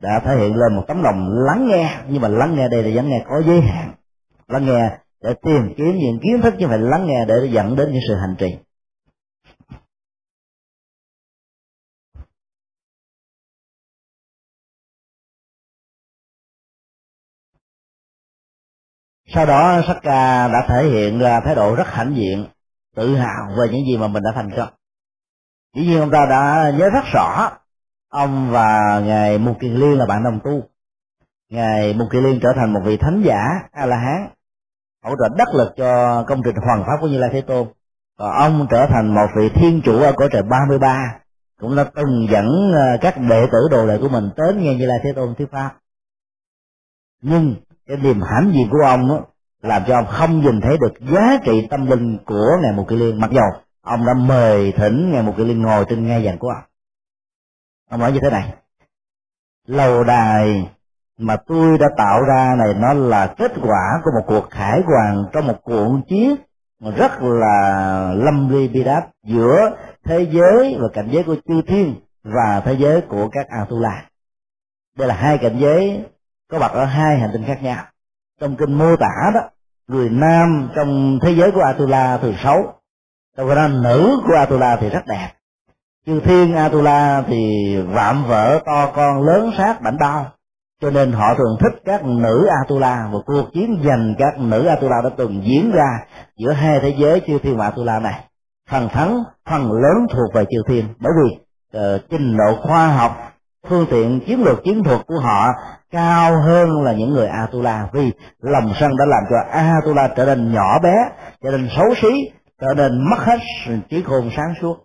[0.01, 2.01] đã thể hiện lên một tấm lòng lắng nghe.
[2.09, 3.95] Nhưng mà lắng nghe đây là lắng nghe có giới hạn.
[4.49, 7.93] Lắng nghe để tìm kiếm những kiến thức, nhưng phải lắng nghe để dẫn đến
[7.93, 8.57] những sự hành trì.
[19.35, 22.47] Sau đó Sakka đã thể hiện ra thái độ rất hãnh diện,
[22.97, 24.69] tự hào về những gì mà mình đã thành công.
[25.77, 27.60] Dĩ nhiên ông ta đã nhớ rất rõ
[28.11, 30.63] ông và ngài mục kiền liên là bạn đồng tu.
[31.51, 34.29] Ngài mục kiền liên trở thành một vị thánh giả a la hán
[35.05, 37.67] hỗ trợ đắc lực cho công trình hoàn pháp của như lai thế tôn.
[38.19, 41.21] Và ông trở thành một vị thiên chủ ở cõi trời 33
[41.61, 44.87] cũng đã từng dẫn ờ, các đệ tử đồ đệ của mình đến nghe như
[44.87, 45.71] lai thế tôn thuyết pháp.
[47.23, 47.55] Nhưng
[47.87, 49.21] cái niềm hãnh diện của ông đó,
[49.63, 52.99] làm cho ông không nhìn thấy được giá trị tâm linh của ngài mục Kiền
[52.99, 56.39] liên mặc dầu ông đã mời thỉnh ngài mục Kiền liên ngồi trên ngai vàng
[56.39, 56.70] của ông
[57.91, 58.55] ông nói như thế này.
[59.67, 60.69] Lầu đài
[61.19, 65.25] mà tôi đã tạo ra này, nó là kết quả của một cuộc khải hoàn
[65.33, 66.37] trong một cuộn chiến
[66.97, 71.95] rất là lâm ly bi đáp giữa thế giới và cảnh giới của chư thiên
[72.23, 74.05] và thế giới của các atula.
[74.97, 76.05] Đây là hai cảnh giới
[76.51, 77.85] có mặt ở hai hành tinh khác nhau.
[78.41, 79.41] Trong kinh mô tả đó,
[79.89, 82.75] người nam trong thế giới của atula thường xấu
[83.37, 85.31] trong khi đó nữ của atula thì rất đẹp
[86.07, 90.27] chư thiên atula thì vạm vỡ to con lớn sát bảnh bao.
[90.81, 94.97] Cho nên họ thường thích các nữ atula và cuộc chiến giành các nữ atula
[95.05, 95.99] đã từng diễn ra
[96.37, 98.25] giữa hai thế giới chư thiên và atula này.
[98.71, 101.39] Phần thắng phần lớn thuộc về chư thiên bởi vì
[101.79, 103.31] uh, trình độ khoa học
[103.69, 105.47] phương tiện chiến lược chiến thuật của họ
[105.91, 110.53] cao hơn là những người Atula vì lòng sân đã làm cho Atula trở nên
[110.53, 110.95] nhỏ bé
[111.43, 113.39] trở nên xấu xí trở nên mất hết
[113.91, 114.77] trí khôn sáng suốt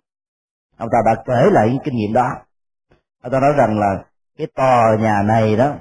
[0.78, 2.28] ông ta đã kể lại những kinh nghiệm đó.
[3.22, 4.04] Ông ta nói rằng là
[4.38, 5.74] cái tòa nhà này đó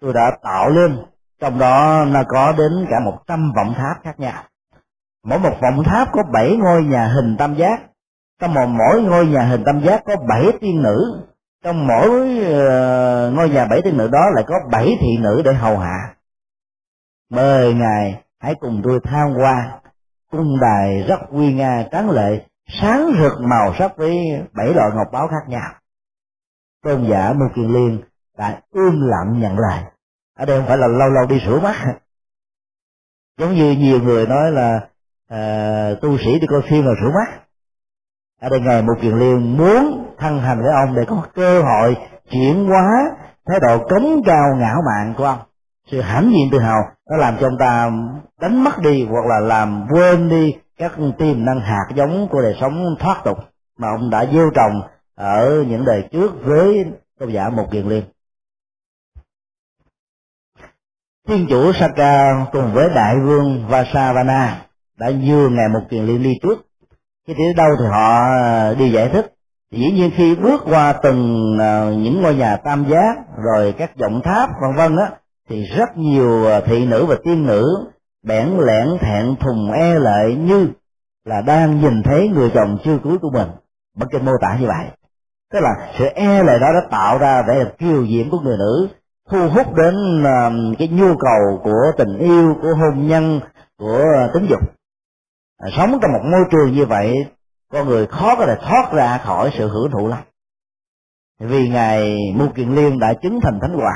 [0.00, 0.96] tôi đã tạo lên
[1.40, 4.42] trong đó nó có đến cả một trăm vọng tháp khác nhau.
[5.24, 7.80] Mỗi một vọng tháp có bảy ngôi nhà hình tam giác
[8.40, 11.20] trong một mỗi ngôi nhà hình tam giác có bảy tiên nữ
[11.64, 15.52] trong mỗi uh, ngôi nhà bảy tiên nữ đó lại có bảy thị nữ để
[15.52, 16.14] hầu hạ.
[17.30, 19.80] Mời ngài hãy cùng tôi tham quan
[20.30, 24.16] cung đài rất uy nga tráng lệ sáng rực màu sắc với
[24.52, 25.72] bảy loại ngọc báo khác nhau.
[26.82, 28.00] Tôn giả mưu kiền liên
[28.38, 29.84] đã im lặng nhận lời
[30.38, 31.76] ở đây không phải là lâu lâu đi sửa mắt.
[33.38, 34.80] Giống như nhiều người nói là
[35.28, 37.40] à, tu sĩ đi coi phim là sửa mắt.
[38.40, 41.96] Ở đây ngài một kiền liên muốn thân hành với ông để có cơ hội
[42.30, 43.16] chuyển hóa
[43.46, 45.38] thái độ cống cao ngạo mạn của ông.
[45.90, 47.90] Sự hãnh diện tự hào nó làm cho ông ta
[48.40, 52.56] đánh mất đi hoặc là làm quên đi các tiềm năng hạt giống của đời
[52.60, 53.38] sống thoát tục
[53.78, 54.82] mà ông đã gieo trồng
[55.14, 56.84] ở những đời trước với
[57.18, 58.04] tôn giả một kiền liên.
[61.28, 64.66] Thiên chủ Saka cùng với đại vương Vasavana
[64.98, 66.66] đã dưa ngày một kiền liên đi trước.
[67.26, 69.34] Khi đến đâu thì họ ờ, đi giải thích.
[69.70, 73.14] Dĩ nhiên khi bước qua từng ờ, những ngôi nhà tam giác
[73.44, 75.10] rồi các giọng tháp, vân vân á,
[75.48, 77.90] thì rất nhiều ờ, thị nữ và tiên nữ
[78.24, 80.68] bẽn lẽn thẹn thùng e lệ như
[81.24, 83.48] là đang nhìn thấy người chồng chưa cưới của mình.
[83.96, 84.86] Bất kinh mô tả như vậy.
[85.52, 88.56] Tức là sự e lệ đó đã tạo ra vẻ đẹp kiều diễm của người
[88.58, 88.88] nữ
[89.30, 93.40] thu hút đến uh, cái nhu cầu của tình yêu của hôn nhân
[93.78, 94.60] của uh, tính dục.
[95.58, 97.26] À, sống trong một môi trường như vậy
[97.72, 100.22] con người khó có thể thoát ra khỏi sự hưởng thụ lắm.
[101.40, 103.92] Vì ngài mu kiền liên đã chứng thành thánh quả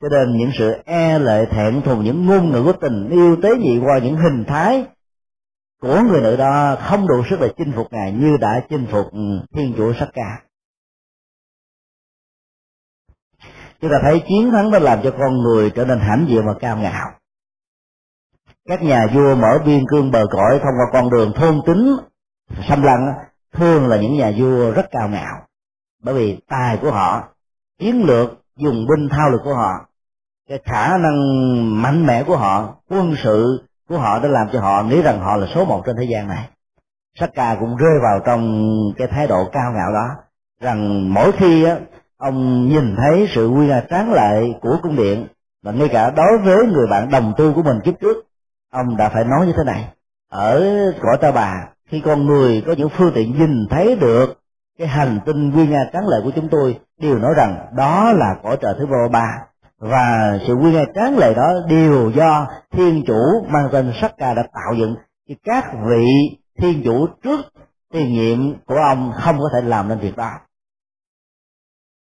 [0.00, 3.48] cho nên những sự e lệ thẹn thùng, những ngôn ngữ của tình yêu tế
[3.58, 4.86] nhị qua những hình thái
[5.80, 9.12] của người nữ đó không đủ sức để chinh phục ngài như đã chinh phục
[9.12, 10.42] ừ, thiên chủ sắc ca.
[13.80, 16.54] Chúng ta thấy chiến thắng đã làm cho con người trở nên hãnh diện và
[16.60, 17.10] cao ngạo.
[18.68, 21.96] Các nhà vua mở biên cương bờ cõi thông qua con đường thôn tính
[22.68, 23.14] xâm lăng
[23.52, 25.46] thường là những nhà vua rất cao ngạo.
[26.02, 27.28] Bởi vì tài của họ,
[27.78, 29.89] chiến lược, dùng binh thao lược của họ
[30.50, 34.82] cái khả năng mạnh mẽ của họ quân sự của họ đã làm cho họ
[34.82, 36.48] nghĩ rằng họ là số một trên thế gian này.
[37.18, 40.08] Sắc ca cũng rơi vào trong cái thái độ cao ngạo đó
[40.60, 41.76] rằng mỗi khi á,
[42.16, 45.26] ông nhìn thấy sự quy nga tráng lệ của cung điện
[45.62, 48.16] và ngay cả đối với người bạn đồng tu của mình kiếp trước
[48.70, 49.88] ông đã phải nói như thế này
[50.30, 50.62] ở
[51.00, 54.40] cõi ta bà khi con người có những phương tiện nhìn thấy được
[54.78, 58.34] cái hành tinh quy nga tráng lệ của chúng tôi đều nói rằng đó là
[58.42, 59.49] cõi trời thứ ba
[59.80, 64.34] và sự quy ngay tráng lệ đó đều do thiên chủ mang tên sắc ca
[64.34, 64.96] đã tạo dựng.
[65.28, 66.06] Thì các vị
[66.58, 67.40] thiên chủ trước
[67.92, 70.30] tiền nhiệm của ông không có thể làm nên việc đó.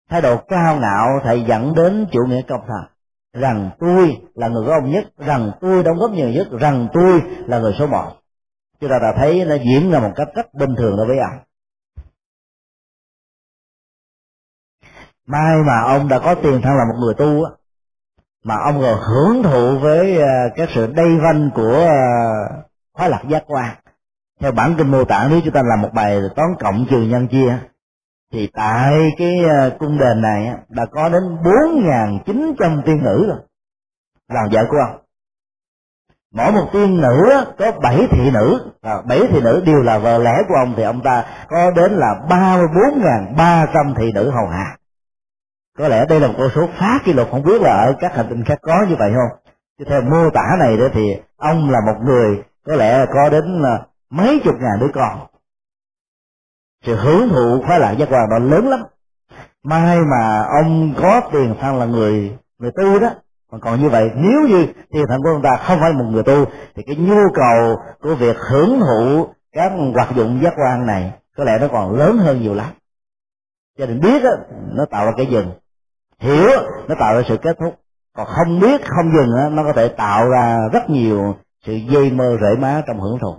[0.10, 2.96] Thái độ cao ngạo thầy dẫn đến chủ nghĩa công thần
[3.34, 7.22] rằng tôi là người có ông nhất, rằng tôi đóng góp nhiều nhất, rằng tôi
[7.48, 8.12] là người số một.
[8.80, 11.40] Chúng ta đã thấy nó diễn ra một cách rất bình thường đối với ông.
[15.26, 17.52] Mai mà ông đã có tiền thân là một người tu á
[18.46, 20.18] mà ông còn hưởng thụ với
[20.64, 23.76] uh, sự đầy vanh của uh, khóa lạc giác quan.
[24.42, 27.28] Theo bản kinh mô tả nếu chúng ta làm một bài toán cộng trừ nhân
[27.28, 27.58] chia
[28.34, 31.84] thì tại cái uh, cung đền này đã có đến bốn
[32.26, 33.38] chín trăm tiên nữ rồi
[34.30, 34.98] làm vợ của ông.
[36.34, 40.18] Mỗi một tiên nữ có bảy thị nữ và bảy thị nữ đều là vợ
[40.18, 43.04] lẽ của ông thì ông ta có đến là ba mươi bốn
[43.38, 44.78] ba trăm thị nữ hầu hạ
[45.78, 48.16] có lẽ đây là một con số phá kỷ lục không biết là ở các
[48.16, 49.40] hành tinh khác có như vậy không?
[49.80, 53.62] Chứ theo mô tả này đó thì ông là một người có lẽ có đến
[53.62, 55.28] là mấy chục ngàn đứa con.
[56.86, 58.80] Sự hưởng thụ khoái lạc giác quan đó lớn lắm.
[59.64, 63.10] Mai mà ông có tiền thân là người người tu đó.
[63.52, 66.24] Còn còn như vậy nếu như tiền thân của ông ta không phải một người
[66.24, 66.46] tu
[66.76, 71.44] thì cái nhu cầu của việc hưởng thụ các hoạt dụng giác quan này có
[71.44, 72.72] lẽ nó còn lớn hơn nhiều lắm.
[73.78, 74.32] Cho nên biết đó,
[74.76, 75.52] nó tạo ra cái dừng
[76.20, 76.50] hiểu
[76.88, 77.76] nó tạo ra sự kết thúc.
[78.14, 81.36] Còn không biết, không dừng á, nó có thể tạo ra rất nhiều
[81.66, 83.36] sự dây mơ rễ má trong hưởng thụ.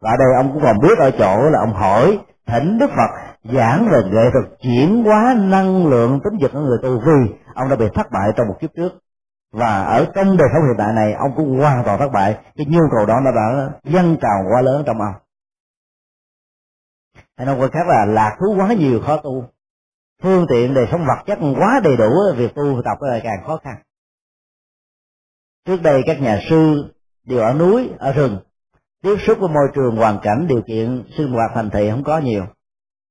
[0.00, 3.10] Và ở đây ông cũng còn biết ở chỗ là ông hỏi thỉnh đức phật
[3.54, 7.68] giảng về nghệ thuật chuyển hóa năng lượng tính dục của người tu vì ông
[7.68, 8.92] đã bị thất bại trong một kiếp trước.
[9.52, 12.38] Và ở trong đời sống hiện tại này, ông cũng hoàn toàn thất bại.
[12.56, 15.14] Cái nhu cầu đó nó đã dâng trào quá lớn trong ông.
[17.36, 19.44] Hay nói cách khác là lạc thú quá nhiều khó tu
[20.22, 23.74] phương tiện đời sống vật chất quá đầy đủ việc tu tập càng khó khăn.
[25.64, 26.84] Trước đây các nhà sư
[27.24, 28.38] đều ở núi ở rừng.
[29.02, 32.18] Tiếp xúc với môi trường hoàn cảnh điều kiện sinh hoạt thành thị không có
[32.18, 32.46] nhiều.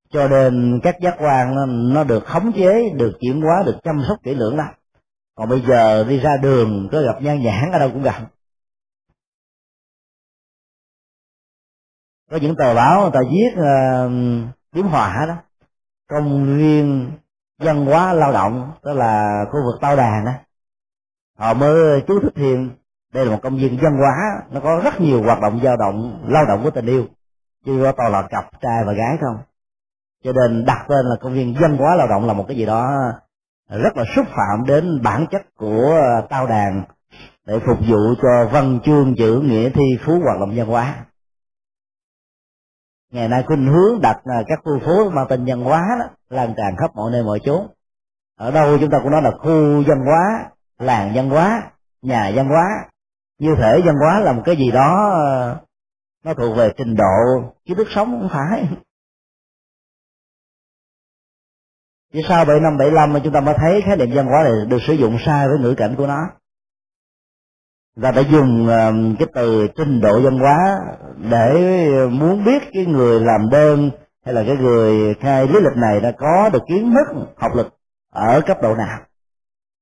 [0.09, 4.03] Cho nên các giác quan nó, nó được khống chế được chuyển hóa được chăm
[4.07, 4.67] sóc kỹ lưỡng lắm
[5.41, 8.31] còn bây giờ đi ra đường có gặp nhan nhãn ở đâu cũng gặp.
[12.31, 14.11] Có những tờ báo người ta viết ờ, uh,
[14.71, 15.35] điểm hòa đó
[16.11, 17.11] công viên
[17.59, 20.31] văn hóa lao động, tức là khu vực tao đàn đó
[21.37, 22.69] họ mới chú thích thiền
[23.13, 24.15] đây là một công viên văn hóa,
[24.51, 27.05] nó có rất nhiều hoạt động dao động, lao động của tình yêu,
[27.65, 29.37] chứ có toàn là cặp trai và gái không.
[30.23, 32.65] Cho nên đặt tên là công viên văn hóa lao động là một cái gì
[32.65, 32.91] đó
[33.69, 36.83] rất là xúc phạm đến bản chất của tao đàn
[37.47, 41.05] để phục vụ cho văn chương chữ nghĩa thi phú hoạt động văn hóa
[43.11, 46.53] ngày nay khuynh hướng đặt à, các khu phố mang tên văn hóa đó, lan
[46.57, 47.67] tràn khắp mọi nơi, mọi chốn.
[48.37, 51.71] Ở đâu chúng ta cũng nói là khu văn hóa, làng văn hóa,
[52.01, 52.67] nhà văn hóa.
[53.39, 55.55] Như thể văn hóa là một cái gì đó à,
[56.23, 58.69] nó thuộc về trình độ kiến thức sống không phải.
[62.13, 64.65] Chỉ sau bảy năm bảy năm chúng ta mới thấy khái niệm văn hóa này
[64.67, 66.19] được sử dụng sai với ngữ cảnh của nó
[67.95, 70.79] và đã dùng ờ, cái từ trình độ văn hóa
[71.31, 73.89] để muốn biết cái người làm đơn
[74.25, 77.67] hay là cái người khai lý lịch này đã có được kiến thức học lực
[78.13, 78.99] ở cấp độ nào.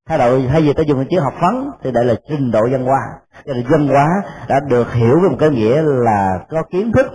[0.07, 2.85] Thay đổi thay vì ta dùng chữ học phấn thì đây là trình độ văn
[2.85, 2.99] hóa.
[3.45, 4.07] Cho nên văn hóa
[4.47, 7.07] đã được hiểu với một cái nghĩa là có kiến thức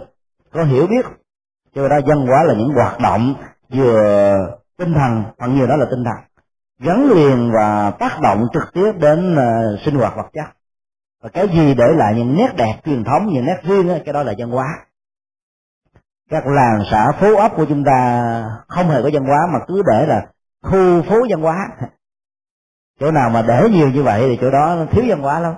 [0.53, 1.07] có hiểu biết.
[1.75, 3.35] Cho nên đó văn hóa là những hoạt động
[3.71, 4.35] vừa
[4.79, 6.17] tinh thần phần nhiều đó là tinh thần
[6.81, 10.64] gắn liền và tác động trực tiếp đến uh, sinh hoạt vật chất
[11.25, 14.13] và cái gì để lại những nét đẹp truyền thống những nét riêng đó, cái
[14.13, 14.67] đó là văn hóa.
[16.31, 18.25] Các làng xã phố ấp của chúng ta
[18.69, 20.27] không hề có văn hóa mà cứ để là
[20.63, 21.69] khu phố văn hóa.
[23.01, 25.55] Chỗ nào mà để nhiều như vậy thì chỗ đó thiếu văn hóa lắm.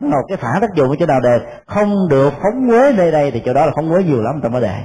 [0.00, 3.30] Một cái phản tác dụng ở chỗ nào đề không được phóng quế nơi đây
[3.30, 4.84] thì chỗ đó là phóng quế nhiều lắm ta mới đề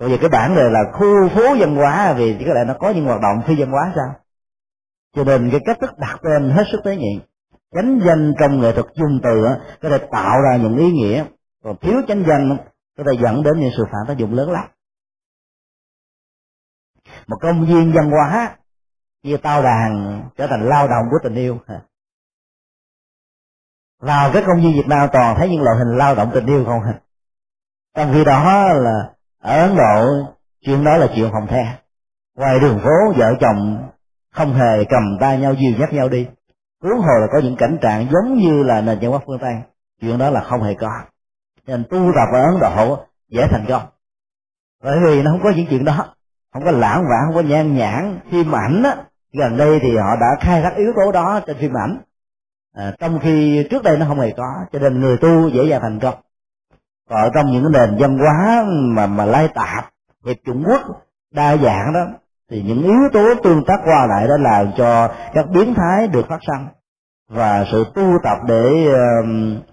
[0.00, 2.90] bây giờ cái bản đề là khu phố văn hóa vì có lẽ nó có
[2.90, 4.14] những hoạt động phi văn hóa sao?
[5.16, 7.20] Cho nên cái cách thức đặt tên hết sức tế nhị
[7.76, 11.24] chánh danh trong nghệ thuật dùng từ á, có thể tạo ra những ý nghĩa.
[11.64, 12.56] Còn thiếu chánh danh
[12.96, 14.68] có thể dẫn đến những sự phản tác dụng lớn lắm.
[17.26, 18.56] Một công viên văn hóa
[19.22, 21.58] như tao đàn trở thành lao động của tình yêu.
[24.00, 26.64] Vào cái công viên Việt Nam toàn thấy những loại hình lao động tình yêu
[26.64, 26.82] không?
[27.96, 31.78] Trong khi đó là ở Ấn Độ, chuyện đó là chuyện phòng the.
[32.36, 33.88] Ngoài đường phố, vợ chồng
[34.32, 36.26] không hề cầm tay nhau, dìu dắt nhau đi
[36.82, 39.54] huống hồ là có những cảnh trạng giống như là nền văn hóa phương tây.
[40.00, 40.90] Chuyện đó là không hề có.
[41.66, 43.82] Nên tu tập ở ấn độ dễ thành công.
[44.82, 46.14] Bởi vì nó không có những chuyện đó.
[46.52, 48.18] Không có lãng vãng không có nhan nhãn.
[48.30, 48.96] Phim ảnh á
[49.32, 51.98] gần đây thì họ đã khai thác yếu tố đó trên phim ảnh.
[52.74, 55.80] À, trong khi trước đây nó không hề có cho nên người tu dễ dàng
[55.82, 56.14] thành công.
[57.08, 59.90] Còn ở trong những cái nền văn hóa mà mà lai tạp
[60.26, 60.80] hiệp chủng quốc
[61.30, 62.06] đa dạng đó
[62.50, 66.26] thì những yếu tố tương tác qua lại đã làm cho các biến thái được
[66.28, 66.66] phát sinh
[67.28, 69.64] và sự tu tập để uh,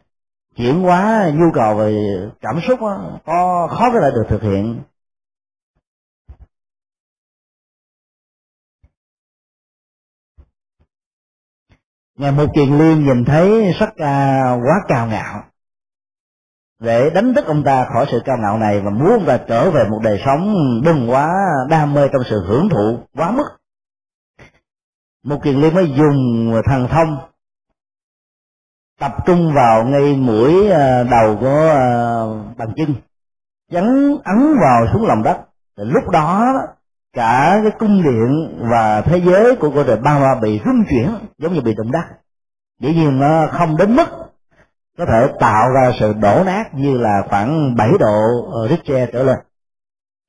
[0.55, 1.95] chuyển hóa nhu cầu về
[2.41, 4.83] cảm xúc đó, có khó có thể được thực hiện.
[12.17, 15.43] Ngày một kiền liên nhìn thấy sắc ca quá cao ngạo
[16.83, 19.71] để đánh thức ông ta khỏi sự cao ngạo này và muốn ông ta trở
[19.71, 20.53] về một đời sống
[20.83, 21.29] đừng quá
[21.69, 23.45] đam mê trong sự hưởng thụ quá mức.
[25.23, 27.17] Một kiền liên mới dùng thần thông
[28.99, 32.27] tập trung vào ngay mũi ờ, đầu của ờ,
[32.57, 32.95] bàn chân
[33.71, 35.37] chắn ấn vào xuống lòng đất.
[35.75, 36.53] Lúc đó,
[37.13, 41.15] cả cái cung điện và thế giới của cô trời ba ba bị rung chuyển,
[41.37, 42.03] giống như bị động đất.
[42.79, 44.22] Dĩ nhiên nó không đến mức
[44.97, 48.17] có thể tạo ra sự đổ nát như là khoảng 7 độ
[48.69, 49.37] Richter trở lên.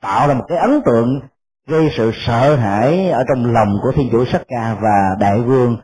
[0.02, 1.20] Tạo ra một cái ấn tượng
[1.66, 5.76] gây sự sợ hãi ở trong lòng của thiên chủ sắc ca và đại vương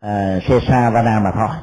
[0.00, 1.56] ờ, uh, Caesar Vana mà thôi.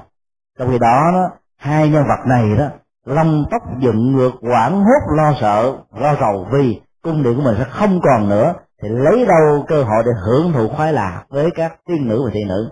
[0.60, 2.69] Trong khi đó, đó hai nhân vật này đó
[3.06, 7.56] lông tóc dựng ngược quảng hốt lo sợ lo rầu vì cung điện của mình
[7.57, 11.52] sẽ không còn nữa thì lấy đâu cơ hội để hưởng thụ khoái lạc với
[11.56, 12.72] các tiên nữ và thị nữ.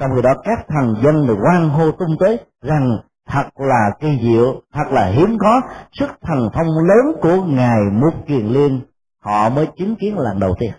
[0.00, 2.98] Trong khi đó các thần dân được quan hô tung tế rằng
[3.30, 5.60] thật là kỳ diệu thật là hiếm có
[5.92, 8.80] sức thần thông lớn của ngài mục kiền liên
[9.20, 10.72] họ mới chứng kiến lần đầu tiên.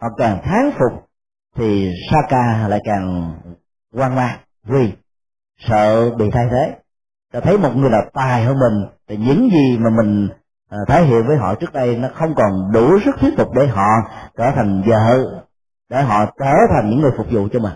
[0.00, 1.08] Họ càng thán phục
[1.56, 3.34] thì Saka lại càng
[3.94, 4.92] hoang mang vì
[5.58, 6.76] sợ bị thay thế.
[7.32, 10.28] Ta thấy một người là tài hơn mình thì những gì mà mình
[10.70, 13.66] à, thể hiện với họ trước đây nó không còn đủ sức thuyết phục để
[13.66, 13.88] họ
[14.36, 15.44] trở thành vợ
[15.88, 17.72] để họ trở thành những người phục vụ cho mình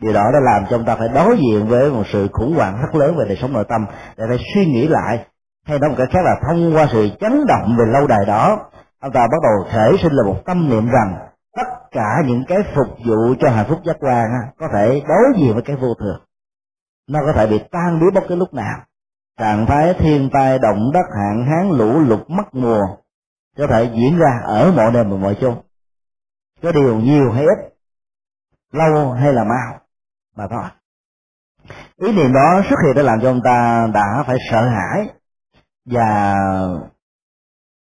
[0.00, 2.78] điều đó đã làm cho ông ta phải đối diện với một sự khủng hoảng
[2.80, 3.86] rất lớn về đời sống nội tâm.
[4.16, 5.26] Để phải suy nghĩ lại,
[5.66, 8.58] hay nói một cách khác là thông qua sự chấn động về lâu đài đó,
[9.00, 11.14] ông ta bắt đầu thể sinh là một tâm niệm rằng
[11.56, 14.26] tất cả những cái phục vụ cho hạnh phúc giác quan
[14.58, 16.20] có thể đối diện với cái vô thường.
[17.10, 18.78] Nó có thể bị tan biến bất cứ lúc nào.
[19.38, 22.82] Trạng thái thiên tai, động đất, hạn hán, lũ lụt, mất mùa,
[23.58, 25.54] có thể diễn ra ở mọi nơi và mọi chỗ
[26.62, 27.74] có điều nhiều hay ít,
[28.72, 29.79] lâu hay là mau
[30.40, 30.64] mà thôi.
[31.96, 35.08] Ý niệm đó xuất hiện đã làm cho ông ta đã phải sợ hãi.
[35.86, 36.34] Và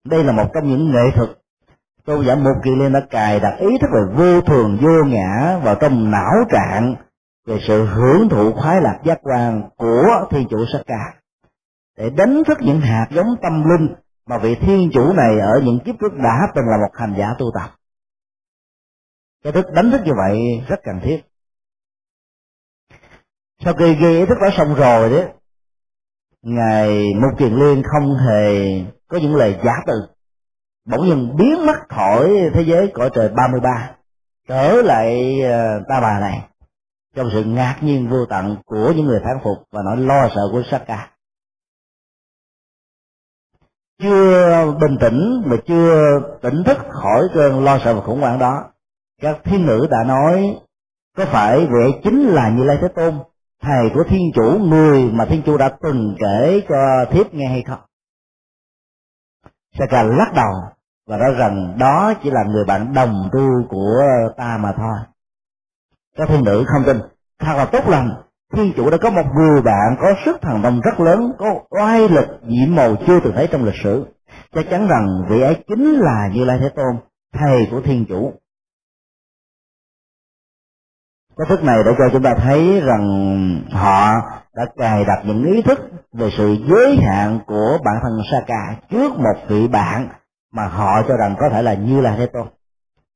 [0.05, 1.31] đây là một trong những nghệ thuật
[2.05, 5.59] tôn giả một kỳ liên đã cài đặt ý thức về vô thường, vô ngã
[5.65, 6.95] vào trong não trạng
[7.47, 11.15] về sự hưởng thụ khoái lạc giác quan của thiên chủ sắc ca.
[11.99, 13.95] Để đánh thức những hạt giống tâm linh
[14.27, 17.27] mà vị thiên chủ này ở những kiếp trước đã từng là một hành giả
[17.39, 17.71] tu tập.
[19.45, 21.21] Cái thức đánh thức như vậy rất cần thiết
[23.65, 25.29] sau khi ghi ý thức đó xong rồi đấy.
[26.43, 29.95] Ngài mục kiền liên không hề có những lời giả từ.
[30.85, 33.97] Bỗng nhiên biến mất khỏi thế giới cõi trời 33
[34.49, 36.49] trở lại ờ, ta bà này.
[37.15, 40.49] Trong sự ngạc nhiên vô tận của những người thán phục và nỗi lo sợ
[40.53, 41.11] của Saka.
[44.03, 48.65] Chưa bình tĩnh mà chưa tỉnh thức khỏi cơn lo sợ và khủng hoảng đó,
[49.21, 50.57] các thiên nữ đã nói,
[51.17, 53.15] có phải vậy chính là như lai thế tôn?
[53.63, 57.63] Thầy của thiên chủ, người mà thiên chủ đã từng kể cho thiếp nghe hay
[57.63, 57.81] không?
[59.79, 60.53] Saka lắc đầu
[61.07, 64.03] và nói rằng đó chỉ là người bạn đồng tu của
[64.37, 64.97] ta mà thôi.
[66.17, 66.97] Các thiên nữ không tin.
[67.39, 68.11] Thật là tốt lành.
[68.53, 72.09] Thiên chủ đã có một người bạn có sức thần thông rất lớn, có oai
[72.09, 74.07] lực nhiệm màu chưa từng thấy trong lịch sử.
[74.55, 76.97] Chắc chắn rằng vị ấy chính là như lai thế tôn,
[77.33, 78.33] thầy của thiên chủ
[81.43, 84.13] cái thức này để cho chúng ta thấy rằng họ
[84.55, 85.79] đã cài đặt những ý thức
[86.13, 90.09] về sự giới hạn của bản thân Saka trước một vị bạn
[90.53, 92.47] mà họ cho rằng có thể là như là thế tôn.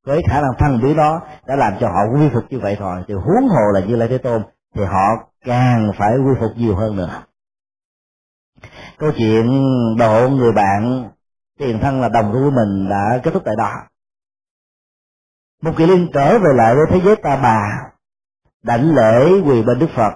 [0.07, 3.05] Với khả năng thân biến đó đã làm cho họ quy phục như vậy rồi,
[3.09, 4.43] thì huống hồ là như lai thế tôn,
[4.75, 7.23] thì họ càng phải quy phục nhiều hơn nữa.
[8.99, 9.47] Câu chuyện
[9.99, 11.11] độ người bạn
[11.59, 13.73] tiền thân là đồng của mình đã kết thúc tại đó.
[15.63, 17.91] Một kỳ liên trở về lại với thế giới ta bà
[18.67, 20.13] đảnh lễ quỳ bên đức phật.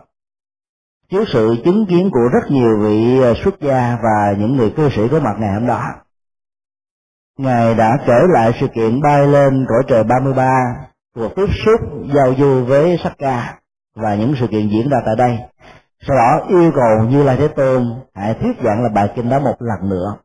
[1.10, 4.88] Trước sự chứng kiến của rất nhiều vị à, xuất gia và những người cư
[4.90, 5.82] sĩ có mặt ngày hôm đó.
[7.38, 10.50] Ngài đã kể lại sự kiện bay lên cõi trời 33
[11.14, 11.80] cuộc tiếp xúc,
[12.14, 13.58] giao du với sắc ca
[13.96, 15.38] và những sự kiện diễn ra tại đây.
[16.08, 19.38] Sau đó, yêu cầu như lai thế tôn hãy thuyết giảng là bài kinh đó
[19.40, 20.16] một lần nữa.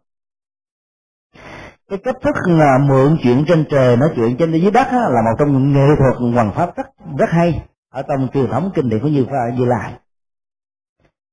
[1.89, 5.35] Cái cách thức là mượn chuyện trên trời nói chuyện trên dưới đất là một
[5.39, 6.87] trong những nghệ thuật hoàn pháp rất
[7.17, 7.65] rất hay
[7.95, 9.25] ở trong truyền thống kinh điển của như
[9.57, 9.93] như lai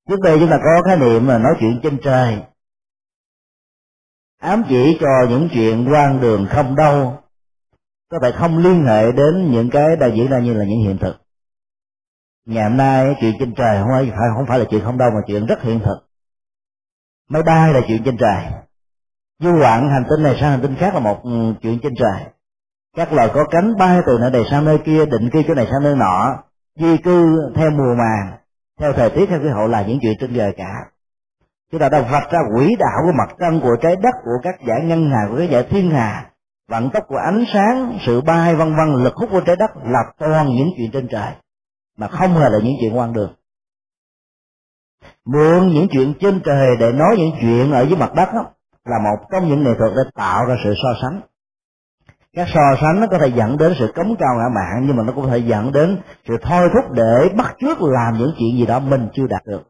[0.09, 2.43] trước đây chúng ta có khái niệm là nói chuyện trên trời.
[4.39, 7.19] Ám chỉ cho những chuyện quan đường không đâu.
[8.11, 10.99] Có thể không liên hệ đến những cái đang diễn ra như là những hiện
[10.99, 11.17] thực.
[12.47, 15.21] Ngày hôm nay chuyện trên trời không phải không phải là chuyện không đâu, mà
[15.27, 15.97] chuyện rất hiện thực.
[17.29, 18.45] Máy bay là chuyện trên trời.
[19.39, 22.33] Du ngoạn hành tinh này sang hành tinh khác là một ừ, chuyện trên trời.
[22.97, 25.67] Các loài có cánh bay từ nơi này sang nơi kia, định cư chỗ này
[25.71, 26.43] sang nơi nọ
[26.77, 27.25] di cư
[27.55, 28.39] theo mùa màng
[28.81, 30.73] theo thời tiết theo khí hậu là những chuyện trên trời cả.
[31.73, 34.55] Chúng ta đã vạch ra quỹ đạo của mặt trăng của trái đất của các
[34.67, 36.31] giải ngân hà của các giải thiên hà.
[36.69, 40.01] Vận tốc của ánh sáng sự bay vân vân lực hút của trái đất là
[40.19, 41.33] toàn những chuyện trên trời
[41.97, 43.35] mà không hề là những chuyện quan đường.
[45.25, 48.45] Mượn những chuyện trên trời để nói những chuyện ở dưới mặt đất đó,
[48.85, 51.21] là một trong những nghệ thuật để tạo ra sự so sánh
[52.37, 55.03] các so sánh nó có thể dẫn đến sự cống cao ngã mạng nhưng mà
[55.03, 58.59] nó cũng có thể dẫn đến sự thôi thúc để bắt chước làm những chuyện
[58.59, 59.63] gì đó mình chưa đạt được.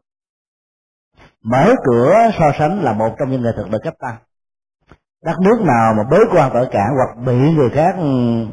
[1.43, 4.15] Mở cửa so sánh là một trong những nghệ thuật được cấp tăng.
[5.25, 8.45] Đất nước nào mà bế quan tỏa cản hoặc bị người khác ừ,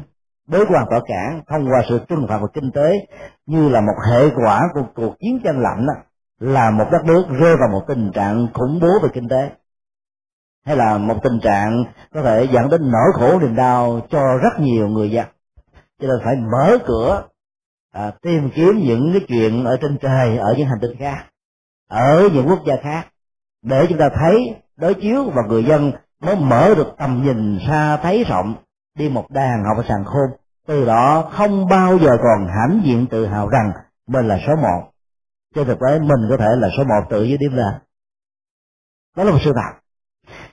[0.47, 2.93] bế quan tỏa cản thông qua sự trừng phạt về kinh tế
[3.45, 5.93] như là một hệ quả của cuộc chiến tranh lạnh đó,
[6.39, 9.49] là một đất nước rơi vào một tình trạng khủng bố về kinh tế
[10.65, 11.83] hay là một tình trạng
[12.13, 15.25] có thể dẫn đến nỗi khổ niềm đau cho rất nhiều người dân.
[15.99, 17.23] Cho nên phải mở cửa
[17.91, 21.25] à, tìm kiếm những cái chuyện ở trên trời ở những hành tinh khác
[21.91, 23.07] ở những quốc gia khác
[23.61, 27.97] để chúng ta thấy đối chiếu và người dân mới mở được tầm nhìn xa
[27.97, 28.55] thấy rộng
[28.97, 30.29] đi một đàn học sàn khôn.
[30.67, 33.71] Từ đó không bao giờ còn hãnh diện tự hào rằng
[34.07, 34.91] mình là số một.
[35.55, 37.73] Trên thực tế mình có thể là số một tự dưới điểm lên
[39.17, 39.80] đó là một sự thật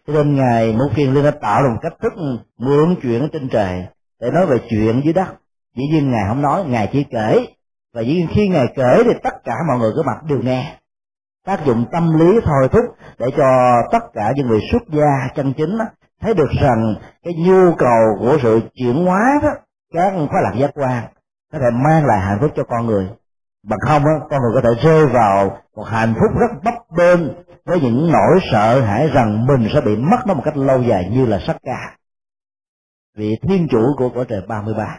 [0.09, 2.12] cho nên ngài muốn kiên liên đã tạo ra một cách thức
[2.59, 3.86] mượn chuyện ở trên trời
[4.20, 5.28] để nói về chuyện dưới đất.
[5.76, 7.47] Dĩ nhiên ngài không nói ngài chỉ kể.
[7.94, 10.76] Và dĩ nhiên khi ngài kể thì tất cả mọi người có mặt đều nghe.
[11.47, 12.85] Tác dụng tâm lý thôi thúc
[13.18, 13.47] để cho
[13.93, 15.85] tất cả những người xuất gia chân chính đó,
[16.20, 16.94] thấy được rằng
[17.24, 19.51] cái nhu cầu của sự chuyển hóa đó,
[19.94, 21.05] các khóa lạc giác quan
[21.52, 23.09] có thể mang lại hạnh phúc cho con người.
[23.66, 27.20] Bằng không đó, con người có thể rơi vào một hạnh phúc rất bấp bênh
[27.69, 31.09] với những nỗi sợ hãi rằng mình sẽ bị mất nó một cách lâu dài
[31.12, 31.97] như là sắc ca
[33.16, 34.99] vị thiên chủ của cõi trời 33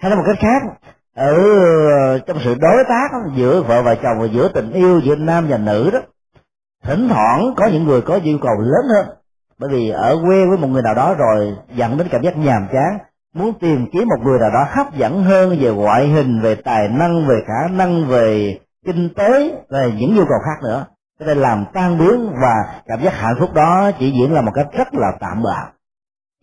[0.00, 0.62] hay là một cách khác,
[1.14, 5.16] ở ờ, trong sự đối tác giữa vợ và chồng và giữa tình yêu giữa
[5.16, 5.98] nam và nữ đó,
[6.82, 9.16] thỉnh thoảng có những người có nhu cầu lớn hơn.
[9.58, 12.68] Bởi vì ở quê với một người nào đó rồi, dẫn đến cảm giác nhàm
[12.72, 12.98] chán,
[13.34, 16.88] muốn tìm kiếm một người nào đó hấp dẫn hơn về ngoại hình, về tài
[16.88, 20.86] năng, về khả năng, về kinh tế và những nhu cầu khác nữa.
[21.20, 24.52] Cho nên làm tan biến và cảm giác hạnh phúc đó chỉ diễn là một
[24.54, 25.56] cách rất là tạm bợ.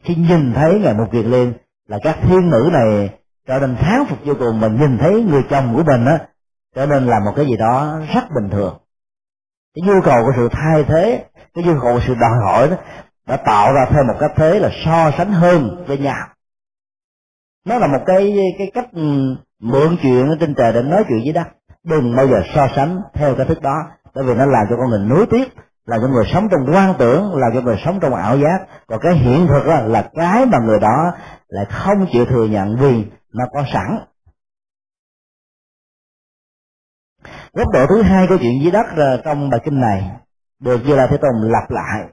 [0.03, 1.53] Khi nhìn thấy ngày một việc liên
[1.87, 3.09] là các thiên nữ này
[3.47, 6.19] trở nên thán phục vô cùng mình nhìn thấy người chồng của mình á,
[6.75, 8.77] trở nên là một cái gì đó rất bình thường.
[9.75, 12.75] Cái nhu cầu của sự thay thế, cái nhu cầu của sự đòi hỏi đó
[13.27, 16.27] đã tạo ra thêm một cách thế là so sánh hơn với nhau.
[17.65, 18.87] Nó là một cái cái cách
[19.59, 21.47] mượn chuyện ở trên trời để nói chuyện với đất
[21.87, 23.75] đừng bao giờ so sánh theo cái thức đó,
[24.13, 25.53] bởi vì nó làm cho con người nuối tiếc
[25.85, 28.67] là cho người sống trong quan tưởng, là cho người sống trong ảo giác.
[28.87, 31.11] Còn cái hiện thực là cái mà người đó
[31.47, 33.99] lại không chịu thừa nhận vì nó có sẵn.
[37.53, 40.11] Góc độ thứ hai câu chuyện dưới đất ờ, trong bài kinh này,
[40.59, 42.07] được như là thế tôn lặp lại.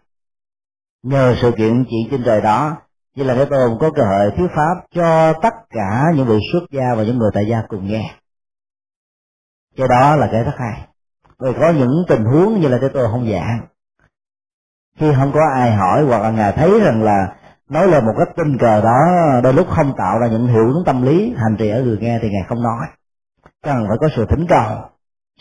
[1.03, 2.77] Nhờ sự kiện chuyện trên trời đó
[3.15, 6.67] như là thế tôn có cơ hội thuyết pháp cho tất cả những vị xuất
[6.71, 8.15] gia và những người tại gia cùng nghe
[9.77, 10.87] cái đó là cái rất hay.
[11.39, 13.61] Vì có những tình huống như là cái tôi không dạng
[14.99, 17.35] khi không có ai hỏi hoặc là ngài thấy rằng là
[17.69, 19.01] nói lên một cách tình cờ đó,
[19.43, 22.19] đôi lúc không tạo ra những hiệu ứng tâm lý, hành trì ở người nghe
[22.23, 22.87] thì ngài không nói.
[23.63, 24.79] Cần phải có sự thỉnh cầu.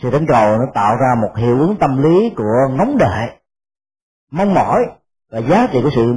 [0.02, 3.28] Sự thỉnh cầu nó tạo ra một hiệu ứng tâm lý của ngóng đợi,
[4.30, 4.86] mong mỏi.
[5.32, 6.12] Và giá trị của sự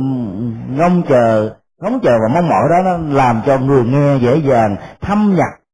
[0.69, 4.75] ngóng chờ ngóng chờ và mong mỏi đó nó làm cho người nghe dễ dàng
[5.01, 5.66] thâm nhập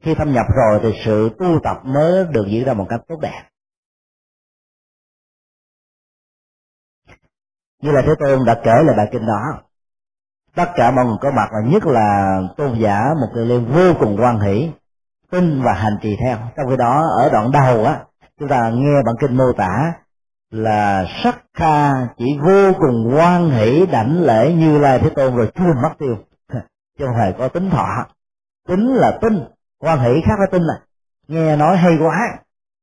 [0.00, 3.16] khi thâm nhập rồi thì sự tu tập mới được diễn ra một cách tốt
[3.20, 3.42] đẹp.
[7.82, 9.62] Như là thế tôn đã kể lại bài kinh đó.
[10.54, 13.94] Tất cả mọi người có mặt là nhất là tôn giả một người lên vô
[14.00, 14.70] cùng quan hỷ,
[15.30, 16.38] tin và hành trì theo.
[16.56, 18.04] Trong khi đó, ở đoạn đầu á,
[18.38, 19.92] chúng ta nghe bản kinh mô tả
[20.50, 25.50] là sắc kha chỉ vô cùng quan hỷ đảnh lễ như lai thế tôn rồi
[25.54, 26.16] chưa mất tiêu.
[26.98, 28.06] Chứ không hề có tính thọ.
[28.68, 29.44] Tính là tin
[29.80, 30.74] quan hỷ khác với tin là
[31.28, 32.18] nghe nói hay quá,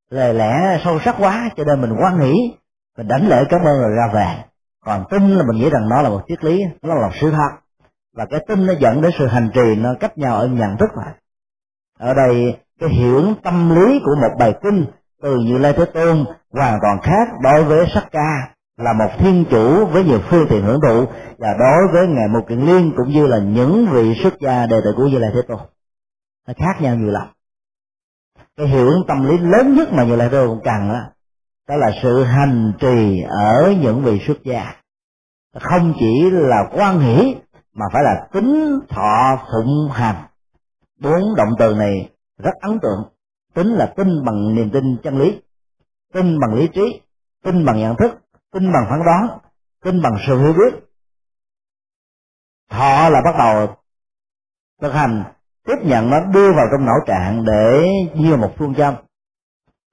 [0.10, 2.34] lời lẽ sâu sắc quá, cho nên mình quan hỷ,
[2.98, 4.44] mình đánh lễ cảm ơn rồi ra về.
[4.86, 7.32] Còn tin là mình nghĩ rằng nó là một triết lý, nó là một sự
[7.32, 7.50] thật.
[8.16, 10.90] Và cái tin nó dẫn đến sự hành trì, nó cách nhau ở nhận thức
[10.96, 11.14] lại.
[12.00, 14.86] Ở đây, cái hiệu ứng tâm lý của một bài kinh
[15.22, 19.46] từ như lai thế tôn hoàn toàn khác đối với sắc ca, là một thiên
[19.52, 21.06] chủ với nhiều phương tiện hưởng thụ,
[21.38, 24.78] và đối với ngài một kiện liên cũng như là những vị xuất gia đệ
[24.84, 25.60] tử của như lai thế tôn
[26.48, 27.28] nó khác nhau nhiều lắm.
[28.58, 31.00] Cái hiệu ứng tâm lý lớn nhất mà người lai tôi cũng cần đó,
[31.68, 34.76] đó là sự hành trì ở những vị xuất gia.
[35.60, 37.36] Không chỉ là quan hỷ
[37.74, 40.26] mà phải là tính thọ phụng hành.
[41.00, 43.04] Bốn động từ này rất ấn tượng.
[43.54, 45.42] Tính là tin bằng niềm tin chân lý
[46.14, 47.02] tin bằng lý trí
[47.44, 48.12] tin bằng nhận thức
[48.54, 49.40] tin bằng phán đoán
[49.84, 50.80] tin bằng sự hiểu biết.
[52.70, 53.76] Thọ là bắt đầu
[54.82, 55.24] thực hành
[55.68, 58.96] tiếp nhận nó đưa vào trong não trạng để như một phương châm.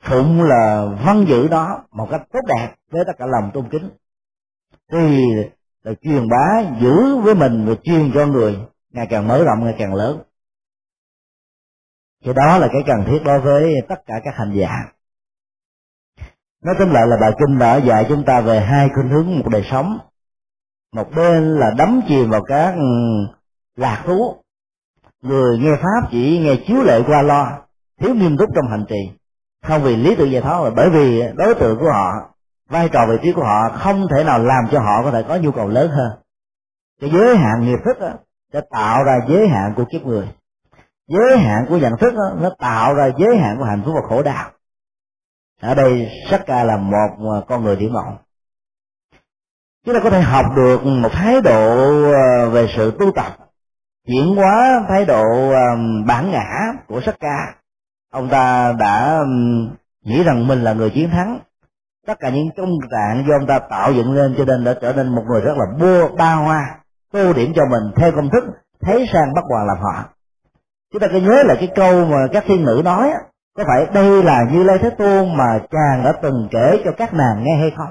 [0.02, 3.90] Phụng là văn giữ đó một cách tốt đẹp với tất cả lòng tôn kính.
[4.92, 5.26] Thì
[5.82, 8.58] là truyền bá giữ với mình và truyền cho người,
[8.92, 10.22] ngày càng mở rộng, ngày càng lớn.
[12.24, 14.70] Thì đó là cái cần thiết đối với tất cả các hành giả.
[16.64, 19.48] Nói tóm lại là bài kinh đã dạy chúng ta về hai khuynh hướng một
[19.52, 19.98] đời sống.
[20.92, 22.84] Một bên là đắm chìm vào các ừ,
[23.76, 24.43] lạc thú
[25.24, 27.64] người nghe pháp chỉ nghe chiếu lệ qua lo
[28.00, 29.10] thiếu nghiêm túc trong hành trì.
[29.66, 32.12] Không vì lý tưởng giải thoát mà bởi vì đối tượng của họ
[32.68, 35.36] vai trò vị trí của họ không thể nào làm cho họ có thể có
[35.36, 36.10] nhu cầu lớn hơn.
[37.00, 38.10] Cái giới hạn nghiệp thức đó,
[38.52, 40.28] sẽ tạo ra giới hạn của kiếp người.
[41.08, 44.08] Giới hạn của nhận thức đó, nó tạo ra giới hạn của hạnh phúc và
[44.08, 44.50] khổ đau.
[45.60, 48.16] Ở đây sắc ca là một à, con người điểm mộng.
[49.84, 53.36] Chúng ta có thể học được một thái độ à, về sự tu tập
[54.06, 55.76] chuyển hóa thái độ ờ,
[56.06, 57.54] bản ngã của sắc ca.
[58.12, 59.18] Ông ta đã
[60.04, 61.38] nghĩ rằng mình là người chiến thắng.
[62.06, 64.92] Tất cả những công trạng do ông ta tạo dựng lên cho nên đã trở
[64.92, 66.78] nên một người rất là bua ba hoa,
[67.12, 68.44] tô điểm cho mình theo công thức
[68.80, 70.04] thấy sang bắt hoàng làm họ.
[70.92, 73.10] Chúng ta cứ nhớ là cái câu mà các thiên nữ nói
[73.56, 77.14] có phải đây là như lai thế tôn mà chàng đã từng kể cho các
[77.14, 77.90] nàng nghe hay không?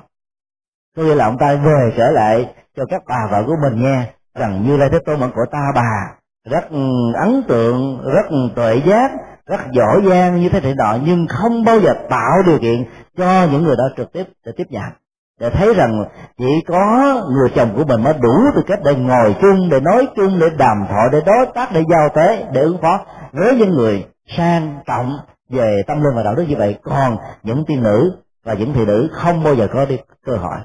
[0.95, 4.64] Tôi là ông ta về trở lại cho các bà vợ của mình nghe rằng
[4.68, 6.15] như lai thế tôn vẫn của ta bà.
[6.49, 9.11] Rất ừ, ấn tượng, rất tuệ giác,
[9.45, 12.85] rất giỏi giang như thế thế nọ nhưng không bao giờ tạo điều kiện
[13.18, 14.91] cho những người đó trực tiếp để tiếp nhận.
[15.39, 16.05] Để thấy rằng
[16.38, 20.07] chỉ có người chồng của mình mới đủ tư cách để ngồi chung, để nói
[20.15, 23.69] chung, để đàm thoại, để đối tác, để giao tế, để ứng phó với những
[23.69, 24.05] người
[24.38, 25.18] sang trọng
[25.49, 26.80] về tâm linh và đạo đức như vậy.
[26.84, 28.11] Còn những tiên nữ
[28.45, 30.57] và những thị nữ không bao giờ có đi cơ hội.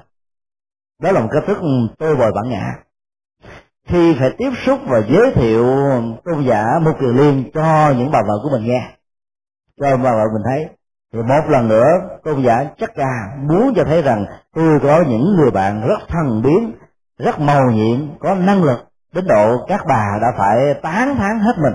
[1.03, 1.69] Đó là một cách thức ừ,
[1.99, 2.65] tôi bồi bản ngã
[3.89, 5.66] khi phải tiếp xúc và giới thiệu
[6.24, 8.89] tôn giả một kiều liên cho những bà vợ của mình nghe.
[9.81, 10.69] Cho bà vợ mình thấy.
[11.12, 11.86] Thì một lần nữa,
[12.24, 16.43] tôn giả chắc là muốn cho thấy rằng tôi có những người bạn rất thần
[16.43, 16.73] biến,
[17.19, 18.78] rất màu nhiệm, có năng lực,
[19.15, 21.74] đến độ các bà đã phải tán thán hết mình.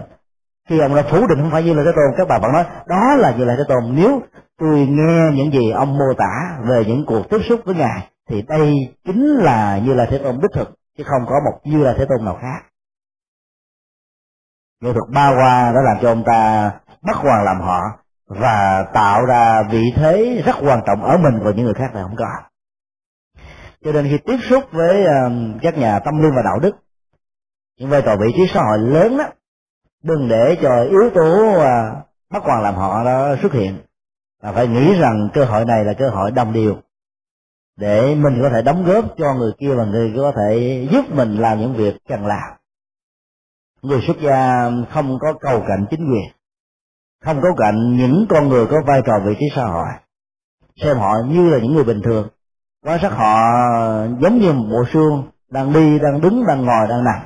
[0.70, 2.66] Khi ông đã phủ định không phải như là thế tôn, các bà vẫn nói,
[2.88, 4.22] đó là như là thế tôn, nếu
[4.60, 8.42] tôi nghe những gì ông mô tả về những cuộc tiếp xúc với ngài, thì
[8.42, 8.74] đây
[9.06, 12.06] chính là như là thế tôn đích thực chứ không có một như là thế
[12.10, 12.70] tôn nào khác.
[14.82, 16.72] Nghệ thuật ba hoa đã làm cho ông ta
[17.02, 17.82] bắt hoàng làm họ
[18.28, 22.04] và tạo ra vị thế rất quan trọng ở mình và những người khác là
[22.04, 22.26] không có.
[23.84, 26.76] Cho nên khi tiếp xúc với um, các nhà tâm linh và đạo đức,
[27.80, 29.26] những vai trò vị trí xã hội lớn đó
[30.04, 31.96] đừng để cho yếu tố à,
[32.30, 33.80] bắt hoàng làm họ đó xuất hiện.
[34.44, 36.82] Mà phải nghĩ rằng cơ hội này là cơ hội đồng điều
[37.78, 41.38] để mình có thể đóng góp cho người kia và người có thể giúp mình
[41.38, 42.54] làm những việc cần làm.
[43.82, 46.32] Người xuất gia không có cầu cạnh chính quyền,
[47.24, 49.88] không có cạnh những con người có vai trò vị trí xã hội.
[50.76, 52.28] Xem họ như là những người bình thường.
[52.86, 53.36] Quan sát họ
[54.22, 57.20] giống như một bộ xương đang đi, đang đứng, đang ngồi, đang nằm.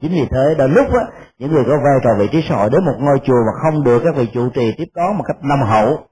[0.00, 1.06] Chính vì thế, đôi lúc á,
[1.38, 3.84] những người có vai trò vị trí xã hội đến một ngôi chùa mà không
[3.84, 6.06] được các vị trụ trì tiếp đón một cách năm hậu,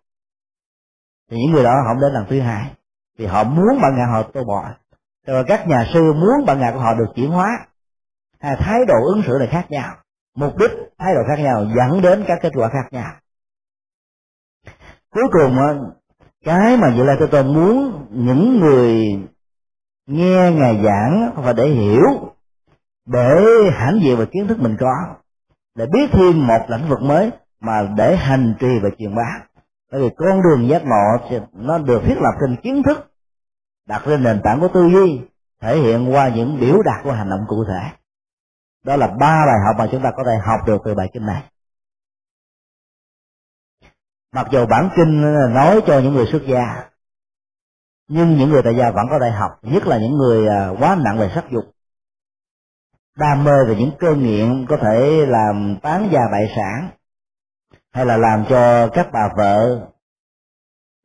[1.30, 2.70] thì những người đó không đến lần thứ hai
[3.18, 4.70] vì họ muốn bản ngã họ tô bỏ,
[5.26, 7.66] rồi các nhà sư muốn bản ngã của họ được chuyển hóa.
[8.40, 9.96] Hay thái độ ứng xử là khác nhau.
[10.36, 13.12] Mục đích thái độ khác nhau dẫn đến các kết quả khác nhau.
[15.10, 15.92] Cuối cùng ờ,
[16.44, 19.18] cái mà vậy là tôi tôi muốn những người
[20.06, 22.34] nghe ngài giảng và để hiểu
[23.06, 23.40] để
[23.72, 25.14] hãnh diện về kiến thức mình có
[25.74, 27.30] để biết thêm một lĩnh vực mới
[27.60, 29.44] mà để hành trì và truyền bá
[29.92, 33.12] bởi vì con đường giác ngộ nó được thiết lập trên kiến thức,
[33.86, 35.20] đặt lên nền tảng của tư duy,
[35.60, 37.90] thể hiện qua những biểu đạt của hành động cụ thể.
[38.84, 41.26] Đó là ba bài học mà chúng ta có thể học được từ bài kinh
[41.26, 41.42] này.
[44.32, 45.22] Mặc dù bản kinh
[45.54, 46.90] nói cho những người xuất gia,
[48.08, 50.96] nhưng những người tại gia vẫn có thể học, nhất là những người à, quá
[51.04, 51.64] nặng về sắc dục.
[53.16, 56.90] Đam mê về những cơn nghiện có thể làm tán gia bại sản
[57.92, 59.88] hay là làm cho các bà vợ,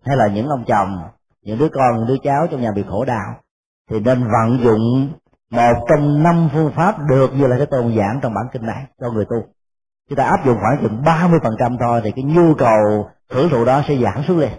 [0.05, 1.03] hay là những ông chồng,
[1.41, 3.41] những đứa con những đứa cháu trong nhà bị khổ đau,
[3.89, 5.14] thì nên vận dụng
[5.49, 8.85] một trong năm phương pháp được như là cái tôn giảng trong bản kinh này
[8.99, 9.53] cho người tu.
[10.09, 13.09] Chúng ta áp dụng khoảng chừng ba mươi phần trăm thôi, thì cái nhu cầu
[13.30, 14.51] hưởng thụ đó sẽ giảm xuống liền.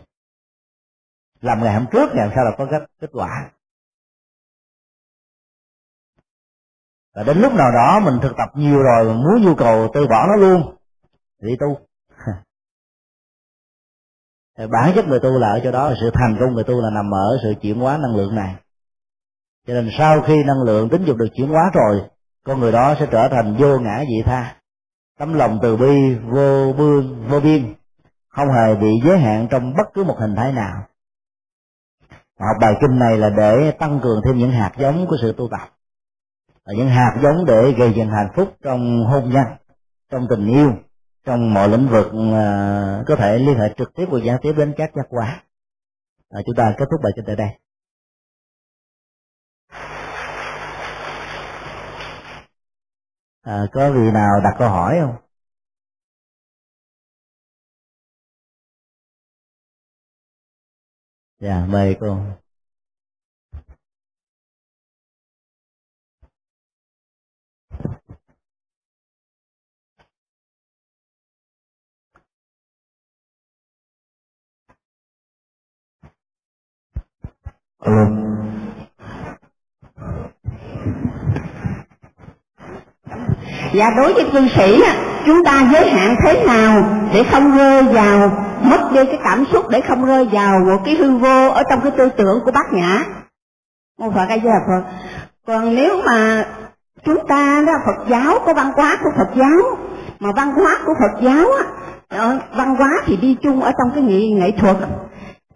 [1.40, 3.50] Làm ngày hôm trước, ngày hôm sau là có kết kết quả.
[7.14, 10.06] Và đến lúc nào đó mình thực tập nhiều rồi, mình muốn nhu cầu từ
[10.06, 10.76] bỏ nó luôn,
[11.42, 11.87] thì đi tu
[14.66, 17.10] bản chất người tu là ở chỗ đó, sự thành công người tu là nằm
[17.14, 18.54] ở sự chuyển hóa năng lượng này.
[19.66, 22.02] Cho nên sau khi năng lượng tính dục được chuyển hóa rồi,
[22.44, 24.56] con người đó sẽ trở thành vô ngã dị tha.
[25.18, 27.74] Tấm lòng từ bi, vô bương, vô biên,
[28.28, 30.86] không hề bị giới hạn trong bất cứ một hình thái nào.
[32.40, 35.48] Học bài kinh này là để tăng cường thêm những hạt giống của sự tu
[35.50, 35.68] tập.
[36.66, 39.46] Và những hạt giống để gây dựng hạnh phúc trong hôn nhân,
[40.10, 40.72] trong tình yêu
[41.28, 44.74] trong mọi lĩnh vực à, có thể liên hệ trực tiếp và gián tiếp đến
[44.76, 45.38] các giác quan
[46.30, 47.48] à, chúng ta kết thúc bài kinh tại đây.
[53.42, 55.16] À, có vị nào đặt câu hỏi không?
[61.40, 62.18] Dạ mời cô.
[77.78, 78.06] Alo.
[83.74, 84.94] Dạ đối với cư sĩ á,
[85.26, 86.82] chúng ta giới hạn thế nào
[87.14, 88.30] để không rơi vào
[88.62, 91.80] mất đi cái cảm xúc để không rơi vào một cái hư vô ở trong
[91.80, 93.04] cái tư tưởng của bác nhã
[93.98, 94.82] một Phật ai Di dạ, Phật
[95.46, 96.44] còn nếu mà
[97.04, 99.76] chúng ta đó Phật giáo có văn hóa của Phật giáo
[100.20, 101.64] mà văn hóa của Phật giáo á
[102.08, 104.76] ờ, văn hóa thì đi chung ở trong cái nghệ, nghệ thuật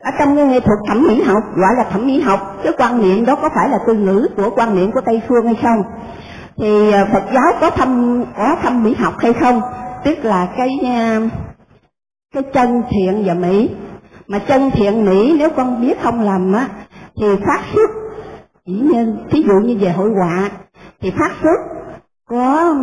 [0.02, 3.24] ở trong nghệ thuật thẩm mỹ học, gọi là thẩm mỹ học cái quan niệm
[3.26, 5.82] đó có phải là từ ngữ của quan niệm của tây phương hay không?
[6.58, 9.60] Thì à, phật giáo có thâm có thâm mỹ học hay không?
[10.04, 11.20] Tức là cái à,
[12.34, 13.70] cái chân thiện và mỹ.
[14.26, 16.68] Mà chân thiện, mỹ nếu con biết không lầm á,
[17.16, 17.90] thì phát xuất
[18.66, 20.50] chỉ như, thí dụ như về hội họa,
[21.00, 21.58] thì phát xuất
[22.28, 22.74] có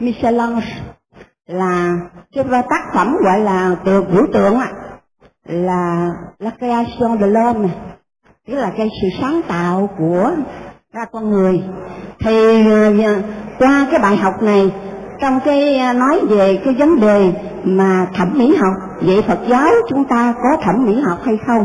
[0.00, 0.60] Michelangelo
[1.46, 1.98] là
[2.34, 4.68] cái tác phẩm gọi là tượng vũ tượng á
[5.48, 7.68] là la création de l'homme,
[8.48, 10.30] tức là cái sự sáng tạo của
[10.92, 11.62] ra con người
[12.20, 12.64] thì
[13.04, 13.22] ờ,
[13.58, 14.72] qua cái bài học này,
[15.20, 17.32] trong cái ờ, nói về cái vấn đề
[17.64, 21.64] mà thẩm mỹ học, vậy Phật giáo chúng ta có thẩm mỹ học hay không?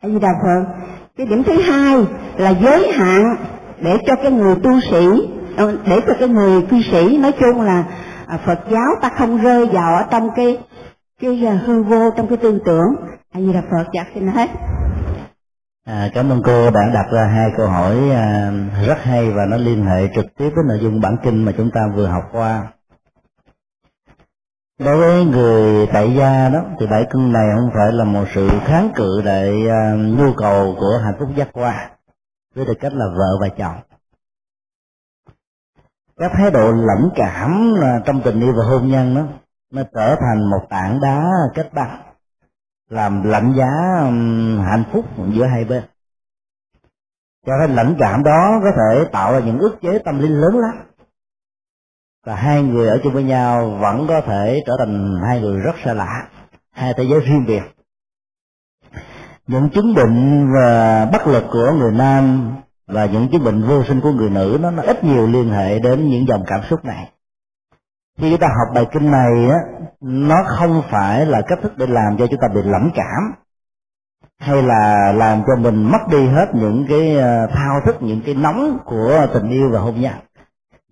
[0.00, 0.64] A Di Đà Phật.
[1.16, 2.06] Cái điểm thứ hai
[2.36, 3.36] là giới hạn
[3.80, 7.60] để cho cái người tu sĩ ờ, để cho cái người cư sĩ, nói chung
[7.60, 7.84] là
[8.26, 10.58] à, Phật giáo ta không rơi vào ở trong cái
[11.20, 12.94] cái à, hư vô trong cái tư tưởng
[13.30, 14.50] a di đà phật dạ xin hết
[15.84, 18.52] À, cảm ơn cô đã đặt ra hai câu hỏi à,
[18.86, 21.70] rất hay và nó liên hệ trực tiếp với nội dung bản kinh mà chúng
[21.70, 22.72] ta vừa học qua.
[24.78, 28.48] Đối với người tại gia đó thì bảy cưng này không phải là một sự
[28.64, 31.90] kháng cự lại à, nhu cầu của hạnh phúc giác quan
[32.54, 33.76] với tư cách là vợ và chồng.
[36.16, 37.74] Các thái độ lẫn cảm
[38.06, 39.22] trong tình yêu và hôn nhân đó
[39.74, 42.02] nó trở thành một tảng đá kết băng
[42.90, 44.00] làm lạnh giá
[44.70, 45.82] hạnh phúc giữa hai bên.
[47.46, 50.58] Cho nên lãnh cảm đó có thể tạo ra những ức chế tâm linh lớn
[50.58, 50.86] lắm.
[52.26, 55.74] Và hai người ở chung với nhau vẫn có thể trở thành hai người rất
[55.84, 56.28] xa lạ
[56.70, 57.62] hai thế giới riêng biệt.
[59.46, 62.52] Những chứng bệnh và bất lực của người nam
[62.86, 65.78] và những chứng bệnh vô sinh của người nữ nó, nó ít nhiều liên hệ
[65.78, 67.10] đến những dòng cảm xúc này
[68.18, 69.58] khi chúng ta học bài kinh này á,
[70.00, 73.34] nó không phải là cách thức để làm cho chúng ta bị lẩm cảm,
[74.38, 78.34] hay là làm cho mình mất đi hết những cái ờ, thao thức, những cái
[78.34, 80.14] nóng của tình yêu và hôn nhân.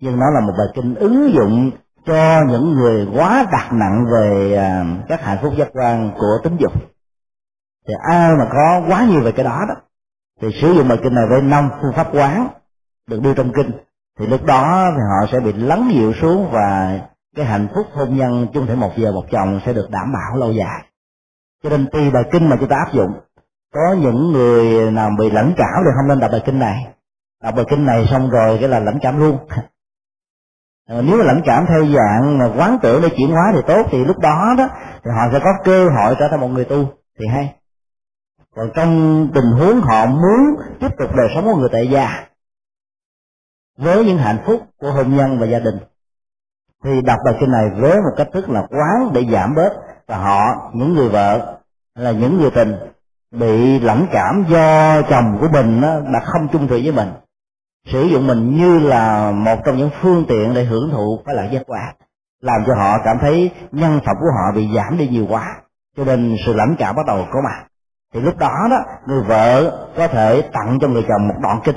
[0.01, 1.71] Nhưng nó là một bài kinh ứng dụng
[2.05, 6.57] cho những người quá đặt nặng về ờ, các hạnh phúc giác quan của tính
[6.59, 6.73] dục.
[7.87, 9.75] Thì ai mà có quá nhiều về cái đó đó,
[10.41, 12.47] thì sử dụng bài kinh này với năm phương pháp quán
[13.07, 13.71] được đưa trong kinh,
[14.19, 16.99] thì lúc đó thì họ sẽ bị lắng dịu xuống và
[17.35, 20.37] cái hạnh phúc hôn nhân chung thể một vợ một chồng sẽ được đảm bảo
[20.37, 20.85] lâu dài.
[21.63, 23.11] Cho nên tùy bài kinh mà chúng ta áp dụng,
[23.73, 26.87] có những người nào bị lãnh cảm thì không nên đọc bài kinh này.
[27.43, 29.37] Đọc bài kinh này xong rồi cái là lãnh cảm luôn.
[30.87, 33.87] Ờ, nếu mà lãnh cảm theo dạng mà quán tưởng để chuyển hóa thì tốt,
[33.91, 34.69] thì lúc đó đó,
[35.03, 36.85] thì họ sẽ có cơ hội trở thành một người tu.
[37.19, 37.55] Thì hay.
[38.55, 40.39] Còn trong tình huống họ muốn
[40.79, 42.25] tiếp tục đời sống của người tại gia,
[43.77, 45.75] với những hạnh phúc của hôn nhân và gia đình
[46.83, 49.73] thì đọc bài kinh này với một cách thức là quán để giảm bớt
[50.07, 51.57] và họ những người vợ
[51.95, 52.75] là những người tình
[53.31, 57.13] bị lãnh cảm do chồng của mình đó, đã không chung thủy với mình.
[57.87, 61.49] Sử dụng mình như là một trong những phương tiện để hưởng thụ cái lợi
[61.51, 61.93] giác quả
[62.41, 65.55] làm cho họ cảm thấy nhân phẩm của họ bị giảm đi nhiều quá
[65.97, 67.65] cho nên sự lãnh cảm bắt đầu có mặt.
[68.13, 68.77] Thì lúc đó đó
[69.07, 71.75] người vợ có thể tặng cho người chồng một đoạn kinh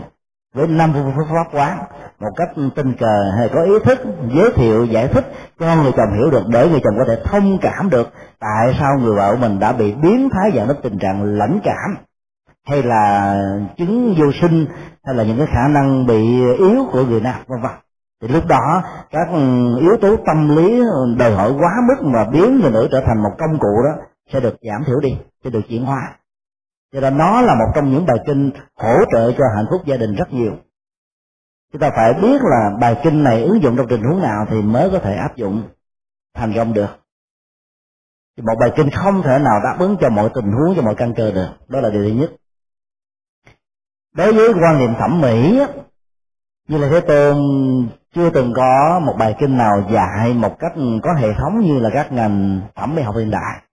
[0.56, 1.78] với năm phương pháp quán
[2.20, 3.98] một cách tình cờ hay có ý thức
[4.34, 7.58] giới thiệu, giải thích cho người chồng hiểu được, để người chồng có thể thông
[7.62, 8.08] cảm được
[8.40, 11.58] tại sao người vợ của mình đã bị biến thái dẫn đến tình trạng lãnh
[11.64, 12.04] cảm,
[12.66, 13.34] hay là
[13.78, 14.66] chứng vô sinh,
[15.04, 17.72] hay là những cái khả năng bị yếu của người nam, vân vân.
[18.22, 19.40] Thì lúc đó, các ừ,
[19.80, 20.82] yếu tố tâm lý
[21.18, 24.02] đòi hỏi quá mức mà biến người nữ trở thành một công cụ đó
[24.32, 26.00] sẽ được giảm thiểu đi, sẽ được chuyển hóa
[26.96, 29.96] cho nên nó là một trong những bài kinh hỗ trợ cho hạnh phúc gia
[29.96, 30.52] đình rất nhiều.
[31.72, 34.62] Chúng ta phải biết là bài kinh này ứng dụng trong tình huống nào thì
[34.62, 35.62] mới có thể áp dụng,
[36.34, 36.88] thành công được.
[38.42, 41.14] Một bài kinh không thể nào đáp ứng cho mọi tình huống, cho mọi căn
[41.16, 41.48] cơ được.
[41.68, 42.30] Đó là điều thứ nhất.
[44.14, 45.60] Đối với quan niệm thẩm mỹ
[46.68, 47.36] như là thế tôn
[48.14, 51.90] chưa từng có một bài kinh nào dạy một cách có hệ thống như là
[51.92, 53.65] các ngành thẩm mỹ học hiện đại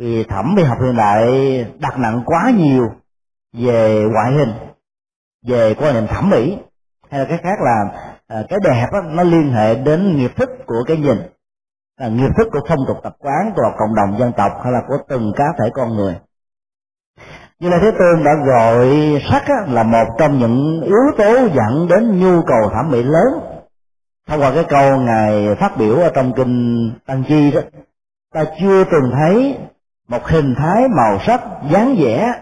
[0.00, 1.26] vì thẩm mỹ học hiện đại
[1.78, 2.90] đặt nặng quá nhiều
[3.52, 4.52] về ngoại hình
[5.46, 6.58] về quan niệm thẩm mỹ.
[7.10, 7.84] Hay là cái khác là
[8.28, 11.16] à, cái đẹp đó, nó liên hệ đến nghiệp thức của cái nhìn
[12.00, 14.80] là nghiệp thức của phong tục tập quán của cộng đồng dân tộc hay là
[14.88, 16.16] của từng cá thể con người.
[17.58, 18.88] Như là thế tôn đã gọi
[19.30, 23.40] sắc á, là một trong những yếu tố dẫn đến nhu cầu thẩm mỹ lớn.
[24.28, 27.60] Thông qua cái câu ngài phát biểu ở trong kinh tăng chi đó
[28.34, 29.58] ta chưa từng thấy
[30.10, 32.32] một hình thái màu sắc dáng vẻ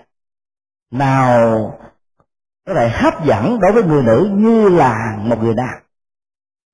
[0.90, 1.72] nào
[2.66, 5.74] có thể hấp dẫn đối với người nữ như là một người nam.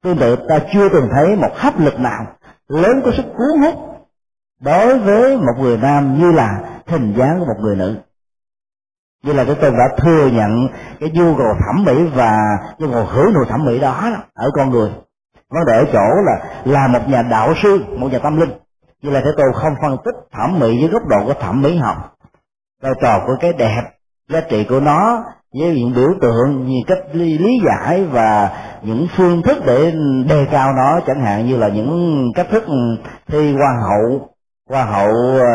[0.03, 2.27] Tương tự, ta chưa từng thấy một hấp lực nào
[2.69, 3.75] lớn có sức cuốn hút
[4.61, 7.97] đối với một người nam như là hình dáng của một người nữ.
[9.23, 10.69] Như là cái tôi đã thừa nhận
[11.01, 12.37] cái nhu cầu thẩm mỹ và
[12.79, 14.91] nhu cầu hưởng thụ thẩm mỹ đó, ở con người.
[15.49, 18.51] Vấn đề ở chỗ là là một nhà đạo sư, một nhà tâm linh
[19.05, 21.77] như là thế tôi không phân tích thẩm mỹ dưới góc độ của thẩm mỹ
[21.77, 21.97] học.
[22.83, 23.83] Vai trò của cái đẹp
[24.31, 25.25] giá trị của nó
[25.59, 28.51] với những biểu tượng như cách lý, lý giải và
[28.83, 29.93] những phương thức để
[30.29, 32.65] đề cao nó chẳng hạn như là những cách thức
[33.29, 34.29] thi hoa hậu
[34.71, 35.13] hoa hậu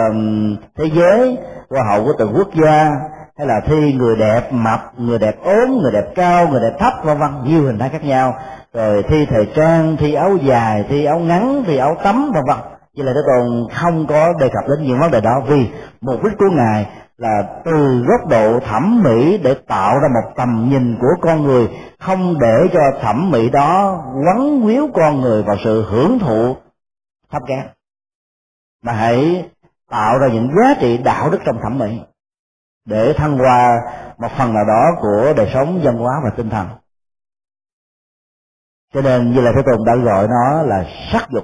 [0.09, 1.37] um, thế giới
[1.69, 2.91] hoa hậu của từng quốc gia
[3.37, 6.93] hay là thi người đẹp mập người đẹp ốm người đẹp cao người đẹp thấp
[7.03, 8.33] vân vân nhiều hình thái khác nhau.
[8.73, 12.78] Rồi thi thời trang thi áo dài thi áo ngắn thi áo tắm vân vân
[12.93, 15.69] như là thế tôn không có đề cập đến những vấn đề đó vì
[16.01, 16.85] mục đích của ngài
[17.17, 21.69] là từ góc độ thẩm mỹ để tạo ra một tầm nhìn của con người,
[21.99, 26.55] không để cho thẩm mỹ đó quấn quýu con người vào sự hưởng thụ
[27.31, 27.67] thấp kém,
[28.83, 29.49] mà hãy
[29.89, 32.01] tạo ra những giá trị đạo đức trong thẩm mỹ
[32.85, 33.71] để thăng hoa
[34.17, 36.67] một phần nào đó của đời sống văn hóa và tinh thần.
[38.93, 41.43] Cho nên như là thế tôn đã gọi nó là sắc dục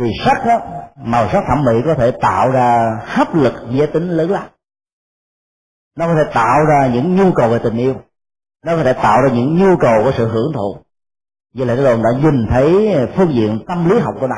[0.00, 0.60] vì sắc đó,
[0.96, 4.48] màu sắc thẩm mỹ có thể tạo ra hấp lực giới tính lớn lắm.
[5.96, 7.94] Nó có thể tạo ra những nhu cầu về tình yêu.
[8.64, 10.76] Nó có thể tạo ra những nhu cầu của sự hưởng thụ.
[11.54, 14.36] Như là cái đồn đã nhìn thấy phương diện tâm lý học của nó.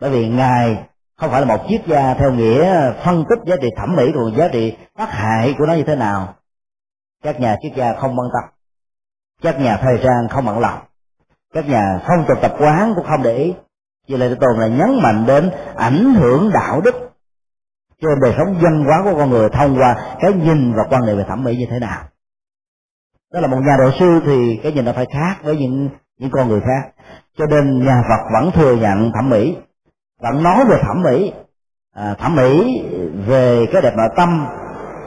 [0.00, 0.84] Bởi vì ngài
[1.16, 4.36] không phải là một triết gia theo nghĩa phân tích giá trị thẩm mỹ còn
[4.36, 6.34] giá trị tác hại của nó như thế nào.
[7.22, 8.58] Các nhà triết gia không quan tâm
[9.42, 10.78] các nhà thời trang không bận lòng.
[11.54, 13.54] Các nhà phong tục tập quán cũng không để ý
[14.08, 16.94] vì lệ tồn là nhấn mạnh đến ảnh hưởng đạo đức.
[18.02, 21.16] Cho đời sống văn hóa của con người thông qua cái nhìn và quan niệm
[21.16, 22.02] về thẩm mỹ như thế nào.
[23.32, 26.30] Đó là một nhà đạo sư thì cái nhìn nó phải khác với những những
[26.30, 26.92] con người khác.
[27.38, 29.56] Cho nên nhà Phật vẫn thừa nhận thẩm mỹ
[30.20, 31.32] vẫn nói về thẩm mỹ.
[31.94, 32.82] À, thẩm mỹ
[33.26, 34.46] về cái đẹp nội tâm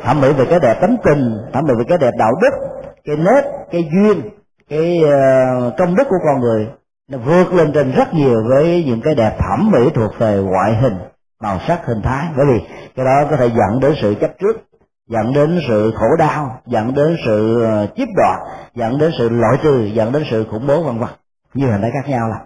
[0.03, 3.15] thẩm mỹ về cái đẹp tánh tình thẩm mỹ về cái đẹp đạo đức cái
[3.17, 4.21] nết cái duyên
[4.69, 6.67] cái uh, công đức của con người
[7.11, 10.75] nó vượt lên trên rất nhiều với những cái đẹp thẩm mỹ thuộc về ngoại
[10.75, 10.97] hình
[11.41, 12.27] màu sắc hình thái.
[12.37, 12.59] Bởi vì
[12.95, 14.57] cái đó có thể dẫn đến sự chấp trước
[15.09, 18.39] dẫn đến sự khổ đau dẫn đến sự ờ, chiếm đoạt
[18.75, 21.09] dẫn đến sự loại trừ dẫn đến sự khủng bố vân vân.
[21.53, 22.39] Nhiều hình thái khác nhau lắm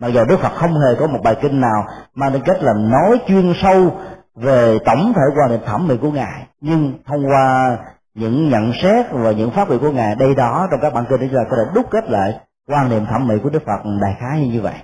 [0.00, 2.72] mặc dù đức phật không hề có một bài kinh nào mang đến cách là
[2.72, 3.96] nói chuyên sâu
[4.34, 7.78] về tổng thể quan niệm thẩm mỹ của ngài nhưng thông qua
[8.14, 11.20] những nhận xét và những phát biểu của ngài đây đó trong các bản kinh
[11.20, 14.16] chúng ta có thể đúc kết lại quan niệm thẩm mỹ của đức phật đại
[14.20, 14.74] khái như vậy.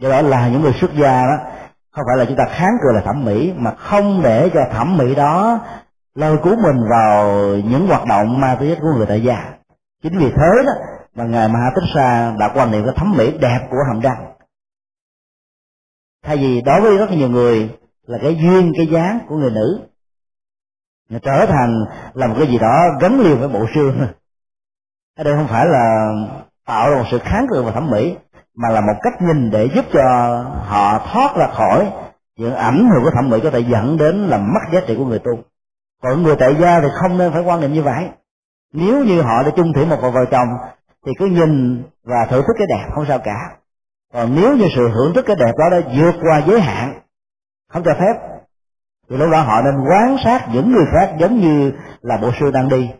[0.00, 1.36] Do đó là những người xuất gia đó,
[1.90, 4.96] không phải là chúng ta kháng cự là thẩm mỹ, mà không để cho thẩm
[4.96, 5.60] mỹ đó
[6.14, 9.54] lôi cuốn mình vào những hoạt động ma túy của người tại gia.
[10.02, 10.72] Chính vì thế đó
[11.14, 14.32] mà ngài ma tích sa đã quan niệm cái thẩm mỹ đẹp của hàm răng.
[16.24, 19.80] Thay vì đối với rất nhiều người là cái duyên, cái dáng của người nữ,
[21.08, 21.84] nó trở thành
[22.14, 23.98] là một cái gì đó gắn liền với bộ xương.
[25.16, 26.14] Ở đây không phải là
[26.66, 28.16] tạo ra một sự kháng cự và thẩm mỹ,
[28.56, 30.02] mà là một cách nhìn để giúp cho
[30.66, 31.92] họ thoát ra khỏi
[32.36, 35.04] những ảnh hưởng của thẩm mỹ có thể dẫn đến là mất giá trị của
[35.04, 35.38] người tu.
[36.02, 38.08] Còn người tại gia thì không nên phải quan niệm như vậy.
[38.72, 40.48] Nếu như họ đã chung thủy một vợ chồng,
[41.06, 43.56] thì cứ nhìn và thưởng thức cái đẹp, không sao cả.
[44.14, 47.00] Còn nếu như sự hưởng thức cái đẹp đó đã vượt qua giới hạn,
[47.72, 48.14] không cho phép,
[49.10, 52.50] thì lúc đó họ nên quan sát những người khác giống như là bộ sư
[52.50, 52.90] đang đi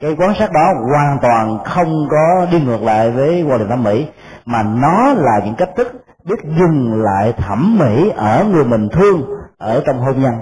[0.00, 3.82] cái quan sát đó hoàn toàn không có đi ngược lại với quan điểm thẩm
[3.82, 4.06] mỹ
[4.44, 5.92] mà nó là những cách thức
[6.24, 9.22] biết dừng lại thẩm mỹ ở người mình thương
[9.58, 10.34] ở trong hôn nhân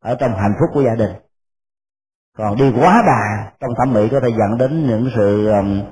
[0.00, 1.10] ở trong hạnh phúc của gia đình.
[2.38, 5.82] Còn đi quá đà trong thẩm mỹ có thể dẫn đến những sự um,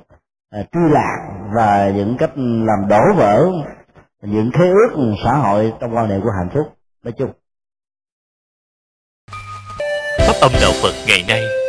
[0.49, 1.17] à, truy lạc
[1.55, 3.45] và những cách làm đổ vỡ
[4.21, 6.73] những khế ước xã hội trong quan niệm của hạnh phúc.
[7.03, 7.31] Nói chung
[10.27, 11.68] pháp âm đạo phật ngày nay